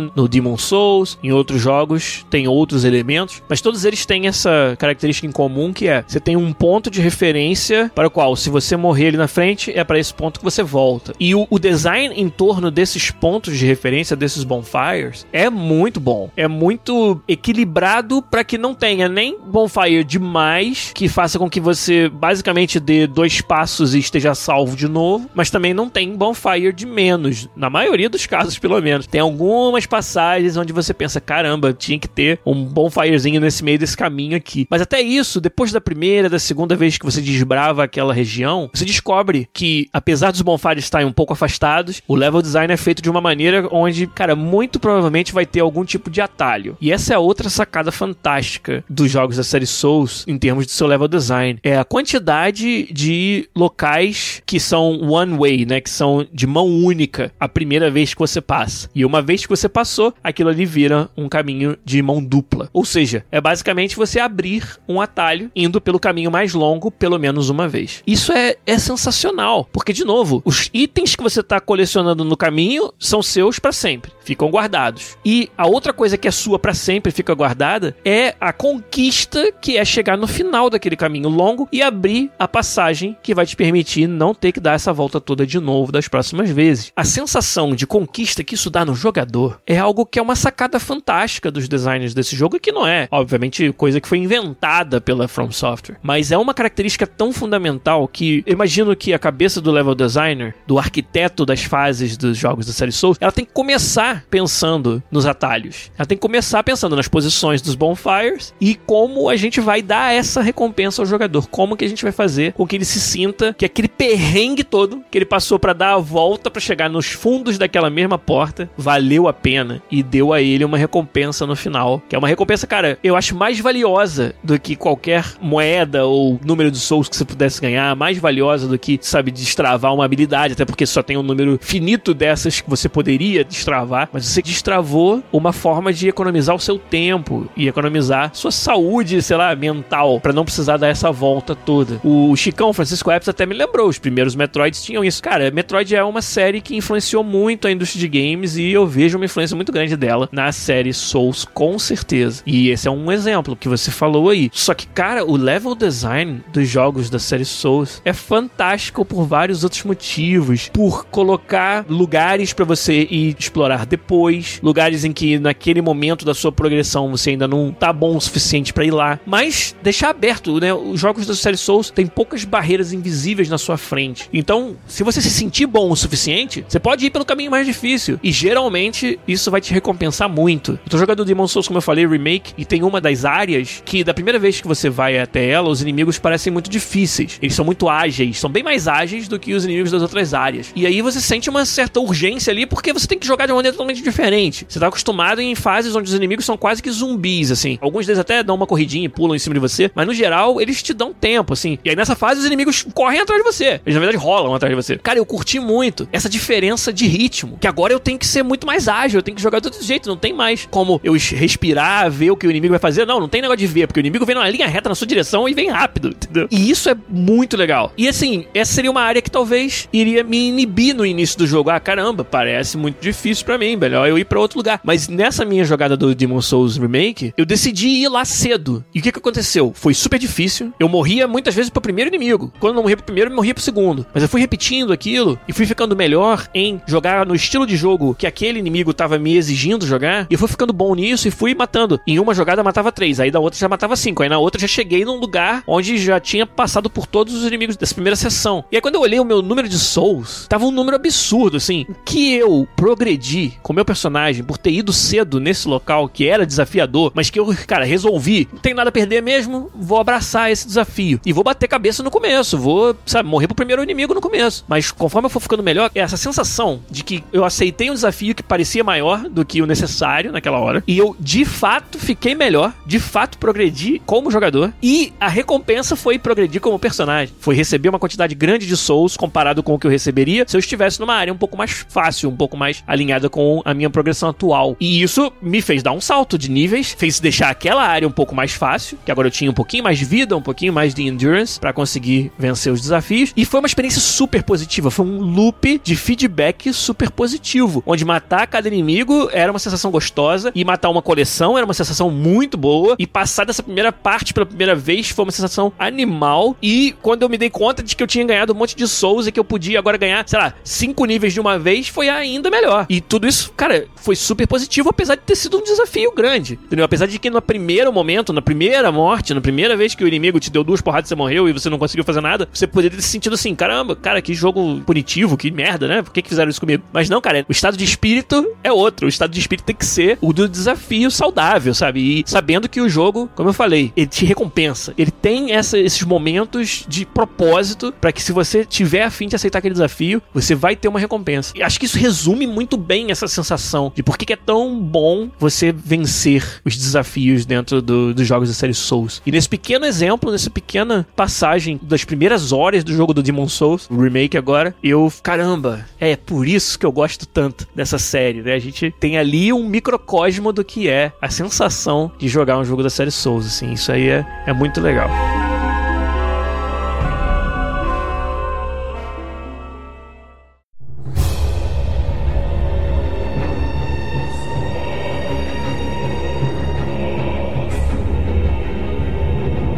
No 0.00 0.28
Demon 0.28 0.56
Souls, 0.56 1.18
em 1.22 1.32
outros 1.32 1.60
jogos 1.60 2.24
tem 2.30 2.48
outros 2.48 2.84
elementos, 2.84 3.42
mas 3.48 3.60
todos 3.60 3.84
eles 3.84 4.04
têm 4.06 4.26
essa 4.26 4.76
característica 4.78 5.26
em 5.26 5.32
comum 5.32 5.72
que 5.72 5.88
é 5.88 6.04
você 6.06 6.20
tem 6.20 6.36
um 6.36 6.52
ponto 6.52 6.90
de 6.90 7.00
referência 7.00 7.90
para 7.94 8.08
o 8.08 8.10
qual 8.10 8.36
se 8.36 8.50
você 8.50 8.76
morrer 8.76 9.08
ali 9.08 9.16
na 9.16 9.28
frente 9.28 9.72
é 9.72 9.84
para 9.84 9.98
esse 9.98 10.12
ponto 10.12 10.38
que 10.38 10.44
você 10.44 10.62
volta. 10.62 11.12
E 11.18 11.34
o, 11.34 11.46
o 11.50 11.58
design 11.58 12.14
em 12.14 12.28
torno 12.28 12.70
desses 12.70 13.10
pontos 13.10 13.56
de 13.56 13.66
referência 13.66 14.16
desses 14.16 14.44
bonfires 14.44 15.26
é 15.32 15.48
muito 15.50 16.00
bom, 16.00 16.30
é 16.36 16.48
muito 16.48 17.20
equilibrado 17.26 18.22
para 18.22 18.44
que 18.44 18.58
não 18.58 18.74
tenha 18.74 19.08
nem 19.08 19.38
bonfire 19.38 20.04
demais 20.04 20.90
que 20.94 21.08
faça 21.08 21.38
com 21.38 21.48
que 21.48 21.60
você 21.60 22.08
basicamente 22.08 22.78
dê 22.80 23.06
dois 23.06 23.40
passos 23.40 23.94
e 23.94 23.98
esteja 23.98 24.34
salvo 24.34 24.76
de 24.76 24.88
novo, 24.88 25.28
mas 25.34 25.50
também 25.50 25.74
não 25.74 25.88
tem 25.88 26.14
bonfire 26.14 26.72
de 26.72 26.86
menos, 26.86 27.48
na 27.56 27.70
maioria 27.70 28.08
dos 28.08 28.26
casos 28.26 28.58
pelo 28.58 28.80
menos. 28.80 29.06
Tem 29.06 29.20
algumas 29.20 29.85
passagens 29.86 30.56
onde 30.56 30.72
você 30.72 30.92
pensa, 30.92 31.20
caramba, 31.20 31.72
tinha 31.72 31.98
que 31.98 32.08
ter 32.08 32.40
um 32.44 32.64
bonfirezinho 32.64 33.40
nesse 33.40 33.64
meio 33.64 33.78
desse 33.78 33.96
caminho 33.96 34.36
aqui. 34.36 34.66
Mas 34.70 34.82
até 34.82 35.00
isso, 35.00 35.40
depois 35.40 35.72
da 35.72 35.80
primeira, 35.80 36.28
da 36.28 36.38
segunda 36.38 36.74
vez 36.74 36.98
que 36.98 37.04
você 37.04 37.20
desbrava 37.20 37.84
aquela 37.84 38.12
região, 38.12 38.70
você 38.72 38.84
descobre 38.84 39.48
que 39.52 39.88
apesar 39.92 40.30
dos 40.30 40.42
bonfires 40.42 40.84
estarem 40.84 41.06
um 41.06 41.12
pouco 41.12 41.32
afastados, 41.32 42.02
o 42.06 42.14
level 42.14 42.42
design 42.42 42.72
é 42.72 42.76
feito 42.76 43.02
de 43.02 43.10
uma 43.10 43.20
maneira 43.20 43.68
onde, 43.70 44.06
cara, 44.06 44.34
muito 44.34 44.78
provavelmente 44.78 45.32
vai 45.32 45.46
ter 45.46 45.60
algum 45.60 45.84
tipo 45.84 46.10
de 46.10 46.20
atalho. 46.20 46.76
E 46.80 46.92
essa 46.92 47.14
é 47.14 47.18
outra 47.18 47.48
sacada 47.48 47.92
fantástica 47.92 48.84
dos 48.88 49.10
jogos 49.10 49.36
da 49.36 49.42
série 49.42 49.66
Souls 49.66 50.24
em 50.26 50.38
termos 50.38 50.66
de 50.66 50.72
seu 50.72 50.86
level 50.86 51.08
design. 51.08 51.58
É 51.62 51.76
a 51.76 51.84
quantidade 51.84 52.92
de 52.92 53.48
locais 53.54 54.42
que 54.46 54.58
são 54.60 55.00
one 55.10 55.36
way, 55.36 55.66
né, 55.66 55.80
que 55.80 55.90
são 55.90 56.26
de 56.32 56.46
mão 56.46 56.66
única 56.66 57.32
a 57.38 57.48
primeira 57.48 57.90
vez 57.90 58.14
que 58.14 58.20
você 58.20 58.40
passa. 58.40 58.88
E 58.94 59.04
uma 59.04 59.22
vez 59.22 59.42
que 59.42 59.48
você 59.48 59.68
passou, 59.76 60.14
aquilo 60.24 60.48
ali 60.48 60.64
vira 60.64 61.10
um 61.14 61.28
caminho 61.28 61.76
de 61.84 62.00
mão 62.00 62.24
dupla. 62.24 62.70
Ou 62.72 62.82
seja, 62.82 63.26
é 63.30 63.42
basicamente 63.42 63.94
você 63.94 64.18
abrir 64.18 64.80
um 64.88 65.02
atalho 65.02 65.50
indo 65.54 65.82
pelo 65.82 66.00
caminho 66.00 66.30
mais 66.30 66.54
longo 66.54 66.90
pelo 66.90 67.18
menos 67.18 67.50
uma 67.50 67.68
vez. 67.68 68.02
Isso 68.06 68.32
é, 68.32 68.56
é 68.64 68.78
sensacional, 68.78 69.68
porque 69.70 69.92
de 69.92 70.02
novo, 70.02 70.40
os 70.46 70.70
itens 70.72 71.14
que 71.14 71.22
você 71.22 71.40
está 71.40 71.60
colecionando 71.60 72.24
no 72.24 72.38
caminho 72.38 72.90
são 72.98 73.22
seus 73.22 73.58
para 73.58 73.70
sempre, 73.70 74.12
ficam 74.20 74.48
guardados. 74.48 75.18
E 75.22 75.50
a 75.58 75.66
outra 75.66 75.92
coisa 75.92 76.16
que 76.16 76.26
é 76.26 76.30
sua 76.30 76.58
para 76.58 76.72
sempre 76.72 77.12
fica 77.12 77.34
guardada 77.34 77.94
é 78.02 78.34
a 78.40 78.54
conquista 78.54 79.52
que 79.60 79.76
é 79.76 79.84
chegar 79.84 80.16
no 80.16 80.26
final 80.26 80.70
daquele 80.70 80.96
caminho 80.96 81.28
longo 81.28 81.68
e 81.70 81.82
abrir 81.82 82.30
a 82.38 82.48
passagem 82.48 83.14
que 83.22 83.34
vai 83.34 83.44
te 83.44 83.54
permitir 83.54 84.06
não 84.06 84.34
ter 84.34 84.52
que 84.52 84.60
dar 84.60 84.72
essa 84.72 84.90
volta 84.90 85.20
toda 85.20 85.46
de 85.46 85.60
novo 85.60 85.92
das 85.92 86.08
próximas 86.08 86.48
vezes. 86.48 86.90
A 86.96 87.04
sensação 87.04 87.74
de 87.74 87.86
conquista 87.86 88.42
que 88.42 88.54
isso 88.54 88.70
dá 88.70 88.82
no 88.82 88.94
jogador 88.94 89.60
é 89.66 89.78
algo 89.78 90.06
que 90.06 90.18
é 90.18 90.22
uma 90.22 90.36
sacada 90.36 90.78
fantástica 90.78 91.50
dos 91.50 91.68
designers 91.68 92.14
desse 92.14 92.36
jogo 92.36 92.60
que 92.60 92.70
não 92.70 92.86
é, 92.86 93.08
obviamente, 93.10 93.72
coisa 93.72 94.00
que 94.00 94.08
foi 94.08 94.18
inventada 94.18 95.00
pela 95.00 95.26
From 95.26 95.50
Software, 95.50 95.98
mas 96.02 96.30
é 96.30 96.38
uma 96.38 96.54
característica 96.54 97.06
tão 97.06 97.32
fundamental 97.32 98.06
que 98.06 98.44
eu 98.46 98.52
imagino 98.52 98.94
que 98.94 99.12
a 99.12 99.18
cabeça 99.18 99.60
do 99.60 99.72
level 99.72 99.94
designer, 99.94 100.54
do 100.66 100.78
arquiteto 100.78 101.44
das 101.44 101.64
fases 101.64 102.16
dos 102.16 102.38
jogos 102.38 102.66
da 102.66 102.72
série 102.72 102.92
Souls, 102.92 103.18
ela 103.20 103.32
tem 103.32 103.44
que 103.44 103.52
começar 103.52 104.24
pensando 104.30 105.02
nos 105.10 105.26
atalhos. 105.26 105.90
Ela 105.98 106.06
tem 106.06 106.16
que 106.16 106.22
começar 106.22 106.62
pensando 106.62 106.94
nas 106.94 107.08
posições 107.08 107.60
dos 107.60 107.74
bonfires 107.74 108.54
e 108.60 108.74
como 108.74 109.28
a 109.28 109.36
gente 109.36 109.60
vai 109.60 109.82
dar 109.82 110.14
essa 110.14 110.40
recompensa 110.40 111.02
ao 111.02 111.06
jogador, 111.06 111.48
como 111.48 111.76
que 111.76 111.84
a 111.84 111.88
gente 111.88 112.02
vai 112.02 112.12
fazer 112.12 112.52
com 112.52 112.66
que 112.66 112.76
ele 112.76 112.84
se 112.84 113.00
sinta 113.00 113.54
que 113.54 113.64
aquele 113.64 113.88
perrengue 113.88 114.62
todo 114.62 115.02
que 115.10 115.18
ele 115.18 115.24
passou 115.24 115.58
para 115.58 115.72
dar 115.72 115.94
a 115.94 115.98
volta 115.98 116.50
para 116.50 116.60
chegar 116.60 116.88
nos 116.88 117.06
fundos 117.06 117.58
daquela 117.58 117.90
mesma 117.90 118.18
porta 118.18 118.70
valeu 118.76 119.26
a 119.26 119.32
pena 119.32 119.55
e 119.90 120.02
deu 120.02 120.32
a 120.32 120.40
ele 120.40 120.64
uma 120.64 120.78
recompensa 120.78 121.46
no 121.46 121.56
final, 121.56 122.02
que 122.08 122.14
é 122.14 122.18
uma 122.18 122.28
recompensa, 122.28 122.66
cara, 122.66 122.98
eu 123.02 123.16
acho 123.16 123.34
mais 123.34 123.58
valiosa 123.60 124.34
do 124.42 124.58
que 124.58 124.76
qualquer 124.76 125.24
moeda 125.40 126.04
ou 126.04 126.38
número 126.44 126.70
de 126.70 126.78
souls 126.78 127.08
que 127.08 127.16
você 127.16 127.24
pudesse 127.24 127.60
ganhar, 127.60 127.94
mais 127.96 128.18
valiosa 128.18 128.68
do 128.68 128.78
que, 128.78 128.98
sabe, 129.00 129.30
destravar 129.30 129.94
uma 129.94 130.04
habilidade, 130.04 130.54
até 130.54 130.64
porque 130.64 130.86
só 130.86 131.02
tem 131.02 131.16
um 131.16 131.22
número 131.22 131.58
finito 131.60 132.12
dessas 132.12 132.60
que 132.60 132.68
você 132.68 132.88
poderia 132.88 133.44
destravar, 133.44 134.08
mas 134.12 134.26
você 134.26 134.42
destravou 134.42 135.22
uma 135.32 135.52
forma 135.52 135.92
de 135.92 136.08
economizar 136.08 136.54
o 136.54 136.60
seu 136.60 136.78
tempo 136.78 137.48
e 137.56 137.68
economizar 137.68 138.30
sua 138.34 138.50
saúde, 138.50 139.22
sei 139.22 139.36
lá, 139.36 139.54
mental, 139.54 140.20
para 140.20 140.32
não 140.32 140.44
precisar 140.44 140.76
dar 140.76 140.88
essa 140.88 141.10
volta 141.12 141.54
toda. 141.54 142.00
O 142.02 142.34
Chicão 142.36 142.72
Francisco 142.72 143.10
Epps 143.10 143.28
até 143.28 143.46
me 143.46 143.54
lembrou, 143.54 143.88
os 143.88 143.98
primeiros 143.98 144.34
Metroids 144.34 144.82
tinham 144.82 145.04
isso. 145.04 145.22
Cara, 145.22 145.50
Metroid 145.50 145.94
é 145.94 146.02
uma 146.02 146.22
série 146.22 146.60
que 146.60 146.76
influenciou 146.76 147.22
muito 147.22 147.68
a 147.68 147.70
indústria 147.72 148.00
de 148.00 148.08
games 148.08 148.56
e 148.56 148.70
eu 148.70 148.86
vejo 148.86 149.16
uma 149.16 149.24
influência 149.24 149.45
influência 149.46 149.56
muito 149.56 149.72
grande 149.72 149.96
dela 149.96 150.28
na 150.32 150.50
série 150.52 150.92
Souls, 150.92 151.46
com 151.54 151.78
certeza. 151.78 152.42
E 152.44 152.70
esse 152.70 152.88
é 152.88 152.90
um 152.90 153.10
exemplo 153.10 153.56
que 153.56 153.68
você 153.68 153.90
falou 153.90 154.28
aí. 154.30 154.50
Só 154.52 154.74
que, 154.74 154.86
cara, 154.88 155.24
o 155.24 155.36
level 155.36 155.74
design 155.74 156.42
dos 156.52 156.68
jogos 156.68 157.08
da 157.08 157.18
série 157.18 157.44
Souls 157.44 158.02
é 158.04 158.12
fantástico 158.12 159.04
por 159.04 159.24
vários 159.24 159.62
outros 159.62 159.84
motivos. 159.84 160.68
Por 160.72 161.06
colocar 161.06 161.84
lugares 161.88 162.52
para 162.52 162.64
você 162.64 163.06
ir 163.10 163.36
explorar 163.38 163.86
depois, 163.86 164.60
lugares 164.62 165.04
em 165.04 165.12
que 165.12 165.38
naquele 165.38 165.80
momento 165.80 166.24
da 166.24 166.34
sua 166.34 166.50
progressão 166.50 167.10
você 167.10 167.30
ainda 167.30 167.46
não 167.46 167.72
tá 167.72 167.92
bom 167.92 168.16
o 168.16 168.20
suficiente 168.20 168.72
para 168.72 168.84
ir 168.84 168.90
lá, 168.90 169.20
mas 169.24 169.76
deixar 169.82 170.10
aberto, 170.10 170.58
né? 170.60 170.74
Os 170.74 170.98
jogos 170.98 171.26
da 171.26 171.34
série 171.34 171.56
Souls 171.56 171.90
têm 171.90 172.06
poucas 172.06 172.44
barreiras 172.44 172.92
invisíveis 172.92 173.48
na 173.48 173.58
sua 173.58 173.76
frente. 173.76 174.28
Então, 174.32 174.76
se 174.86 175.02
você 175.02 175.20
se 175.20 175.30
sentir 175.30 175.66
bom 175.66 175.90
o 175.90 175.96
suficiente, 175.96 176.64
você 176.68 176.80
pode 176.80 177.06
ir 177.06 177.10
pelo 177.10 177.24
caminho 177.24 177.50
mais 177.50 177.66
difícil. 177.66 178.18
E 178.22 178.32
geralmente 178.32 179.18
isso 179.36 179.50
vai 179.50 179.60
te 179.60 179.72
recompensar 179.72 180.28
muito. 180.28 180.72
Eu 180.72 180.90
tô 180.90 180.98
jogando 180.98 181.24
Demon 181.24 181.46
Souls, 181.46 181.66
como 181.66 181.78
eu 181.78 181.82
falei, 181.82 182.06
remake, 182.06 182.52
e 182.56 182.64
tem 182.64 182.82
uma 182.82 183.00
das 183.00 183.24
áreas 183.24 183.82
que 183.84 184.02
da 184.02 184.12
primeira 184.12 184.38
vez 184.38 184.60
que 184.60 184.66
você 184.66 184.90
vai 184.90 185.18
até 185.18 185.48
ela, 185.48 185.68
os 185.68 185.80
inimigos 185.80 186.18
parecem 186.18 186.52
muito 186.52 186.70
difíceis. 186.70 187.38
Eles 187.40 187.54
são 187.54 187.64
muito 187.64 187.88
ágeis, 187.88 188.38
são 188.38 188.50
bem 188.50 188.62
mais 188.62 188.88
ágeis 188.88 189.28
do 189.28 189.38
que 189.38 189.54
os 189.54 189.64
inimigos 189.64 189.90
das 189.90 190.02
outras 190.02 190.34
áreas. 190.34 190.72
E 190.74 190.86
aí 190.86 191.00
você 191.02 191.20
sente 191.20 191.48
uma 191.48 191.64
certa 191.64 192.00
urgência 192.00 192.50
ali 192.50 192.66
porque 192.66 192.92
você 192.92 193.06
tem 193.06 193.18
que 193.18 193.26
jogar 193.26 193.46
de 193.46 193.52
uma 193.52 193.56
maneira 193.56 193.74
totalmente 193.74 194.02
diferente. 194.02 194.66
Você 194.68 194.80
tá 194.80 194.88
acostumado 194.88 195.40
em 195.40 195.54
fases 195.54 195.94
onde 195.94 196.08
os 196.08 196.14
inimigos 196.14 196.44
são 196.44 196.56
quase 196.56 196.82
que 196.82 196.90
zumbis, 196.90 197.50
assim. 197.50 197.78
Alguns 197.80 198.06
deles 198.06 198.18
até 198.18 198.42
dão 198.42 198.54
uma 198.54 198.66
corridinha 198.66 199.06
e 199.06 199.08
pulam 199.08 199.36
em 199.36 199.38
cima 199.38 199.54
de 199.54 199.60
você, 199.60 199.90
mas 199.94 200.06
no 200.06 200.14
geral 200.14 200.60
eles 200.60 200.82
te 200.82 200.92
dão 200.92 201.12
tempo, 201.12 201.52
assim. 201.52 201.78
E 201.84 201.90
aí 201.90 201.96
nessa 201.96 202.16
fase 202.16 202.40
os 202.40 202.46
inimigos 202.46 202.86
correm 202.94 203.20
atrás 203.20 203.42
de 203.42 203.46
você. 203.46 203.80
Eles 203.84 203.94
na 203.94 204.00
verdade 204.00 204.16
rolam 204.16 204.54
atrás 204.54 204.70
de 204.70 204.82
você. 204.82 204.98
Cara, 204.98 205.18
eu 205.18 205.26
curti 205.26 205.60
muito 205.60 206.08
essa 206.12 206.28
diferença 206.28 206.92
de 206.92 207.06
ritmo, 207.06 207.58
que 207.60 207.66
agora 207.66 207.92
eu 207.92 208.00
tenho 208.00 208.18
que 208.18 208.26
ser 208.26 208.42
muito 208.42 208.66
mais 208.66 208.88
ágil, 208.88 209.15
eu 209.16 209.22
tenho 209.22 209.36
que 209.36 209.42
jogar 209.42 209.60
de 209.60 209.68
outro 209.68 209.82
jeito, 209.82 210.08
não 210.08 210.16
tem 210.16 210.32
mais 210.32 210.66
como 210.70 211.00
eu 211.02 211.12
respirar, 211.12 212.10
ver 212.10 212.30
o 212.30 212.36
que 212.36 212.46
o 212.46 212.50
inimigo 212.50 212.72
vai 212.72 212.78
fazer. 212.78 213.06
Não, 213.06 213.20
não 213.20 213.28
tem 213.28 213.42
negócio 213.42 213.58
de 213.58 213.66
ver, 213.66 213.86
porque 213.86 214.00
o 214.00 214.02
inimigo 214.02 214.24
vem 214.24 214.34
numa 214.34 214.48
linha 214.48 214.66
reta 214.66 214.88
na 214.88 214.94
sua 214.94 215.06
direção 215.06 215.48
e 215.48 215.54
vem 215.54 215.70
rápido, 215.70 216.08
entendeu? 216.08 216.48
E 216.50 216.70
isso 216.70 216.88
é 216.88 216.96
muito 217.08 217.56
legal. 217.56 217.92
E 217.96 218.08
assim, 218.08 218.46
essa 218.54 218.72
seria 218.72 218.90
uma 218.90 219.02
área 219.02 219.22
que 219.22 219.30
talvez 219.30 219.88
iria 219.92 220.22
me 220.22 220.48
inibir 220.48 220.94
no 220.94 221.04
início 221.04 221.38
do 221.38 221.46
jogo. 221.46 221.70
Ah, 221.70 221.80
caramba, 221.80 222.24
parece 222.24 222.76
muito 222.76 223.00
difícil 223.00 223.44
para 223.44 223.58
mim, 223.58 223.76
melhor 223.76 224.08
eu 224.08 224.18
ir 224.18 224.24
para 224.24 224.40
outro 224.40 224.58
lugar. 224.58 224.80
Mas 224.84 225.08
nessa 225.08 225.44
minha 225.44 225.64
jogada 225.64 225.96
do 225.96 226.14
Demon 226.14 226.40
Souls 226.40 226.76
Remake, 226.76 227.32
eu 227.36 227.44
decidi 227.44 227.88
ir 227.88 228.08
lá 228.08 228.24
cedo. 228.24 228.84
E 228.94 229.00
o 229.00 229.02
que 229.02 229.12
que 229.12 229.18
aconteceu? 229.18 229.72
Foi 229.74 229.94
super 229.94 230.18
difícil. 230.18 230.72
Eu 230.78 230.88
morria 230.88 231.26
muitas 231.26 231.54
vezes 231.54 231.70
pro 231.70 231.80
primeiro 231.80 232.08
inimigo. 232.08 232.52
Quando 232.58 232.72
eu 232.72 232.76
não 232.76 232.82
morria 232.82 232.96
pro 232.96 233.06
primeiro, 233.06 233.30
eu 233.30 233.36
morria 233.36 233.54
pro 233.54 233.62
segundo. 233.62 234.06
Mas 234.12 234.22
eu 234.22 234.28
fui 234.28 234.40
repetindo 234.40 234.92
aquilo 234.92 235.38
e 235.46 235.52
fui 235.52 235.66
ficando 235.66 235.96
melhor 235.96 236.48
em 236.54 236.80
jogar 236.86 237.26
no 237.26 237.34
estilo 237.34 237.66
de 237.66 237.76
jogo 237.76 238.14
que 238.14 238.26
aquele 238.26 238.58
inimigo 238.58 238.92
tava 239.06 239.18
me 239.18 239.36
exigindo 239.36 239.86
jogar. 239.86 240.26
E 240.28 240.34
eu 240.34 240.38
fui 240.38 240.48
ficando 240.48 240.72
bom 240.72 240.94
nisso 240.94 241.28
e 241.28 241.30
fui 241.30 241.54
matando. 241.54 242.00
Em 242.06 242.18
uma 242.18 242.34
jogada 242.34 242.62
matava 242.62 242.90
três, 242.90 243.20
aí 243.20 243.30
da 243.30 243.38
outra 243.38 243.58
já 243.58 243.68
matava 243.68 243.94
cinco. 243.94 244.22
Aí 244.22 244.28
na 244.28 244.38
outra 244.38 244.60
já 244.60 244.66
cheguei 244.66 245.04
num 245.04 245.16
lugar 245.16 245.62
onde 245.66 245.96
já 245.96 246.18
tinha 246.18 246.44
passado 246.44 246.90
por 246.90 247.06
todos 247.06 247.34
os 247.34 247.46
inimigos 247.46 247.76
dessa 247.76 247.94
primeira 247.94 248.16
sessão. 248.16 248.64
E 248.70 248.76
aí 248.76 248.82
quando 248.82 248.96
eu 248.96 249.00
olhei 249.00 249.20
o 249.20 249.24
meu 249.24 249.40
número 249.40 249.68
de 249.68 249.78
souls, 249.78 250.46
tava 250.48 250.64
um 250.64 250.72
número 250.72 250.96
absurdo, 250.96 251.56
assim. 251.56 251.86
Que 252.04 252.34
eu 252.34 252.66
progredi 252.74 253.52
com 253.62 253.72
meu 253.72 253.84
personagem 253.84 254.42
por 254.42 254.58
ter 254.58 254.72
ido 254.72 254.92
cedo 254.92 255.38
nesse 255.38 255.68
local 255.68 256.08
que 256.08 256.26
era 256.26 256.44
desafiador, 256.44 257.12
mas 257.14 257.30
que 257.30 257.38
eu, 257.38 257.54
cara, 257.66 257.84
resolvi. 257.84 258.48
Não 258.52 258.58
tem 258.58 258.74
nada 258.74 258.88
a 258.88 258.92
perder 258.92 259.22
mesmo, 259.22 259.70
vou 259.74 260.00
abraçar 260.00 260.50
esse 260.50 260.66
desafio. 260.66 261.20
E 261.24 261.32
vou 261.32 261.44
bater 261.44 261.68
cabeça 261.68 262.02
no 262.02 262.10
começo, 262.10 262.58
vou, 262.58 262.96
sabe, 263.06 263.28
morrer 263.28 263.46
pro 263.46 263.54
primeiro 263.54 263.82
inimigo 263.82 264.14
no 264.14 264.20
começo. 264.20 264.64
Mas 264.66 264.90
conforme 264.90 265.26
eu 265.26 265.30
for 265.30 265.40
ficando 265.40 265.62
melhor, 265.62 265.90
essa 265.94 266.16
sensação 266.16 266.80
de 266.90 267.04
que 267.04 267.22
eu 267.32 267.44
aceitei 267.44 267.90
um 267.90 267.94
desafio 267.94 268.34
que 268.34 268.42
parecia 268.42 268.82
maior 268.96 269.28
do 269.28 269.44
que 269.44 269.60
o 269.60 269.66
necessário 269.66 270.32
naquela 270.32 270.58
hora. 270.58 270.82
E 270.86 270.96
eu, 270.96 271.14
de 271.20 271.44
fato, 271.44 271.98
fiquei 271.98 272.34
melhor, 272.34 272.72
de 272.86 272.98
fato, 272.98 273.38
progredi 273.38 274.00
como 274.06 274.30
jogador. 274.30 274.72
E 274.82 275.12
a 275.20 275.28
recompensa 275.28 275.94
foi 275.94 276.18
progredir 276.18 276.60
como 276.60 276.78
personagem. 276.78 277.34
Foi 277.38 277.54
receber 277.54 277.88
uma 277.88 277.98
quantidade 277.98 278.34
grande 278.34 278.66
de 278.66 278.76
souls 278.76 279.16
comparado 279.16 279.62
com 279.62 279.74
o 279.74 279.78
que 279.78 279.86
eu 279.86 279.90
receberia 279.90 280.44
se 280.46 280.56
eu 280.56 280.60
estivesse 280.60 280.98
numa 280.98 281.14
área 281.14 281.32
um 281.32 281.36
pouco 281.36 281.56
mais 281.56 281.84
fácil, 281.88 282.30
um 282.30 282.36
pouco 282.36 282.56
mais 282.56 282.82
alinhada 282.86 283.28
com 283.28 283.60
a 283.64 283.74
minha 283.74 283.90
progressão 283.90 284.30
atual. 284.30 284.76
E 284.80 285.02
isso 285.02 285.32
me 285.42 285.60
fez 285.60 285.82
dar 285.82 285.92
um 285.92 286.00
salto 286.00 286.38
de 286.38 286.50
níveis, 286.50 286.94
fez 286.96 287.20
deixar 287.20 287.50
aquela 287.50 287.86
área 287.86 288.08
um 288.08 288.12
pouco 288.12 288.34
mais 288.34 288.52
fácil, 288.52 288.98
que 289.04 289.10
agora 289.10 289.28
eu 289.28 289.32
tinha 289.32 289.50
um 289.50 289.54
pouquinho 289.54 289.84
mais 289.84 289.98
de 289.98 290.04
vida, 290.04 290.36
um 290.36 290.42
pouquinho 290.42 290.72
mais 290.72 290.94
de 290.94 291.02
endurance 291.02 291.60
para 291.60 291.72
conseguir 291.72 292.32
vencer 292.38 292.72
os 292.72 292.80
desafios. 292.80 293.32
E 293.36 293.44
foi 293.44 293.60
uma 293.60 293.66
experiência 293.66 294.00
super 294.00 294.42
positiva, 294.42 294.90
foi 294.90 295.04
um 295.04 295.20
loop 295.20 295.80
de 295.82 295.96
feedback 295.96 296.72
super 296.72 297.10
positivo, 297.10 297.82
onde 297.86 298.04
matar 298.04 298.46
cada 298.46 298.68
inimigo 298.68 298.85
era 299.32 299.52
uma 299.52 299.58
sensação 299.58 299.90
gostosa 299.90 300.52
e 300.54 300.64
matar 300.64 300.90
uma 300.90 301.02
coleção 301.02 301.56
era 301.56 301.64
uma 301.64 301.74
sensação 301.74 302.10
muito 302.10 302.56
boa 302.56 302.96
e 302.98 303.06
passar 303.06 303.44
dessa 303.44 303.62
primeira 303.62 303.92
parte 303.92 304.32
pela 304.32 304.46
primeira 304.46 304.74
vez 304.74 305.10
foi 305.10 305.24
uma 305.24 305.32
sensação 305.32 305.72
animal 305.78 306.56
e 306.62 306.94
quando 307.02 307.22
eu 307.22 307.28
me 307.28 307.36
dei 307.38 307.50
conta 307.50 307.82
de 307.82 307.94
que 307.94 308.02
eu 308.02 308.06
tinha 308.06 308.24
ganhado 308.24 308.52
um 308.52 308.56
monte 308.56 308.76
de 308.76 308.86
souls 308.86 309.26
e 309.26 309.32
que 309.32 309.40
eu 309.40 309.44
podia 309.44 309.78
agora 309.78 309.96
ganhar, 309.96 310.26
sei 310.28 310.38
lá, 310.38 310.54
cinco 310.64 311.04
níveis 311.04 311.32
de 311.32 311.40
uma 311.40 311.58
vez, 311.58 311.88
foi 311.88 312.08
ainda 312.08 312.50
melhor. 312.50 312.86
E 312.88 313.00
tudo 313.00 313.26
isso, 313.26 313.52
cara, 313.52 313.86
foi 313.96 314.16
super 314.16 314.46
positivo, 314.46 314.90
apesar 314.90 315.16
de 315.16 315.22
ter 315.22 315.36
sido 315.36 315.58
um 315.58 315.62
desafio 315.62 316.12
grande, 316.12 316.54
entendeu? 316.54 316.84
Apesar 316.84 317.06
de 317.06 317.18
que 317.18 317.30
no 317.30 317.42
primeiro 317.42 317.92
momento, 317.92 318.32
na 318.32 318.42
primeira 318.42 318.90
morte, 318.92 319.34
na 319.34 319.40
primeira 319.40 319.76
vez 319.76 319.94
que 319.94 320.04
o 320.04 320.08
inimigo 320.08 320.38
te 320.40 320.50
deu 320.50 320.62
duas 320.62 320.80
porradas 320.80 321.08
e 321.08 321.10
você 321.10 321.14
morreu 321.14 321.48
e 321.48 321.52
você 321.52 321.68
não 321.68 321.78
conseguiu 321.78 322.04
fazer 322.04 322.20
nada, 322.20 322.48
você 322.52 322.66
poderia 322.66 322.96
ter 322.96 323.02
se 323.02 323.16
sentido 323.16 323.34
assim, 323.34 323.54
caramba, 323.54 323.96
cara, 323.96 324.20
que 324.22 324.34
jogo 324.34 324.80
punitivo, 324.82 325.36
que 325.36 325.50
merda, 325.50 325.88
né? 325.88 326.02
Por 326.02 326.12
que, 326.12 326.22
que 326.22 326.28
fizeram 326.28 326.50
isso 326.50 326.60
comigo? 326.60 326.84
Mas 326.92 327.08
não, 327.08 327.20
cara, 327.20 327.44
o 327.48 327.52
estado 327.52 327.76
de 327.76 327.84
espírito 327.84 328.46
é 328.62 328.72
outro. 328.76 329.06
O 329.06 329.08
estado 329.08 329.30
de 329.30 329.40
espírito 329.40 329.64
tem 329.64 329.76
que 329.76 329.86
ser 329.86 330.18
o 330.20 330.32
do 330.32 330.48
desafio 330.48 331.10
saudável, 331.10 331.74
sabe? 331.74 332.20
E 332.20 332.24
sabendo 332.26 332.68
que 332.68 332.80
o 332.80 332.88
jogo, 332.88 333.28
como 333.34 333.48
eu 333.48 333.52
falei, 333.52 333.92
ele 333.96 334.06
te 334.06 334.24
recompensa. 334.24 334.94
Ele 334.96 335.10
tem 335.10 335.52
essa, 335.52 335.78
esses 335.78 336.02
momentos 336.02 336.84
de 336.88 337.04
propósito 337.04 337.92
para 338.00 338.12
que 338.12 338.22
se 338.22 338.32
você 338.32 338.64
tiver 338.64 339.02
a 339.02 339.10
fim 339.10 339.28
de 339.28 339.36
aceitar 339.36 339.58
aquele 339.58 339.74
desafio, 339.74 340.22
você 340.32 340.54
vai 340.54 340.76
ter 340.76 340.88
uma 340.88 341.00
recompensa. 341.00 341.52
E 341.56 341.62
acho 341.62 341.78
que 341.78 341.86
isso 341.86 341.98
resume 341.98 342.46
muito 342.46 342.76
bem 342.76 343.10
essa 343.10 343.26
sensação 343.28 343.92
de 343.94 344.02
por 344.02 344.16
que 344.18 344.32
é 344.32 344.36
tão 344.36 344.78
bom 344.78 345.30
você 345.38 345.72
vencer 345.72 346.60
os 346.64 346.76
desafios 346.76 347.46
dentro 347.46 347.80
do, 347.80 348.12
dos 348.12 348.26
jogos 348.26 348.48
da 348.48 348.54
série 348.54 348.74
Souls. 348.74 349.22
E 349.24 349.30
nesse 349.30 349.48
pequeno 349.48 349.86
exemplo, 349.86 350.30
nessa 350.30 350.50
pequena 350.50 351.06
passagem 351.16 351.80
das 351.82 352.04
primeiras 352.04 352.52
horas 352.52 352.84
do 352.84 352.94
jogo 352.94 353.14
do 353.14 353.22
Demon 353.22 353.48
Souls, 353.48 353.88
o 353.90 354.00
remake 354.00 354.36
agora, 354.36 354.74
eu, 354.82 355.12
caramba, 355.22 355.86
é 355.98 356.16
por 356.16 356.46
isso 356.46 356.78
que 356.78 356.86
eu 356.86 356.92
gosto 356.92 357.26
tanto 357.26 357.66
dessa 357.74 357.98
série, 357.98 358.42
né? 358.42 358.58
Gente 358.66 358.90
tem 358.90 359.16
ali 359.16 359.52
um 359.52 359.68
microcosmo 359.68 360.52
do 360.52 360.64
que 360.64 360.88
é 360.88 361.12
a 361.22 361.28
sensação 361.28 362.10
de 362.18 362.26
jogar 362.26 362.58
um 362.58 362.64
jogo 362.64 362.82
da 362.82 362.90
série 362.90 363.12
Souls, 363.12 363.46
assim. 363.46 363.72
Isso 363.72 363.92
aí 363.92 364.08
é, 364.08 364.26
é 364.44 364.52
muito 364.52 364.80
legal. 364.80 365.08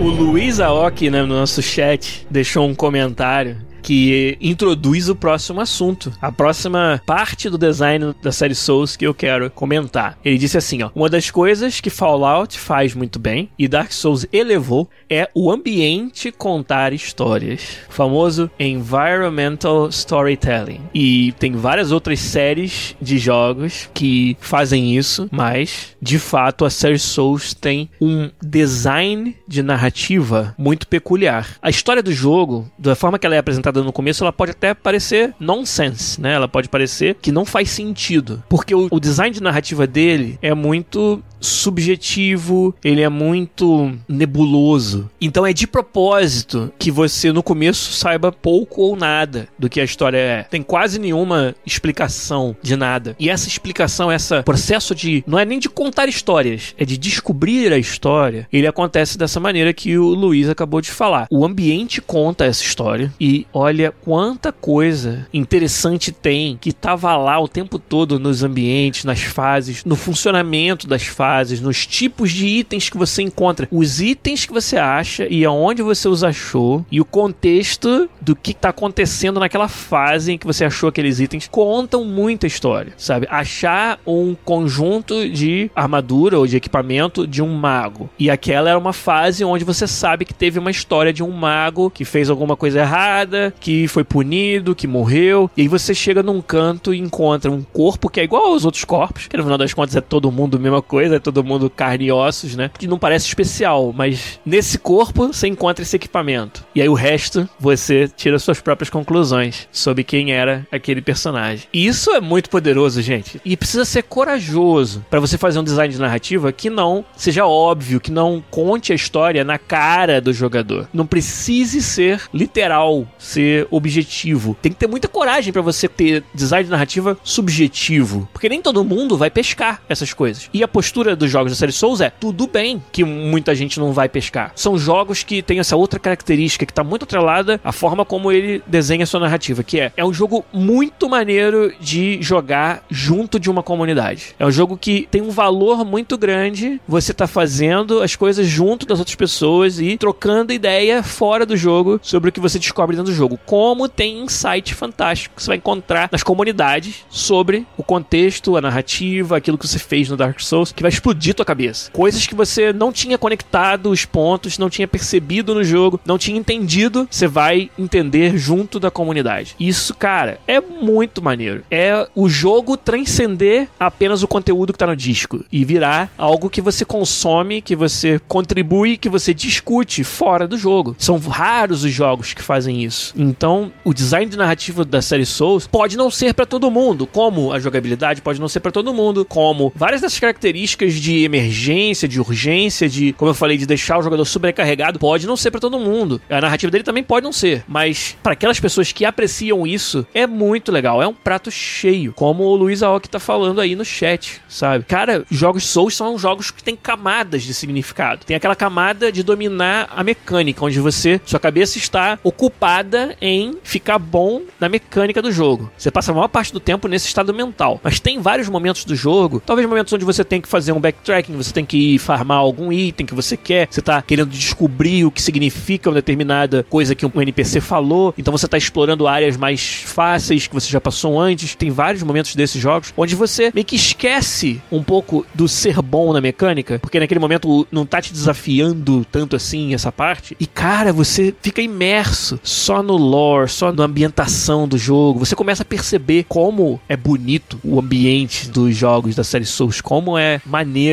O 0.01 0.09
Luiz 0.09 0.61
Aoki, 0.61 1.11
né, 1.11 1.21
no 1.21 1.27
nosso 1.27 1.61
chat, 1.61 2.27
deixou 2.31 2.67
um 2.67 2.75
comentário 2.75 3.68
que 3.89 4.37
introduz 4.39 5.09
o 5.09 5.17
próximo 5.17 5.63
assunto, 5.63 6.13
a 6.21 6.31
próxima 6.31 7.01
parte 7.07 7.49
do 7.49 7.57
design 7.57 8.15
da 8.23 8.31
série 8.31 8.55
Souls 8.55 8.97
que 8.97 9.07
eu 9.07 9.15
quero 9.15 9.51
comentar. 9.51 10.19
Ele 10.23 10.37
disse 10.37 10.59
assim, 10.59 10.83
ó: 10.83 10.91
"Uma 10.95 11.09
das 11.09 11.31
coisas 11.31 11.81
que 11.81 11.89
Fallout 11.89 12.59
faz 12.59 12.93
muito 12.93 13.19
bem 13.19 13.49
e 13.59 13.67
Dark 13.67 13.91
Souls 13.91 14.27
elevou 14.31 14.91
é 15.09 15.31
o 15.35 15.51
ambiente 15.51 16.31
contar 16.31 16.93
histórias, 16.93 17.79
o 17.89 17.93
famoso 17.95 18.51
environmental 18.61 19.89
storytelling. 19.89 20.83
E 20.93 21.33
tem 21.39 21.53
várias 21.53 21.91
outras 21.91 22.21
séries 22.21 22.95
de 23.01 23.17
jogos 23.17 23.89
que 23.95 24.37
fazem 24.39 24.99
isso, 24.99 25.31
mas 25.33 25.97
de 26.03 26.19
fato 26.19 26.67
a 26.67 26.71
série 26.71 26.99
Souls 26.99 27.55
tem 27.55 27.89
um 28.03 28.29
design 28.43 29.35
de 29.49 29.63
narrativa 29.63 30.55
muito 30.59 30.87
peculiar. 30.87 31.57
A 31.63 31.71
história 31.71 32.03
do 32.03 32.13
jogo, 32.13 32.71
da 32.79 32.95
forma 32.95 33.19
que 33.19 33.25
ela 33.25 33.35
é 33.35 33.39
apresentada 33.39 33.78
no 33.85 33.93
começo, 33.93 34.25
ela 34.25 34.33
pode 34.33 34.53
até 34.53 34.75
parecer 34.75 35.35
nonsense, 35.39 36.21
né? 36.21 36.35
Ela 36.35 36.49
pode 36.49 36.69
parecer 36.69 37.17
que 37.21 37.33
não 37.33 37.45
faz 37.45 37.71
sentido, 37.71 38.43
porque 38.49 38.75
o, 38.75 38.89
o 38.91 39.01
design 39.01 39.35
de 39.35 39.43
narrativa 39.43 39.87
dele 39.87 40.39
é 40.43 40.55
muito 40.55 41.23
subjetivo, 41.41 42.75
ele 42.83 43.03
é 43.03 43.09
muito 43.09 43.93
nebuloso. 44.09 45.11
Então 45.21 45.47
é 45.47 45.53
de 45.53 45.67
propósito 45.67 46.73
que 46.79 46.91
você 46.91 47.33
no 47.33 47.43
começo 47.43 47.93
saiba 47.93 48.33
pouco 48.33 48.83
ou 48.83 48.97
nada 48.97 49.49
do 49.59 49.69
que 49.69 49.81
a 49.81 49.85
história 49.85 50.19
é. 50.19 50.43
Tem 50.45 50.63
quase 50.63 50.99
nenhuma 50.99 51.55
explicação 51.65 52.57
de 52.63 52.77
nada. 52.77 53.17
E 53.19 53.29
essa 53.29 53.49
explicação, 53.49 54.13
esse 54.13 54.43
processo 54.43 54.95
de 54.95 55.25
não 55.27 55.39
é 55.39 55.45
nem 55.45 55.59
de 55.59 55.69
contar 55.69 56.09
histórias, 56.09 56.75
é 56.79 56.85
de 56.85 56.97
descobrir 56.97 57.73
a 57.73 57.79
história. 57.79 58.47
Ele 58.53 58.67
acontece 58.67 59.19
dessa 59.19 59.41
maneira 59.41 59.73
que 59.73 59.97
o 59.99 60.09
Luiz 60.09 60.49
acabou 60.49 60.81
de 60.81 60.91
falar. 60.91 61.27
O 61.31 61.45
ambiente 61.45 62.01
conta 62.01 62.45
essa 62.45 62.63
história 62.63 63.13
e 63.21 63.47
olha 63.53 63.93
quanta 63.93 64.53
coisa 64.53 65.27
interessante 65.33 66.13
tem 66.13 66.57
que 66.61 66.73
tava 66.73 67.17
lá 67.17 67.39
o 67.39 67.49
tempo 67.49 67.79
todo 67.79 68.19
nos 68.19 68.43
ambientes, 68.43 69.05
nas 69.05 69.23
fases, 69.23 69.85
no 69.85 69.97
funcionamento 69.97 70.87
das 70.87 71.05
fases, 71.05 71.28
nos 71.61 71.87
tipos 71.87 72.31
de 72.31 72.47
itens 72.47 72.89
que 72.89 72.97
você 72.97 73.23
encontra, 73.23 73.69
os 73.71 74.01
itens 74.01 74.47
que 74.47 74.53
você 74.53 74.77
acha 74.77 75.27
e 75.29 75.45
aonde 75.45 75.83
você 75.83 76.09
os 76.09 76.25
achou 76.25 76.85
e 76.91 77.01
o 77.01 77.05
contexto 77.05 78.09
do 78.21 78.35
que 78.35 78.53
está 78.53 78.71
acontecendo 78.71 79.41
naquela 79.41 79.69
fase 79.69 80.33
em 80.33 80.39
que 80.39 80.47
você 80.47 80.65
achou 80.65 80.89
aqueles 80.89 81.21
itens 81.21 81.49
contam 81.49 82.05
muita 82.05 82.47
história, 82.47 82.93
sabe? 82.97 83.27
Achar 83.31 83.99
um 84.07 84.35
conjunto 84.45 85.29
de 85.29 85.71
armadura 85.75 86.39
ou 86.39 86.47
de 86.47 86.57
equipamento 86.57 87.27
de 87.27 87.43
um 87.43 87.55
mago 87.55 88.09
e 88.19 88.31
aquela 88.31 88.71
era 88.71 88.79
uma 88.79 88.93
fase 88.93 89.45
onde 89.45 89.65
você 89.65 89.87
sabe 89.87 90.25
que 90.25 90.35
teve 90.35 90.59
uma 90.59 90.71
história 90.71 91.13
de 91.13 91.23
um 91.23 91.31
mago 91.31 91.91
que 91.91 92.05
fez 92.05 92.31
alguma 92.31 92.57
coisa 92.57 92.81
errada, 92.81 93.53
que 93.61 93.89
foi 93.89 94.05
punido, 94.05 94.75
que 94.75 94.87
morreu, 94.87 95.51
e 95.57 95.63
aí 95.63 95.69
você 95.69 95.95
chega 95.95 96.23
num 96.23 96.41
canto 96.41 96.95
e 96.95 96.99
encontra 96.99 97.51
um 97.51 97.63
corpo 97.63 98.09
que 98.09 98.21
é 98.21 98.25
igual 98.25 98.47
aos 98.47 98.65
outros 98.65 98.85
corpos, 98.85 99.27
que 99.27 99.37
no 99.37 99.43
final 99.43 99.59
das 99.59 99.75
contas 99.75 99.97
é 99.97 100.01
todo 100.01 100.31
mundo 100.31 100.57
a 100.57 100.61
mesma 100.61 100.83
coisa, 100.83 101.18
é 101.19 101.21
todo 101.21 101.45
mundo 101.45 101.71
carne 101.71 102.07
e 102.07 102.13
ossos, 102.13 102.57
né? 102.57 102.71
Que 102.79 102.87
não 102.87 102.99
parece 102.99 103.27
especial, 103.27 103.93
mas 103.95 104.41
nesse 104.45 104.79
corpo 104.79 105.29
você 105.29 105.47
encontra 105.47 105.83
esse 105.83 105.97
equipamento. 105.97 106.65
E 106.75 106.81
aí 106.81 106.89
o 106.89 106.95
resto 106.95 107.49
você 107.59 108.09
tira 108.17 108.39
suas 108.39 108.61
próprias 108.61 108.91
conclusões 108.91 109.69
sobre 109.71 110.05
quem 110.05 110.33
era 110.33 110.67
aquele 110.73 111.03
personagem. 111.03 111.67
E 111.73 111.87
isso 111.87 112.11
é 112.13 112.21
muito 112.21 112.51
poderoso, 112.51 113.03
gente. 113.03 113.41
E 113.45 113.57
precisa 113.57 113.85
ser 113.85 114.03
corajoso 114.03 115.05
para 115.11 115.21
você 115.21 115.37
fazer 115.37 115.59
um 115.59 115.65
design 115.65 115.93
de 115.93 116.01
narrativa 116.01 116.53
que 116.53 116.71
não 116.71 117.05
seja 117.17 117.47
óbvio, 117.47 118.01
que 118.01 118.11
não 118.11 118.43
conte 118.51 118.93
a 118.93 118.95
história 118.97 119.45
na 119.45 119.59
cara 119.59 120.21
do 120.21 120.33
jogador. 120.33 120.89
Não 120.93 121.07
precise 121.07 121.83
ser 121.83 122.23
literal, 122.33 123.07
ser 123.19 123.67
objetivo. 123.71 124.57
Tem 124.61 124.73
que 124.73 124.79
ter 124.79 124.87
muita 124.87 125.09
coragem 125.09 125.53
para 125.53 125.63
você 125.63 125.89
ter 125.89 126.25
design 126.35 126.65
de 126.65 126.71
narrativa 126.71 127.19
subjetivo, 127.23 128.29
porque 128.33 128.49
nem 128.49 128.63
todo 128.63 128.85
mundo 128.85 129.17
vai 129.17 129.31
pescar 129.31 129.83
essas 129.89 130.13
coisas. 130.13 130.49
E 130.53 130.63
a 130.63 130.69
postura 130.69 131.08
dos 131.17 131.31
jogos 131.31 131.53
da 131.53 131.57
série 131.57 131.73
Souls 131.73 132.01
é 132.01 132.11
tudo 132.11 132.47
bem 132.47 132.83
que 132.93 133.05
muita 133.05 133.55
gente 133.55 133.79
não 133.79 133.93
vai 133.93 134.09
pescar. 134.09 134.53
São 134.55 134.79
jogos 134.79 135.23
que 135.23 135.43
têm 135.43 135.59
essa 135.59 135.77
outra 135.77 135.99
característica 135.99 136.65
que 136.65 136.73
tá 136.73 136.83
muito 136.85 137.05
atrelada 137.05 137.61
à 137.63 137.73
forma 137.73 138.05
como 138.05 138.33
ele 138.33 138.63
desenha 138.67 139.05
a 139.05 139.07
sua 139.07 139.21
narrativa, 139.21 139.63
que 139.63 139.81
é 139.81 139.93
é 139.97 140.05
um 140.05 140.13
jogo 140.13 140.45
muito 140.53 141.09
maneiro 141.09 141.73
de 141.81 142.23
jogar 142.23 142.85
junto 142.91 143.41
de 143.41 143.51
uma 143.51 143.63
comunidade. 143.63 144.35
É 144.39 144.47
um 144.47 144.51
jogo 144.51 144.77
que 144.77 145.09
tem 145.11 145.21
um 145.21 145.31
valor 145.31 145.85
muito 145.85 146.17
grande 146.17 146.81
você 146.87 147.13
tá 147.13 147.27
fazendo 147.27 148.03
as 148.03 148.15
coisas 148.15 148.47
junto 148.47 148.87
das 148.87 148.99
outras 148.99 149.17
pessoas 149.17 149.81
e 149.81 149.97
trocando 149.97 150.53
ideia 150.53 151.03
fora 151.03 151.45
do 151.45 151.57
jogo 151.57 151.99
sobre 152.03 152.31
o 152.31 152.33
que 152.33 152.41
você 152.41 152.59
descobre 152.59 152.97
dentro 152.97 153.13
do 153.13 153.17
jogo. 153.17 153.39
Como 153.45 153.89
tem 153.89 154.21
insight 154.21 154.75
fantástico 154.75 155.37
que 155.37 155.43
você 155.43 155.49
vai 155.49 155.57
encontrar 155.57 156.09
nas 156.13 156.23
comunidades 156.23 157.05
sobre 157.09 157.67
o 157.77 157.83
contexto, 157.83 158.57
a 158.57 158.61
narrativa, 158.61 159.37
aquilo 159.37 159.59
que 159.59 159.67
você 159.67 159.79
fez 159.79 160.09
no 160.09 160.17
Dark 160.17 160.41
Souls, 160.41 160.73
que 160.73 160.83
vai 160.83 160.91
explodir 160.99 161.35
tua 161.35 161.45
cabeça. 161.45 161.91
Coisas 161.93 162.27
que 162.27 162.35
você 162.35 162.73
não 162.73 162.93
tinha 162.93 163.17
conectado 163.17 163.91
os 163.91 164.05
pontos, 164.05 164.59
não 164.59 164.69
tinha 164.69 164.87
percebido 164.87 165.55
no 165.55 165.65
jogo, 165.65 166.01
não 166.05 166.19
tinha 166.19 166.39
entendido, 166.39 167.09
você 167.11 167.27
vai 167.27 167.71
entender 167.79 168.37
junto 168.37 168.81
da 168.81 168.91
comunidade. 168.91 169.55
Isso, 169.59 169.95
cara, 169.95 170.41
é 170.47 170.61
muito 170.61 171.23
maneiro. 171.23 171.63
É 171.71 172.09
o 172.15 172.29
jogo 172.29 172.77
transcender 172.77 173.69
apenas 173.79 174.23
o 174.23 174.29
conteúdo 174.29 174.73
que 174.73 174.79
tá 174.79 174.87
no 174.87 174.97
disco 174.97 175.45
e 175.51 175.65
virar 175.65 176.11
algo 176.19 176.51
que 176.51 176.61
você 176.61 176.85
consome, 176.85 177.63
que 177.63 177.77
você 177.77 178.21
contribui, 178.27 178.97
que 178.97 179.09
você 179.09 179.33
discute 179.33 180.03
fora 180.03 180.47
do 180.47 180.59
jogo. 180.59 180.97
São 180.99 181.19
raros 181.19 181.85
os 181.85 181.93
jogos 181.93 182.35
que 182.35 182.43
fazem 182.43 182.83
isso. 182.83 183.15
Então, 183.17 183.73
o 183.85 183.95
design 183.95 184.31
de 184.31 184.37
narrativa 184.37 184.85
da 184.85 185.01
série 185.01 185.27
Souls 185.27 185.67
pode 185.67 185.97
não 185.97 186.11
ser 186.11 186.35
para 186.35 186.47
todo 186.47 186.71
mundo, 186.71 187.07
como 187.07 187.53
a 187.53 187.61
jogabilidade 187.61 188.21
pode 188.21 188.41
não 188.41 188.49
ser 188.49 188.61
para 188.61 188.73
todo 188.73 188.95
mundo, 188.95 189.25
como 189.25 189.73
várias 189.75 190.01
dessas 190.01 190.19
características 190.19 190.88
de 190.95 191.25
emergência, 191.25 192.09
de 192.09 192.21
urgência, 192.21 192.89
de, 192.89 193.13
como 193.13 193.31
eu 193.31 193.35
falei, 193.35 193.57
de 193.57 193.67
deixar 193.67 193.99
o 193.99 194.03
jogador 194.03 194.25
sobrecarregado, 194.25 194.99
pode 194.99 195.27
não 195.27 195.37
ser 195.37 195.51
para 195.51 195.61
todo 195.61 195.79
mundo. 195.79 196.21
A 196.29 196.41
narrativa 196.41 196.71
dele 196.71 196.85
também 196.85 197.03
pode 197.03 197.25
não 197.25 197.33
ser, 197.33 197.65
mas 197.67 198.17
para 198.23 198.33
aquelas 198.33 198.61
pessoas 198.61 198.93
que 198.93 199.05
apreciam 199.05 199.67
isso, 199.67 200.07
é 200.15 200.27
muito 200.27 200.73
legal, 200.73 201.03
é 201.03 201.07
um 201.07 201.15
prato 201.15 201.51
cheio, 201.51 202.13
como 202.13 202.45
o 202.45 202.57
Luiz 202.57 202.83
Aoki 202.83 203.09
tá 203.09 203.19
falando 203.19 203.61
aí 203.61 203.75
no 203.75 203.85
chat, 203.85 204.41
sabe? 204.49 204.85
Cara, 204.85 205.25
jogos 205.31 205.67
Souls 205.67 205.95
são 205.95 206.19
jogos 206.19 206.51
que 206.51 206.63
têm 206.63 206.77
camadas 206.77 207.43
de 207.43 207.55
significado. 207.55 208.25
Tem 208.25 208.37
aquela 208.37 208.57
camada 208.57 209.13
de 209.13 209.23
dominar 209.23 209.89
a 209.95 210.03
mecânica, 210.03 210.65
onde 210.65 210.81
você, 210.81 211.21
sua 211.25 211.41
cabeça 211.41 211.79
está 211.79 212.19
ocupada 212.23 213.17
em 213.21 213.59
ficar 213.63 213.99
bom 213.99 214.43
na 214.59 214.69
mecânica 214.69 215.23
do 215.23 215.31
jogo. 215.31 215.71
Você 215.77 215.91
passa 215.91 216.13
a 216.13 216.15
maior 216.15 216.29
parte 216.29 216.53
do 216.53 216.61
tempo 216.61 216.89
nesse 216.89 217.07
estado 217.07 217.35
mental. 217.35 217.81
Mas 217.83 218.01
tem 218.01 218.21
vários 218.21 218.49
momentos 218.49 218.85
do 218.85 218.95
jogo, 218.95 219.43
talvez 219.45 219.69
momentos 219.69 219.93
onde 219.93 220.05
você 220.05 220.25
tem 220.25 220.41
que 220.41 220.49
fazer 220.49 220.73
um 220.73 220.78
backtracking, 220.81 221.37
você 221.37 221.53
tem 221.53 221.65
que 221.65 221.95
ir 221.95 221.99
farmar 221.99 222.39
algum 222.39 222.73
item 222.73 223.07
que 223.07 223.15
você 223.15 223.37
quer, 223.37 223.69
você 223.71 223.83
tá 223.83 224.01
querendo 224.03 224.31
descobrir 224.31 225.05
o 225.05 225.11
que 225.11 225.23
significa 225.23 225.89
uma 225.89 225.95
determinada 225.95 226.65
coisa 226.69 226.95
que 226.95 227.05
um 227.07 227.11
NPC 227.21 227.61
falou, 227.61 228.15
então 228.17 228.33
você 228.33 228.47
tá 228.47 228.57
explorando 228.57 229.07
áreas 229.07 229.37
mais 229.37 229.83
fáceis 229.85 230.47
que 230.47 230.55
você 230.55 230.69
já 230.69 230.81
passou 230.81 231.19
antes. 231.21 231.55
Tem 231.55 231.71
vários 231.71 232.03
momentos 232.03 232.35
desses 232.35 232.61
jogos 232.61 232.93
onde 232.97 233.15
você 233.15 233.51
meio 233.55 233.65
que 233.65 233.77
esquece 233.77 234.61
um 234.71 234.83
pouco 234.83 235.27
do 235.35 235.49
ser 235.49 235.81
bom 235.83 236.13
na 236.13 236.21
mecânica, 236.21 236.79
porque 236.79 237.01
naquele 237.01 237.21
momento 237.21 237.67
não 237.71 237.87
tá 237.87 238.01
te 238.01 238.13
desafiando 238.13 239.07
tanto 239.11 239.37
assim 239.37 239.75
essa 239.75 239.91
parte. 239.91 240.37
E 240.39 240.47
cara, 240.47 240.93
você 240.93 241.35
fica 241.41 241.63
imerso 241.63 242.39
só 242.43 242.83
no 242.83 242.97
lore, 242.97 243.49
só 243.49 243.73
na 243.73 243.85
ambientação 243.85 244.67
do 244.67 244.79
jogo. 244.79 245.21
Você 245.21 245.35
começa 245.35 245.63
a 245.63 245.67
perceber 245.67 246.25
como 246.29 246.81
é 246.89 246.97
bonito 246.97 247.59
o 247.65 247.79
ambiente 247.79 248.49
dos 248.49 248.77
jogos 248.77 249.15
da 249.15 249.25
série 249.25 249.45
Souls, 249.45 249.81
como 249.81 250.19
é 250.19 250.41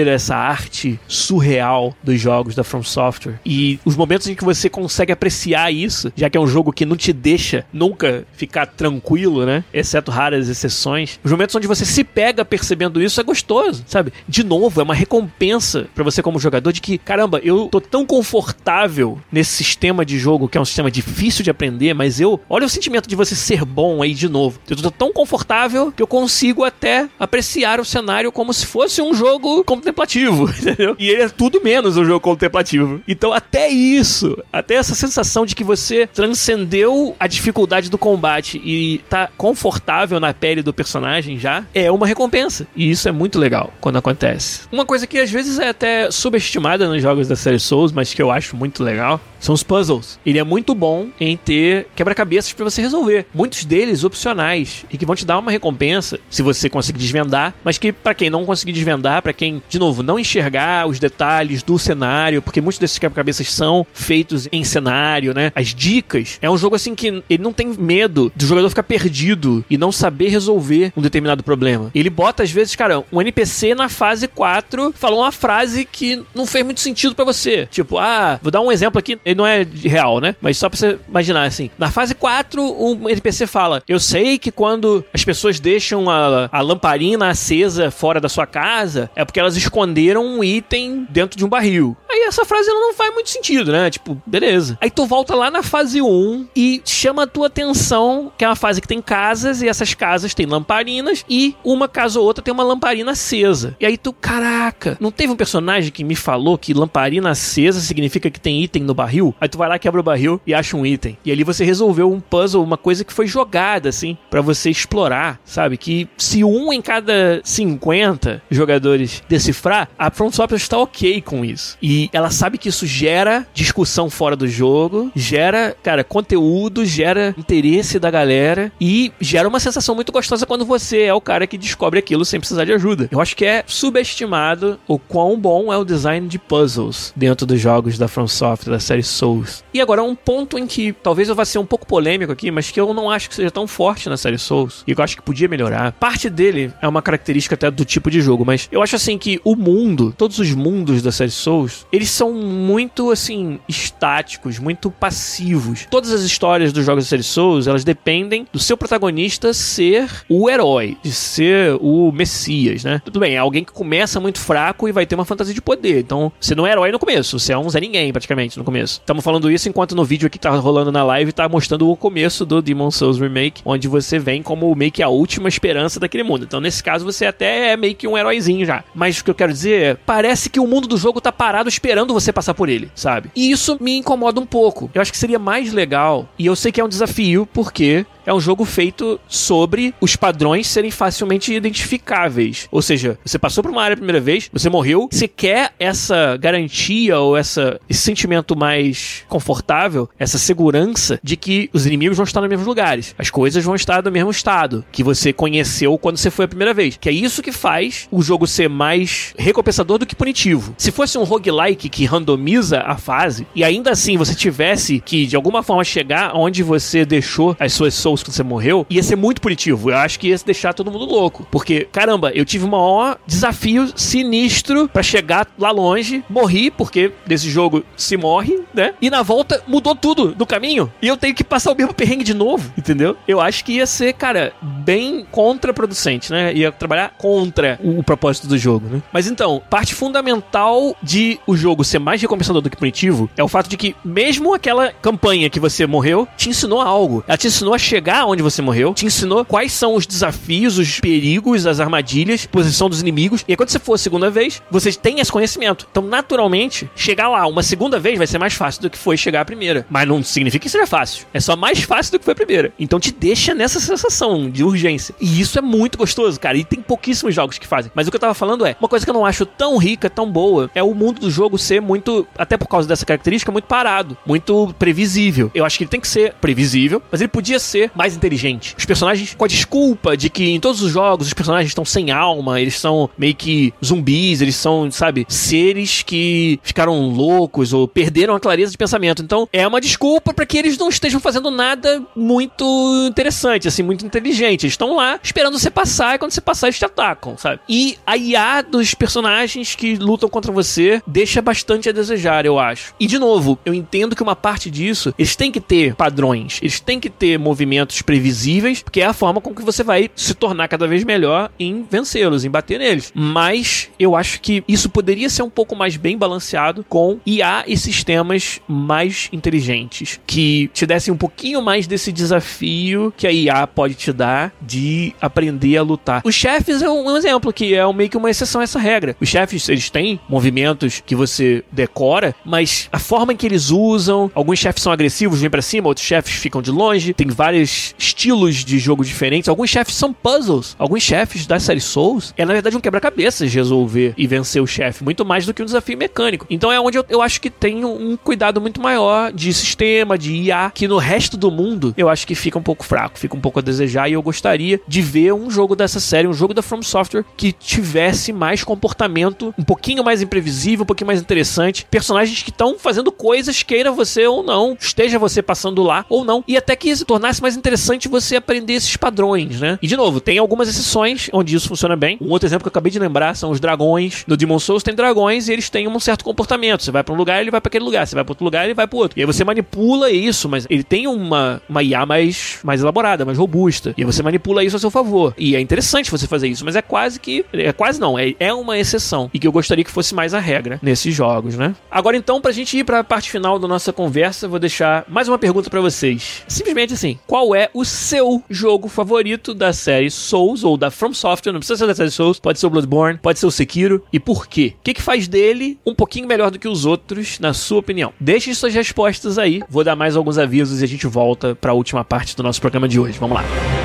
essa 0.07 0.35
arte 0.35 0.99
surreal 1.07 1.95
dos 2.03 2.19
jogos 2.19 2.55
da 2.55 2.63
From 2.63 2.83
Software. 2.83 3.39
E 3.45 3.79
os 3.85 3.95
momentos 3.95 4.27
em 4.27 4.35
que 4.35 4.43
você 4.43 4.69
consegue 4.69 5.11
apreciar 5.11 5.71
isso, 5.71 6.11
já 6.15 6.29
que 6.29 6.37
é 6.37 6.41
um 6.41 6.47
jogo 6.47 6.71
que 6.71 6.85
não 6.85 6.95
te 6.95 7.11
deixa 7.11 7.65
nunca 7.71 8.25
ficar 8.33 8.65
tranquilo, 8.65 9.45
né? 9.45 9.63
Exceto 9.73 10.11
raras 10.11 10.49
exceções. 10.49 11.19
Os 11.23 11.31
momentos 11.31 11.55
onde 11.55 11.67
você 11.67 11.85
se 11.85 12.03
pega 12.03 12.45
percebendo 12.45 13.01
isso 13.01 13.19
é 13.19 13.23
gostoso, 13.23 13.83
sabe? 13.87 14.13
De 14.27 14.43
novo, 14.43 14.79
é 14.79 14.83
uma 14.83 14.95
recompensa 14.95 15.87
para 15.93 16.03
você 16.03 16.21
como 16.21 16.39
jogador 16.39 16.71
de 16.71 16.81
que, 16.81 16.97
caramba, 16.97 17.39
eu 17.43 17.67
tô 17.71 17.81
tão 17.81 18.05
confortável 18.05 19.19
nesse 19.31 19.51
sistema 19.51 20.05
de 20.05 20.17
jogo 20.17 20.47
que 20.47 20.57
é 20.57 20.61
um 20.61 20.65
sistema 20.65 20.89
difícil 20.89 21.43
de 21.43 21.49
aprender, 21.49 21.93
mas 21.93 22.19
eu, 22.19 22.39
olha 22.49 22.65
o 22.65 22.69
sentimento 22.69 23.07
de 23.07 23.15
você 23.15 23.35
ser 23.35 23.65
bom 23.65 24.01
aí 24.01 24.13
de 24.13 24.29
novo. 24.29 24.59
Eu 24.69 24.77
tô 24.77 24.91
tão 24.91 25.11
confortável 25.11 25.91
que 25.91 26.01
eu 26.01 26.07
consigo 26.07 26.63
até 26.63 27.09
apreciar 27.19 27.79
o 27.79 27.85
cenário 27.85 28.31
como 28.31 28.53
se 28.53 28.65
fosse 28.65 29.01
um 29.01 29.13
jogo 29.13 29.63
contemplativo, 29.65 30.49
entendeu? 30.57 30.95
E 30.97 31.09
ele 31.09 31.23
é 31.23 31.29
tudo 31.29 31.61
menos 31.61 31.97
um 31.97 32.05
jogo 32.05 32.19
contemplativo. 32.19 33.01
Então, 33.07 33.33
até 33.33 33.67
isso, 33.67 34.37
até 34.51 34.75
essa 34.75 34.95
sensação 34.95 35.45
de 35.45 35.55
que 35.55 35.63
você 35.63 36.07
transcendeu 36.07 37.15
a 37.19 37.27
dificuldade 37.27 37.89
do 37.89 37.97
combate 37.97 38.61
e 38.63 38.99
tá 39.09 39.29
confortável 39.37 40.19
na 40.19 40.33
pele 40.33 40.61
do 40.61 40.73
personagem 40.73 41.37
já, 41.39 41.65
é 41.73 41.91
uma 41.91 42.07
recompensa. 42.07 42.67
E 42.75 42.89
isso 42.89 43.07
é 43.09 43.11
muito 43.11 43.39
legal 43.39 43.73
quando 43.81 43.97
acontece. 43.97 44.61
Uma 44.71 44.85
coisa 44.85 45.07
que 45.07 45.19
às 45.19 45.31
vezes 45.31 45.59
é 45.59 45.69
até 45.69 46.09
subestimada 46.11 46.87
nos 46.87 47.01
jogos 47.01 47.27
da 47.27 47.35
série 47.35 47.59
Souls, 47.59 47.91
mas 47.91 48.13
que 48.13 48.21
eu 48.21 48.31
acho 48.31 48.55
muito 48.55 48.83
legal, 48.83 49.19
são 49.39 49.53
os 49.53 49.63
puzzles. 49.63 50.19
Ele 50.25 50.39
é 50.39 50.43
muito 50.43 50.73
bom 50.73 51.09
em 51.19 51.37
ter 51.37 51.87
quebra-cabeças 51.95 52.51
para 52.53 52.65
você 52.65 52.81
resolver. 52.81 53.25
Muitos 53.33 53.65
deles 53.65 54.03
opcionais 54.03 54.85
e 54.91 54.97
que 54.97 55.05
vão 55.05 55.15
te 55.15 55.25
dar 55.25 55.37
uma 55.37 55.51
recompensa 55.51 56.19
se 56.29 56.41
você 56.41 56.69
conseguir 56.69 56.99
desvendar, 56.99 57.53
mas 57.63 57.77
que 57.77 57.91
para 57.91 58.13
quem 58.13 58.29
não 58.29 58.45
conseguir 58.45 58.73
desvendar, 58.73 59.21
para 59.21 59.33
quem, 59.33 59.44
de 59.67 59.79
novo, 59.79 60.03
não 60.03 60.19
enxergar 60.19 60.87
os 60.87 60.99
detalhes 60.99 61.63
do 61.63 61.77
cenário, 61.77 62.41
porque 62.41 62.61
muitos 62.61 62.79
desses 62.79 62.99
quebra-cabeças 62.99 63.51
são 63.51 63.85
feitos 63.93 64.47
em 64.51 64.63
cenário, 64.63 65.33
né? 65.33 65.51
As 65.55 65.73
dicas. 65.73 66.37
É 66.41 66.49
um 66.49 66.57
jogo 66.57 66.75
assim 66.75 66.95
que 66.95 67.23
ele 67.29 67.43
não 67.43 67.53
tem 67.53 67.67
medo 67.67 68.31
do 68.35 68.45
jogador 68.45 68.69
ficar 68.69 68.83
perdido 68.83 69.63
e 69.69 69.77
não 69.77 69.91
saber 69.91 70.29
resolver 70.29 70.91
um 70.95 71.01
determinado 71.01 71.43
problema. 71.43 71.91
Ele 71.93 72.09
bota 72.09 72.43
às 72.43 72.51
vezes, 72.51 72.75
cara, 72.75 73.03
um 73.11 73.21
NPC 73.21 73.75
na 73.75 73.89
fase 73.89 74.27
4 74.27 74.93
falou 74.93 75.21
uma 75.21 75.31
frase 75.31 75.85
que 75.85 76.23
não 76.33 76.45
fez 76.45 76.65
muito 76.65 76.79
sentido 76.79 77.15
para 77.15 77.25
você. 77.25 77.67
Tipo, 77.71 77.97
ah, 77.97 78.39
vou 78.41 78.51
dar 78.51 78.61
um 78.61 78.71
exemplo 78.71 78.99
aqui, 78.99 79.17
ele 79.25 79.35
não 79.35 79.45
é 79.45 79.65
real, 79.83 80.19
né? 80.19 80.35
Mas 80.41 80.57
só 80.57 80.69
pra 80.69 80.77
você 80.77 80.97
imaginar 81.07 81.43
assim. 81.45 81.69
Na 81.77 81.91
fase 81.91 82.13
4, 82.15 82.61
um 82.61 83.09
NPC 83.09 83.47
fala: 83.47 83.81
Eu 83.87 83.99
sei 83.99 84.37
que 84.37 84.51
quando 84.51 85.03
as 85.13 85.23
pessoas 85.23 85.59
deixam 85.59 86.09
a, 86.09 86.49
a 86.51 86.61
lamparina 86.61 87.29
acesa 87.29 87.91
fora 87.91 88.19
da 88.19 88.29
sua 88.29 88.45
casa, 88.45 89.09
é 89.15 89.23
porque 89.25 89.34
porque 89.35 89.41
elas 89.41 89.57
esconderam 89.57 90.25
um 90.25 90.41
item 90.41 91.05
dentro 91.09 91.37
de 91.37 91.43
um 91.43 91.49
barril. 91.49 91.97
Aí 92.09 92.21
essa 92.25 92.45
frase 92.45 92.69
ela 92.69 92.79
não 92.79 92.93
faz 92.93 93.13
muito 93.13 93.29
sentido, 93.29 93.69
né? 93.69 93.89
Tipo, 93.89 94.21
beleza. 94.25 94.77
Aí 94.79 94.89
tu 94.89 95.05
volta 95.05 95.35
lá 95.35 95.51
na 95.51 95.61
fase 95.61 96.01
1 96.01 96.47
e 96.55 96.81
chama 96.85 97.23
a 97.23 97.27
tua 97.27 97.47
atenção, 97.47 98.31
que 98.37 98.45
é 98.45 98.47
uma 98.47 98.55
fase 98.55 98.79
que 98.79 98.87
tem 98.87 99.01
casas 99.01 99.61
e 99.61 99.67
essas 99.67 99.93
casas 99.93 100.33
têm 100.33 100.45
lamparinas 100.45 101.25
e 101.29 101.53
uma 101.65 101.89
casa 101.89 102.17
ou 102.17 102.25
outra 102.25 102.41
tem 102.41 102.53
uma 102.53 102.63
lamparina 102.63 103.11
acesa. 103.11 103.75
E 103.77 103.85
aí 103.85 103.97
tu, 103.97 104.13
caraca, 104.13 104.95
não 105.01 105.11
teve 105.11 105.33
um 105.33 105.35
personagem 105.35 105.91
que 105.91 106.05
me 106.05 106.15
falou 106.15 106.57
que 106.57 106.73
lamparina 106.73 107.31
acesa 107.31 107.81
significa 107.81 108.31
que 108.31 108.39
tem 108.39 108.63
item 108.63 108.83
no 108.83 108.93
barril? 108.93 109.35
Aí 109.41 109.49
tu 109.49 109.57
vai 109.57 109.67
lá, 109.67 109.77
quebra 109.77 109.99
o 109.99 110.03
barril 110.03 110.39
e 110.47 110.53
acha 110.53 110.77
um 110.77 110.85
item. 110.85 111.17
E 111.25 111.31
ali 111.31 111.43
você 111.43 111.65
resolveu 111.65 112.09
um 112.09 112.21
puzzle, 112.21 112.63
uma 112.63 112.77
coisa 112.77 113.03
que 113.03 113.11
foi 113.11 113.27
jogada 113.27 113.89
assim 113.89 114.17
para 114.29 114.39
você 114.39 114.69
explorar, 114.69 115.41
sabe? 115.43 115.75
Que 115.75 116.07
se 116.17 116.41
um 116.41 116.71
em 116.71 116.81
cada 116.81 117.41
50 117.43 118.41
jogadores 118.49 119.24
decifrar, 119.27 119.89
a 119.97 120.09
Front 120.11 120.33
Software 120.33 120.57
está 120.57 120.77
ok 120.77 121.21
com 121.21 121.43
isso. 121.43 121.77
E 121.81 122.09
ela 122.11 122.29
sabe 122.29 122.57
que 122.57 122.69
isso 122.69 122.85
gera 122.85 123.45
discussão 123.53 124.09
fora 124.09 124.35
do 124.35 124.47
jogo, 124.47 125.11
gera, 125.15 125.75
cara, 125.83 126.03
conteúdo, 126.03 126.85
gera 126.85 127.33
interesse 127.37 127.99
da 127.99 128.11
galera 128.11 128.71
e 128.79 129.11
gera 129.19 129.47
uma 129.47 129.59
sensação 129.59 129.95
muito 129.95 130.11
gostosa 130.11 130.45
quando 130.45 130.65
você 130.65 131.03
é 131.03 131.13
o 131.13 131.21
cara 131.21 131.47
que 131.47 131.57
descobre 131.57 131.99
aquilo 131.99 132.25
sem 132.25 132.39
precisar 132.39 132.65
de 132.65 132.73
ajuda. 132.73 133.07
Eu 133.11 133.21
acho 133.21 133.35
que 133.35 133.45
é 133.45 133.63
subestimado 133.67 134.79
o 134.87 134.97
quão 134.99 135.39
bom 135.39 135.71
é 135.71 135.77
o 135.77 135.85
design 135.85 136.27
de 136.27 136.37
puzzles 136.39 137.13
dentro 137.15 137.45
dos 137.45 137.59
jogos 137.59 137.97
da 137.97 138.07
From 138.07 138.27
Software, 138.27 138.71
da 138.71 138.79
série 138.79 139.03
Souls. 139.03 139.63
E 139.73 139.81
agora 139.81 140.03
um 140.03 140.15
ponto 140.15 140.57
em 140.57 140.67
que 140.67 140.93
talvez 140.93 141.29
eu 141.29 141.35
vá 141.35 141.45
ser 141.45 141.59
um 141.59 141.65
pouco 141.65 141.85
polêmico 141.85 142.31
aqui, 142.31 142.51
mas 142.51 142.71
que 142.71 142.79
eu 142.79 142.93
não 142.93 143.09
acho 143.09 143.29
que 143.29 143.35
seja 143.35 143.51
tão 143.51 143.67
forte 143.67 144.09
na 144.09 144.17
série 144.17 144.37
Souls 144.37 144.83
e 144.87 144.93
que 144.93 144.99
eu 144.99 145.03
acho 145.03 145.15
que 145.15 145.21
podia 145.21 145.47
melhorar. 145.47 145.91
Parte 145.93 146.29
dele 146.29 146.71
é 146.81 146.87
uma 146.87 147.01
característica 147.01 147.55
até 147.55 147.69
do 147.69 147.85
tipo 147.85 148.09
de 148.09 148.21
jogo, 148.21 148.45
mas 148.45 148.67
eu 148.71 148.81
acho 148.81 148.95
assim 148.95 149.14
que 149.17 149.39
o 149.43 149.55
mundo, 149.55 150.13
todos 150.17 150.39
os 150.39 150.53
mundos 150.53 151.01
da 151.01 151.11
série 151.11 151.31
Souls, 151.31 151.85
eles 151.91 152.09
são 152.09 152.33
muito, 152.33 153.11
assim, 153.11 153.59
estáticos, 153.67 154.59
muito 154.59 154.89
passivos. 154.89 155.87
Todas 155.89 156.11
as 156.11 156.21
histórias 156.21 156.73
dos 156.73 156.85
jogos 156.85 157.05
de 157.05 157.09
série 157.09 157.23
Souls, 157.23 157.67
elas 157.67 157.83
dependem 157.83 158.47
do 158.51 158.59
seu 158.59 158.77
protagonista 158.77 159.53
ser 159.53 160.09
o 160.29 160.49
herói, 160.49 160.97
de 161.03 161.11
ser 161.11 161.77
o 161.79 162.11
Messias, 162.11 162.83
né? 162.83 163.01
Tudo 163.03 163.19
bem, 163.19 163.35
é 163.35 163.37
alguém 163.37 163.63
que 163.63 163.71
começa 163.71 164.19
muito 164.19 164.39
fraco 164.39 164.87
e 164.87 164.91
vai 164.91 165.05
ter 165.05 165.15
uma 165.15 165.25
fantasia 165.25 165.53
de 165.53 165.61
poder. 165.61 165.99
Então, 165.99 166.31
você 166.39 166.55
não 166.55 166.65
é 166.65 166.71
herói 166.71 166.91
no 166.91 166.99
começo, 166.99 167.39
você 167.39 167.53
é 167.53 167.57
um 167.57 167.69
Zé 167.69 167.79
Ninguém, 167.79 168.11
praticamente, 168.11 168.57
no 168.57 168.63
começo. 168.63 168.99
Estamos 168.99 169.23
falando 169.23 169.51
isso 169.51 169.69
enquanto 169.69 169.95
no 169.95 170.03
vídeo 170.03 170.27
aqui 170.27 170.39
tá 170.39 170.49
rolando 170.49 170.91
na 170.91 171.03
live 171.03 171.31
tá 171.31 171.47
mostrando 171.47 171.89
o 171.89 171.95
começo 171.95 172.45
do 172.45 172.61
Demon 172.61 172.89
Souls 172.89 173.19
Remake, 173.19 173.61
onde 173.65 173.87
você 173.87 174.17
vem 174.17 174.41
como 174.41 174.73
meio 174.73 174.91
que 174.91 175.03
a 175.03 175.09
última 175.09 175.47
esperança 175.47 175.99
daquele 175.99 176.23
mundo. 176.23 176.45
Então, 176.45 176.61
nesse 176.61 176.83
caso, 176.83 177.05
você 177.05 177.25
até 177.25 177.73
é 177.73 177.77
meio 177.77 177.93
que 177.93 178.07
um 178.07 178.17
heróizinho 178.17 178.65
já. 178.65 178.83
Mas 178.95 179.04
o 179.09 179.23
que 179.23 179.29
eu 179.29 179.35
quero 179.35 179.53
dizer 179.53 179.81
é, 179.81 179.93
parece 179.93 180.49
que 180.49 180.59
o 180.59 180.67
mundo 180.67 180.87
do 180.87 180.97
jogo 180.97 181.21
tá 181.21 181.31
parado 181.31 181.69
esperando 181.69 182.13
você 182.13 182.31
passar 182.31 182.53
por 182.53 182.69
ele, 182.69 182.91
sabe? 182.95 183.29
E 183.35 183.51
isso 183.51 183.77
me 183.79 183.97
incomoda 183.97 184.39
um 184.39 184.45
pouco. 184.45 184.89
Eu 184.93 185.01
acho 185.01 185.11
que 185.11 185.17
seria 185.17 185.39
mais 185.39 185.71
legal, 185.71 186.27
e 186.37 186.45
eu 186.45 186.55
sei 186.55 186.71
que 186.71 186.81
é 186.81 186.83
um 186.83 186.89
desafio, 186.89 187.47
porque 187.53 188.05
é 188.25 188.33
um 188.33 188.39
jogo 188.39 188.65
feito 188.65 189.19
sobre 189.27 189.93
os 190.01 190.15
padrões 190.15 190.67
serem 190.67 190.91
facilmente 190.91 191.53
identificáveis. 191.53 192.67
Ou 192.71 192.81
seja, 192.81 193.17
você 193.23 193.37
passou 193.37 193.63
por 193.63 193.71
uma 193.71 193.83
área 193.83 193.93
a 193.93 193.97
primeira 193.97 194.19
vez, 194.19 194.49
você 194.51 194.69
morreu, 194.69 195.07
você 195.11 195.27
quer 195.27 195.73
essa 195.79 196.37
garantia 196.37 197.19
ou 197.19 197.37
essa, 197.37 197.79
esse 197.89 198.01
sentimento 198.01 198.55
mais 198.55 199.23
confortável, 199.27 200.09
essa 200.17 200.37
segurança 200.37 201.19
de 201.23 201.35
que 201.35 201.69
os 201.73 201.85
inimigos 201.85 202.17
vão 202.17 202.23
estar 202.23 202.41
nos 202.41 202.49
mesmos 202.49 202.67
lugares, 202.67 203.13
as 203.17 203.29
coisas 203.29 203.63
vão 203.63 203.75
estar 203.75 204.03
no 204.03 204.11
mesmo 204.11 204.31
estado 204.31 204.83
que 204.91 205.03
você 205.03 205.31
conheceu 205.31 205.97
quando 205.97 206.17
você 206.17 206.31
foi 206.31 206.45
a 206.45 206.47
primeira 206.47 206.73
vez. 206.73 206.97
Que 206.97 207.09
é 207.09 207.11
isso 207.11 207.41
que 207.41 207.51
faz 207.51 208.07
o 208.11 208.21
jogo 208.21 208.47
ser 208.47 208.69
mais 208.69 209.33
recompensador 209.37 209.97
do 209.97 210.05
que 210.05 210.15
punitivo. 210.15 210.73
Se 210.77 210.91
fosse 210.91 211.17
um 211.17 211.23
roguelike 211.23 211.89
que 211.89 212.05
randomiza 212.05 212.81
a 212.81 212.97
fase 212.97 213.45
e 213.53 213.63
ainda 213.63 213.91
assim 213.91 214.17
você 214.17 214.33
tivesse 214.33 214.99
que 214.99 215.25
de 215.25 215.35
alguma 215.35 215.61
forma 215.63 215.83
chegar 215.83 216.35
onde 216.35 216.63
você 216.63 217.05
deixou 217.05 217.55
as 217.59 217.73
suas 217.73 217.93
souls 218.15 218.23
quando 218.23 218.33
você 218.33 218.43
morreu, 218.43 218.85
ia 218.89 219.03
ser 219.03 219.15
muito 219.15 219.41
punitivo. 219.41 219.91
Eu 219.91 219.97
acho 219.97 220.19
que 220.19 220.29
ia 220.29 220.37
deixar 220.45 220.73
todo 220.73 220.91
mundo 220.91 221.05
louco. 221.05 221.47
Porque, 221.51 221.87
caramba, 221.91 222.31
eu 222.33 222.45
tive 222.45 222.65
um 222.65 222.69
maior 222.69 223.17
desafio 223.25 223.91
sinistro 223.95 224.87
para 224.87 225.03
chegar 225.03 225.47
lá 225.57 225.71
longe, 225.71 226.23
morri, 226.29 226.71
porque 226.71 227.11
desse 227.25 227.49
jogo 227.49 227.83
se 227.95 228.17
morre, 228.17 228.59
né? 228.73 228.93
E 229.01 229.09
na 229.09 229.21
volta 229.21 229.61
mudou 229.67 229.95
tudo 229.95 230.33
do 230.33 230.45
caminho. 230.45 230.91
E 231.01 231.07
eu 231.07 231.17
tenho 231.17 231.35
que 231.35 231.43
passar 231.43 231.71
o 231.71 231.75
mesmo 231.75 231.93
perrengue 231.93 232.23
de 232.23 232.33
novo, 232.33 232.71
entendeu? 232.77 233.17
Eu 233.27 233.41
acho 233.41 233.63
que 233.63 233.73
ia 233.73 233.85
ser, 233.85 234.13
cara, 234.13 234.53
bem 234.61 235.25
contraproducente, 235.31 236.31
né? 236.31 236.53
Ia 236.53 236.71
trabalhar 236.71 237.13
contra 237.17 237.79
o, 237.83 237.99
o 237.99 238.03
propósito 238.03 238.47
do 238.47 238.57
jogo, 238.57 238.87
né? 238.87 239.01
Mas 239.11 239.27
então, 239.27 239.61
parte 239.69 239.93
fundamental 239.93 240.95
de 241.01 241.39
o 241.47 241.55
jogo 241.55 241.83
ser 241.83 241.99
mais 241.99 242.21
recompensador 242.21 242.61
do 242.61 242.69
que 242.69 242.77
punitivo 242.77 243.29
é 243.35 243.43
o 243.43 243.47
fato 243.47 243.69
de 243.69 243.77
que, 243.77 243.95
mesmo 244.03 244.53
aquela 244.53 244.91
campanha 244.91 245.49
que 245.49 245.59
você 245.59 245.85
morreu, 245.85 246.27
te 246.37 246.49
ensinou 246.49 246.81
algo. 246.81 247.23
Ela 247.27 247.37
te 247.37 247.47
ensinou 247.47 247.73
a 247.73 247.77
chegar 247.77 248.04
onde 248.25 248.43
você 248.43 248.61
morreu, 248.61 248.93
te 248.93 249.05
ensinou 249.05 249.45
quais 249.45 249.71
são 249.71 249.95
os 249.95 250.05
desafios, 250.05 250.77
os 250.77 250.99
perigos, 250.99 251.65
as 251.65 251.79
armadilhas, 251.79 252.45
posição 252.45 252.89
dos 252.89 253.01
inimigos. 253.01 253.43
E 253.47 253.51
aí, 253.51 253.57
quando 253.57 253.69
você 253.69 253.79
for 253.79 253.93
a 253.93 253.97
segunda 253.97 254.29
vez, 254.29 254.61
você 254.69 254.91
tem 254.93 255.19
esse 255.19 255.31
conhecimento. 255.31 255.87
Então, 255.89 256.03
naturalmente, 256.03 256.89
chegar 256.95 257.29
lá 257.29 257.45
uma 257.47 257.63
segunda 257.63 257.99
vez 257.99 258.17
vai 258.17 258.27
ser 258.27 258.37
mais 258.37 258.53
fácil 258.53 258.81
do 258.81 258.89
que 258.89 258.97
foi 258.97 259.17
chegar 259.17 259.41
a 259.41 259.45
primeira. 259.45 259.85
Mas 259.89 260.07
não 260.07 260.23
significa 260.23 260.63
que 260.63 260.69
seja 260.69 260.87
fácil. 260.87 261.25
É 261.33 261.39
só 261.39 261.55
mais 261.55 261.81
fácil 261.81 262.13
do 262.13 262.19
que 262.19 262.25
foi 262.25 262.33
a 262.33 262.35
primeira. 262.35 262.73
Então, 262.79 262.99
te 262.99 263.11
deixa 263.11 263.53
nessa 263.53 263.79
sensação 263.79 264.49
de 264.49 264.63
urgência. 264.63 265.15
E 265.19 265.39
isso 265.39 265.57
é 265.57 265.61
muito 265.61 265.97
gostoso, 265.97 266.39
cara. 266.39 266.57
E 266.57 266.63
tem 266.63 266.81
pouquíssimos 266.81 267.33
jogos 267.33 267.57
que 267.57 267.67
fazem. 267.67 267.91
Mas 267.95 268.07
o 268.07 268.11
que 268.11 268.15
eu 268.15 268.21
tava 268.21 268.33
falando 268.33 268.65
é, 268.65 268.75
uma 268.79 268.89
coisa 268.89 269.05
que 269.05 269.09
eu 269.09 269.13
não 269.13 269.25
acho 269.25 269.45
tão 269.45 269.77
rica, 269.77 270.09
tão 270.09 270.29
boa, 270.31 270.69
é 270.75 270.83
o 270.83 270.93
mundo 270.93 271.21
do 271.21 271.31
jogo 271.31 271.57
ser 271.57 271.81
muito, 271.81 272.27
até 272.37 272.57
por 272.57 272.67
causa 272.67 272.87
dessa 272.87 273.05
característica, 273.05 273.51
muito 273.51 273.65
parado, 273.65 274.17
muito 274.25 274.73
previsível. 274.77 275.51
Eu 275.53 275.65
acho 275.65 275.77
que 275.77 275.83
ele 275.83 275.91
tem 275.91 275.99
que 275.99 276.07
ser 276.07 276.33
previsível, 276.33 277.01
mas 277.11 277.21
ele 277.21 277.27
podia 277.27 277.59
ser 277.59 277.91
mais 277.95 278.15
inteligente. 278.15 278.75
Os 278.77 278.85
personagens, 278.85 279.33
com 279.33 279.45
a 279.45 279.47
desculpa 279.47 280.15
de 280.17 280.29
que 280.29 280.49
em 280.49 280.59
todos 280.59 280.81
os 280.81 280.91
jogos 280.91 281.27
os 281.27 281.33
personagens 281.33 281.69
estão 281.69 281.85
sem 281.85 282.11
alma, 282.11 282.59
eles 282.59 282.79
são 282.79 283.09
meio 283.17 283.35
que 283.35 283.73
zumbis, 283.83 284.41
eles 284.41 284.55
são, 284.55 284.89
sabe, 284.91 285.25
seres 285.27 286.03
que 286.03 286.59
ficaram 286.63 287.09
loucos 287.09 287.73
ou 287.73 287.87
perderam 287.87 288.35
a 288.35 288.39
clareza 288.39 288.71
de 288.71 288.77
pensamento. 288.77 289.21
Então 289.21 289.47
é 289.51 289.67
uma 289.67 289.81
desculpa 289.81 290.33
para 290.33 290.45
que 290.45 290.57
eles 290.57 290.77
não 290.77 290.89
estejam 290.89 291.19
fazendo 291.19 291.49
nada 291.49 292.03
muito 292.15 292.65
interessante, 293.07 293.67
assim, 293.67 293.83
muito 293.83 294.05
inteligente. 294.05 294.63
Eles 294.63 294.73
estão 294.73 294.95
lá 294.95 295.19
esperando 295.21 295.57
você 295.57 295.69
passar 295.69 296.15
e 296.15 296.19
quando 296.19 296.31
você 296.31 296.41
passar 296.41 296.67
eles 296.67 296.79
te 296.79 296.85
atacam, 296.85 297.37
sabe? 297.37 297.59
E 297.67 297.97
a 298.05 298.17
IA 298.17 298.61
dos 298.61 298.93
personagens 298.93 299.75
que 299.75 299.95
lutam 299.95 300.29
contra 300.29 300.51
você 300.51 301.01
deixa 301.07 301.41
bastante 301.41 301.89
a 301.89 301.91
desejar, 301.91 302.45
eu 302.45 302.59
acho. 302.59 302.93
E 302.99 303.07
de 303.07 303.19
novo, 303.19 303.57
eu 303.65 303.73
entendo 303.73 304.15
que 304.15 304.23
uma 304.23 304.35
parte 304.35 304.69
disso, 304.69 305.13
eles 305.17 305.35
têm 305.35 305.51
que 305.51 305.59
ter 305.59 305.95
padrões, 305.95 306.59
eles 306.61 306.79
têm 306.79 306.99
que 306.99 307.09
ter 307.09 307.37
movimentos 307.37 307.84
previsíveis, 308.01 308.81
porque 308.81 309.01
é 309.01 309.05
a 309.05 309.13
forma 309.13 309.41
com 309.41 309.53
que 309.53 309.61
você 309.61 309.83
vai 309.83 310.09
se 310.15 310.33
tornar 310.33 310.67
cada 310.67 310.87
vez 310.87 311.03
melhor 311.03 311.51
em 311.59 311.85
vencê-los, 311.89 312.45
em 312.45 312.49
bater 312.49 312.79
neles. 312.79 313.11
Mas 313.13 313.89
eu 313.99 314.15
acho 314.15 314.41
que 314.41 314.63
isso 314.67 314.89
poderia 314.89 315.29
ser 315.29 315.43
um 315.43 315.49
pouco 315.49 315.75
mais 315.75 315.97
bem 315.97 316.17
balanceado 316.17 316.85
com 316.87 317.19
IA 317.25 317.63
e 317.67 317.77
sistemas 317.77 318.61
mais 318.67 319.29
inteligentes, 319.31 320.19
que 320.25 320.69
te 320.73 320.85
dessem 320.85 321.13
um 321.13 321.17
pouquinho 321.17 321.61
mais 321.61 321.87
desse 321.87 322.11
desafio 322.11 323.13
que 323.15 323.27
a 323.27 323.31
IA 323.31 323.67
pode 323.67 323.95
te 323.95 324.11
dar 324.11 324.53
de 324.61 325.13
aprender 325.21 325.77
a 325.77 325.81
lutar. 325.81 326.21
Os 326.23 326.35
chefes 326.35 326.81
é 326.81 326.89
um, 326.89 327.15
exemplo 327.15 327.53
que 327.53 327.73
é 327.73 327.93
meio 327.93 328.09
que 328.09 328.17
uma 328.17 328.29
exceção 328.29 328.61
a 328.61 328.63
essa 328.63 328.79
regra. 328.79 329.15
Os 329.19 329.29
chefes, 329.29 329.67
eles 329.69 329.89
têm 329.89 330.19
movimentos 330.27 331.01
que 331.05 331.15
você 331.15 331.63
decora, 331.71 332.35
mas 332.45 332.89
a 332.91 332.99
forma 332.99 333.33
em 333.33 333.37
que 333.37 333.45
eles 333.45 333.69
usam, 333.69 334.31
alguns 334.33 334.59
chefes 334.59 334.83
são 334.83 334.91
agressivos, 334.91 335.41
vêm 335.41 335.49
para 335.49 335.61
cima, 335.61 335.87
outros 335.87 336.05
chefes 336.05 336.35
ficam 336.35 336.61
de 336.61 336.71
longe, 336.71 337.13
tem 337.13 337.27
estilos 337.69 338.63
de 338.63 338.79
jogo 338.79 339.03
diferentes. 339.03 339.49
Alguns 339.49 339.69
chefes 339.69 339.95
são 339.95 340.13
puzzles. 340.13 340.75
Alguns 340.77 341.03
chefes 341.03 341.45
da 341.45 341.59
série 341.59 341.81
Souls 341.81 342.33
é 342.37 342.45
na 342.45 342.53
verdade 342.53 342.75
um 342.75 342.79
quebra-cabeças 342.79 343.53
resolver 343.53 344.13
e 344.17 344.27
vencer 344.27 344.61
o 344.61 344.67
chefe, 344.67 345.03
muito 345.03 345.25
mais 345.25 345.45
do 345.45 345.53
que 345.53 345.61
um 345.61 345.65
desafio 345.65 345.97
mecânico. 345.97 346.45
Então 346.49 346.71
é 346.71 346.79
onde 346.79 346.97
eu, 346.97 347.05
eu 347.09 347.21
acho 347.21 347.39
que 347.41 347.49
tem 347.49 347.85
um 347.85 348.17
cuidado 348.17 348.61
muito 348.61 348.81
maior 348.81 349.31
de 349.31 349.53
sistema, 349.53 350.17
de 350.17 350.33
IA, 350.33 350.71
que 350.73 350.87
no 350.87 350.97
resto 350.97 351.37
do 351.37 351.51
mundo 351.51 351.93
eu 351.97 352.09
acho 352.09 352.25
que 352.27 352.35
fica 352.35 352.57
um 352.57 352.63
pouco 352.63 352.85
fraco, 352.85 353.19
fica 353.19 353.35
um 353.35 353.41
pouco 353.41 353.59
a 353.59 353.61
desejar 353.61 354.09
e 354.09 354.13
eu 354.13 354.21
gostaria 354.21 354.79
de 354.87 355.01
ver 355.01 355.33
um 355.33 355.49
jogo 355.49 355.75
dessa 355.75 355.99
série, 355.99 356.27
um 356.27 356.33
jogo 356.33 356.53
da 356.53 356.61
From 356.61 356.81
Software 356.81 357.25
que 357.37 357.51
tivesse 357.51 358.31
mais 358.31 358.63
comportamento 358.63 359.53
um 359.57 359.63
pouquinho 359.63 360.03
mais 360.03 360.21
imprevisível, 360.21 360.83
um 360.83 360.87
pouquinho 360.87 361.07
mais 361.07 361.21
interessante, 361.21 361.85
personagens 361.89 362.41
que 362.41 362.49
estão 362.49 362.77
fazendo 362.77 363.11
coisas, 363.11 363.63
queira 363.63 363.91
você 363.91 364.25
ou 364.27 364.43
não, 364.43 364.77
esteja 364.79 365.19
você 365.19 365.41
passando 365.41 365.83
lá 365.83 366.05
ou 366.09 366.23
não, 366.23 366.43
e 366.47 366.57
até 366.57 366.75
que 366.75 366.95
se 366.95 367.05
tornasse 367.05 367.41
mais 367.41 367.54
mais 367.55 367.57
interessante 367.57 368.07
você 368.07 368.35
aprender 368.35 368.73
esses 368.73 368.97
padrões, 368.97 369.59
né? 369.59 369.79
E 369.81 369.87
de 369.87 369.95
novo, 369.95 370.19
tem 370.19 370.37
algumas 370.37 370.67
exceções 370.67 371.29
onde 371.31 371.55
isso 371.55 371.67
funciona 371.67 371.95
bem. 371.95 372.17
Um 372.21 372.29
outro 372.29 372.47
exemplo 372.47 372.63
que 372.63 372.67
eu 372.67 372.71
acabei 372.71 372.91
de 372.91 372.99
lembrar 372.99 373.35
são 373.35 373.51
os 373.51 373.59
dragões. 373.59 374.23
No 374.27 374.35
Demon 374.35 374.59
Souls 374.59 374.83
tem 374.83 374.93
dragões 374.93 375.47
e 375.47 375.53
eles 375.53 375.69
têm 375.69 375.87
um 375.87 375.99
certo 375.99 376.23
comportamento. 376.23 376.83
Você 376.83 376.91
vai 376.91 377.03
para 377.03 377.13
um 377.13 377.17
lugar, 377.17 377.41
ele 377.41 377.51
vai 377.51 377.61
para 377.61 377.69
aquele 377.69 377.85
lugar. 377.85 378.05
Você 378.05 378.15
vai 378.15 378.23
para 378.23 378.31
outro 378.31 378.43
lugar, 378.43 378.65
ele 378.65 378.73
vai 378.73 378.87
para 378.87 378.97
outro. 378.97 379.17
E 379.17 379.21
aí 379.21 379.25
você 379.25 379.43
manipula 379.43 380.11
isso, 380.11 380.49
mas 380.49 380.67
ele 380.69 380.83
tem 380.83 381.07
uma, 381.07 381.61
uma 381.69 381.81
IA 381.81 382.05
mais, 382.05 382.59
mais 382.63 382.81
elaborada, 382.81 383.25
mais 383.25 383.37
robusta. 383.37 383.93
E 383.97 384.01
aí 384.01 384.05
você 384.05 384.21
manipula 384.21 384.63
isso 384.63 384.75
a 384.75 384.79
seu 384.79 384.91
favor. 384.91 385.33
E 385.37 385.55
é 385.55 385.61
interessante 385.61 386.11
você 386.11 386.27
fazer 386.27 386.47
isso, 386.47 386.65
mas 386.65 386.75
é 386.75 386.81
quase 386.81 387.19
que. 387.19 387.45
É 387.53 387.71
quase 387.71 387.99
não, 387.99 388.19
é, 388.19 388.33
é 388.39 388.53
uma 388.53 388.77
exceção. 388.77 389.29
E 389.33 389.39
que 389.39 389.47
eu 389.47 389.51
gostaria 389.51 389.83
que 389.83 389.91
fosse 389.91 390.13
mais 390.13 390.33
a 390.33 390.39
regra 390.39 390.79
nesses 390.81 391.13
jogos, 391.13 391.55
né? 391.55 391.75
Agora 391.89 392.17
então, 392.17 392.41
pra 392.41 392.51
gente 392.51 392.77
ir 392.77 392.83
pra 392.83 393.03
parte 393.03 393.31
final 393.31 393.57
da 393.57 393.67
nossa 393.67 393.93
conversa, 393.93 394.47
vou 394.47 394.59
deixar 394.59 395.05
mais 395.07 395.27
uma 395.27 395.37
pergunta 395.37 395.69
para 395.69 395.81
vocês. 395.81 396.43
Simplesmente 396.47 396.93
assim, 396.93 397.17
qual 397.27 397.44
é 397.53 397.69
o 397.73 397.83
seu 397.83 398.41
jogo 398.49 398.87
favorito 398.87 399.53
da 399.53 399.73
série 399.73 400.09
Souls 400.09 400.63
ou 400.63 400.77
da 400.77 400.89
From 400.89 401.13
Software? 401.13 401.51
Não 401.51 401.59
precisa 401.59 401.77
ser 401.77 401.87
da 401.87 401.93
série 401.93 402.11
Souls, 402.11 402.39
pode 402.39 402.59
ser 402.59 402.67
o 402.67 402.69
Bloodborne, 402.69 403.19
pode 403.21 403.37
ser 403.37 403.45
o 403.45 403.51
Sekiro. 403.51 404.03
E 404.11 404.19
por 404.19 404.47
quê? 404.47 404.73
O 404.79 404.83
que, 404.83 404.93
que 404.93 405.01
faz 405.01 405.27
dele 405.27 405.77
um 405.85 405.93
pouquinho 405.93 406.27
melhor 406.27 406.49
do 406.49 406.57
que 406.57 406.67
os 406.67 406.85
outros, 406.85 407.39
na 407.39 407.53
sua 407.53 407.79
opinião? 407.79 408.13
Deixe 408.19 408.55
suas 408.55 408.73
respostas 408.73 409.37
aí. 409.37 409.61
Vou 409.69 409.83
dar 409.83 409.95
mais 409.95 410.15
alguns 410.15 410.37
avisos 410.37 410.81
e 410.81 410.85
a 410.85 410.87
gente 410.87 411.05
volta 411.05 411.53
para 411.53 411.71
a 411.71 411.75
última 411.75 412.03
parte 412.03 412.35
do 412.35 412.41
nosso 412.41 412.61
programa 412.61 412.87
de 412.87 412.99
hoje. 412.99 413.19
Vamos 413.19 413.35
lá. 413.35 413.84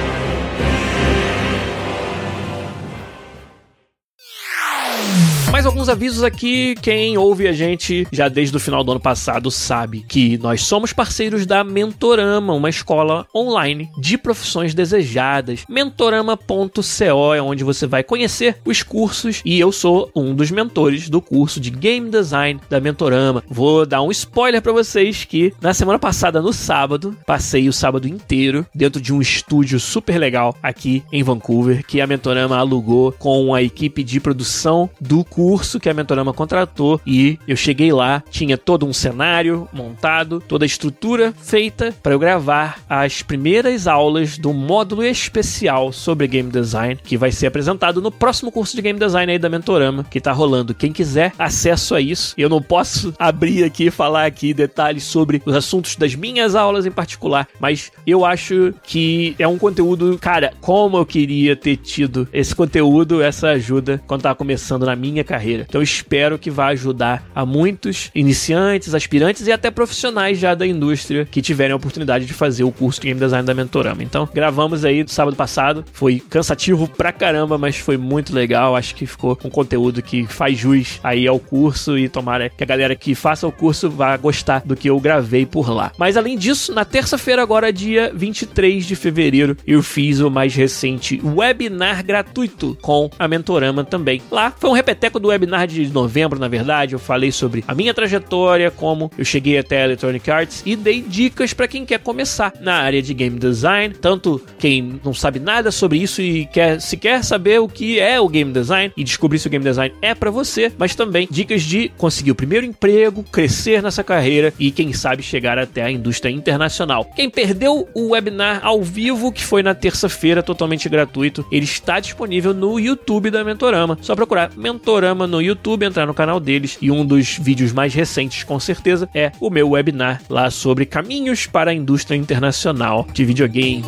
Mais 5.60 5.66
alguns 5.66 5.90
avisos 5.90 6.22
aqui. 6.22 6.74
Quem 6.80 7.18
ouve 7.18 7.46
a 7.46 7.52
gente 7.52 8.08
já 8.10 8.28
desde 8.28 8.56
o 8.56 8.58
final 8.58 8.82
do 8.82 8.92
ano 8.92 9.00
passado 9.00 9.50
sabe 9.50 10.02
que 10.08 10.38
nós 10.38 10.62
somos 10.62 10.90
parceiros 10.90 11.44
da 11.44 11.62
Mentorama, 11.62 12.54
uma 12.54 12.70
escola 12.70 13.26
online 13.36 13.90
de 13.98 14.16
profissões 14.16 14.72
desejadas. 14.72 15.66
Mentorama.co 15.68 17.34
é 17.34 17.42
onde 17.42 17.62
você 17.62 17.86
vai 17.86 18.02
conhecer 18.02 18.56
os 18.64 18.82
cursos 18.82 19.42
e 19.44 19.60
eu 19.60 19.70
sou 19.70 20.10
um 20.16 20.34
dos 20.34 20.50
mentores 20.50 21.10
do 21.10 21.20
curso 21.20 21.60
de 21.60 21.68
Game 21.68 22.08
Design 22.08 22.58
da 22.70 22.80
Mentorama. 22.80 23.44
Vou 23.46 23.84
dar 23.84 24.00
um 24.00 24.10
spoiler 24.10 24.62
para 24.62 24.72
vocês 24.72 25.26
que 25.26 25.52
na 25.60 25.74
semana 25.74 25.98
passada, 25.98 26.40
no 26.40 26.54
sábado, 26.54 27.14
passei 27.26 27.68
o 27.68 27.72
sábado 27.72 28.08
inteiro 28.08 28.64
dentro 28.74 28.98
de 28.98 29.12
um 29.12 29.20
estúdio 29.20 29.78
super 29.78 30.16
legal 30.16 30.56
aqui 30.62 31.04
em 31.12 31.22
Vancouver 31.22 31.84
que 31.84 32.00
a 32.00 32.06
Mentorama 32.06 32.56
alugou 32.56 33.12
com 33.12 33.54
a 33.54 33.62
equipe 33.62 34.02
de 34.02 34.18
produção 34.20 34.88
do 34.98 35.22
curso 35.22 35.49
curso 35.50 35.80
que 35.80 35.88
a 35.88 35.94
Mentorama 35.94 36.32
contratou 36.32 37.00
e 37.04 37.36
eu 37.48 37.56
cheguei 37.56 37.92
lá, 37.92 38.22
tinha 38.30 38.56
todo 38.56 38.86
um 38.86 38.92
cenário 38.92 39.68
montado, 39.72 40.40
toda 40.46 40.64
a 40.64 40.66
estrutura 40.66 41.34
feita 41.36 41.92
para 42.00 42.12
eu 42.12 42.20
gravar 42.20 42.78
as 42.88 43.20
primeiras 43.20 43.88
aulas 43.88 44.38
do 44.38 44.52
módulo 44.52 45.04
especial 45.04 45.92
sobre 45.92 46.28
game 46.28 46.52
design 46.52 47.00
que 47.02 47.16
vai 47.16 47.32
ser 47.32 47.48
apresentado 47.48 48.00
no 48.00 48.12
próximo 48.12 48.52
curso 48.52 48.76
de 48.76 48.82
game 48.82 48.96
design 48.96 49.32
aí 49.32 49.40
da 49.40 49.48
Mentorama, 49.48 50.04
que 50.04 50.20
tá 50.20 50.30
rolando. 50.30 50.72
Quem 50.72 50.92
quiser 50.92 51.32
acesso 51.36 51.96
a 51.96 52.00
isso, 52.00 52.32
eu 52.38 52.48
não 52.48 52.62
posso 52.62 53.12
abrir 53.18 53.64
aqui 53.64 53.86
e 53.86 53.90
falar 53.90 54.26
aqui 54.26 54.54
detalhes 54.54 55.02
sobre 55.02 55.42
os 55.44 55.56
assuntos 55.56 55.96
das 55.96 56.14
minhas 56.14 56.54
aulas 56.54 56.86
em 56.86 56.92
particular, 56.92 57.48
mas 57.58 57.90
eu 58.06 58.24
acho 58.24 58.72
que 58.84 59.34
é 59.36 59.48
um 59.48 59.58
conteúdo, 59.58 60.16
cara, 60.16 60.52
como 60.60 60.96
eu 60.96 61.04
queria 61.04 61.56
ter 61.56 61.76
tido 61.76 62.28
esse 62.32 62.54
conteúdo, 62.54 63.20
essa 63.20 63.48
ajuda 63.48 64.00
quando 64.06 64.22
tava 64.22 64.36
começando 64.36 64.86
na 64.86 64.94
minha 64.94 65.24
carreira. 65.24 65.39
Então 65.68 65.82
espero 65.82 66.38
que 66.38 66.50
vá 66.50 66.68
ajudar 66.68 67.24
a 67.34 67.44
muitos 67.44 68.10
iniciantes, 68.14 68.94
aspirantes 68.94 69.46
e 69.46 69.52
até 69.52 69.70
profissionais 69.70 70.38
já 70.38 70.54
da 70.54 70.66
indústria 70.66 71.24
que 71.24 71.42
tiverem 71.42 71.72
a 71.72 71.76
oportunidade 71.76 72.26
de 72.26 72.32
fazer 72.32 72.64
o 72.64 72.72
curso 72.72 73.00
de 73.00 73.08
Game 73.08 73.20
Design 73.20 73.46
da 73.46 73.54
Mentorama. 73.54 74.02
Então 74.02 74.28
gravamos 74.32 74.84
aí 74.84 75.02
do 75.02 75.10
sábado 75.10 75.36
passado, 75.36 75.84
foi 75.92 76.20
cansativo 76.20 76.88
pra 76.88 77.12
caramba, 77.12 77.58
mas 77.58 77.76
foi 77.76 77.96
muito 77.96 78.34
legal. 78.34 78.76
Acho 78.76 78.94
que 78.94 79.06
ficou 79.06 79.38
um 79.44 79.50
conteúdo 79.50 80.02
que 80.02 80.26
faz 80.26 80.58
jus 80.58 81.00
aí 81.02 81.26
ao 81.26 81.38
curso 81.38 81.98
e 81.98 82.08
tomara 82.08 82.48
que 82.48 82.62
a 82.62 82.66
galera 82.66 82.94
que 82.94 83.14
faça 83.14 83.46
o 83.46 83.52
curso 83.52 83.90
vá 83.90 84.16
gostar 84.16 84.62
do 84.64 84.76
que 84.76 84.90
eu 84.90 84.98
gravei 85.00 85.46
por 85.46 85.70
lá. 85.70 85.92
Mas 85.98 86.16
além 86.16 86.36
disso, 86.36 86.74
na 86.74 86.84
terça-feira, 86.84 87.42
agora 87.42 87.72
dia 87.72 88.12
23 88.14 88.84
de 88.86 88.96
fevereiro, 88.96 89.56
eu 89.66 89.82
fiz 89.82 90.20
o 90.20 90.30
mais 90.30 90.54
recente 90.54 91.20
webinar 91.24 92.04
gratuito 92.04 92.76
com 92.80 93.10
a 93.18 93.28
Mentorama 93.28 93.84
também. 93.84 94.22
Lá 94.30 94.52
foi 94.58 94.70
um 94.70 94.74
repeteco 94.74 95.18
do 95.18 95.29
webinar 95.30 95.66
de 95.66 95.86
novembro, 95.88 96.38
na 96.38 96.48
verdade, 96.48 96.94
eu 96.94 96.98
falei 96.98 97.32
sobre 97.32 97.64
a 97.66 97.74
minha 97.74 97.94
trajetória, 97.94 98.70
como 98.70 99.10
eu 99.16 99.24
cheguei 99.24 99.58
até 99.58 99.82
a 99.82 99.84
Electronic 99.84 100.30
Arts 100.30 100.62
e 100.64 100.76
dei 100.76 101.00
dicas 101.00 101.52
para 101.52 101.68
quem 101.68 101.84
quer 101.84 101.98
começar 101.98 102.52
na 102.60 102.74
área 102.74 103.02
de 103.02 103.14
game 103.14 103.38
design, 103.38 103.94
tanto 103.94 104.40
quem 104.58 105.00
não 105.04 105.14
sabe 105.14 105.38
nada 105.38 105.70
sobre 105.70 105.98
isso 105.98 106.20
e 106.20 106.46
quer 106.46 106.80
se 106.80 106.96
quer 106.96 107.24
saber 107.24 107.60
o 107.60 107.68
que 107.68 107.98
é 107.98 108.20
o 108.20 108.28
game 108.28 108.52
design 108.52 108.92
e 108.96 109.04
descobrir 109.04 109.38
se 109.38 109.46
o 109.46 109.50
game 109.50 109.64
design 109.64 109.94
é 110.02 110.14
para 110.14 110.30
você, 110.30 110.72
mas 110.78 110.94
também 110.94 111.28
dicas 111.30 111.62
de 111.62 111.90
conseguir 111.96 112.30
o 112.30 112.34
primeiro 112.34 112.66
emprego, 112.66 113.22
crescer 113.24 113.82
nessa 113.82 114.04
carreira 114.04 114.52
e 114.58 114.70
quem 114.70 114.92
sabe 114.92 115.22
chegar 115.22 115.58
até 115.58 115.82
a 115.82 115.90
indústria 115.90 116.30
internacional. 116.30 117.04
Quem 117.16 117.30
perdeu 117.30 117.88
o 117.94 118.10
webinar 118.10 118.60
ao 118.62 118.82
vivo, 118.82 119.32
que 119.32 119.42
foi 119.42 119.62
na 119.62 119.74
terça-feira, 119.74 120.42
totalmente 120.42 120.88
gratuito, 120.88 121.44
ele 121.50 121.64
está 121.64 122.00
disponível 122.00 122.52
no 122.54 122.78
YouTube 122.78 123.30
da 123.30 123.44
Mentorama. 123.44 123.98
Só 124.00 124.14
procurar 124.14 124.50
Mentorama 124.56 125.19
programa 125.20 125.26
no 125.26 125.42
YouTube, 125.42 125.84
entrar 125.84 126.06
no 126.06 126.14
canal 126.14 126.40
deles 126.40 126.78
e 126.80 126.90
um 126.90 127.04
dos 127.04 127.38
vídeos 127.38 127.72
mais 127.72 127.92
recentes, 127.92 128.44
com 128.44 128.58
certeza, 128.58 129.08
é 129.14 129.32
o 129.40 129.50
meu 129.50 129.70
webinar 129.70 130.22
lá 130.28 130.50
sobre 130.50 130.86
caminhos 130.86 131.46
para 131.46 131.70
a 131.70 131.74
indústria 131.74 132.16
internacional 132.16 133.06
de 133.12 133.24
videogames. 133.24 133.84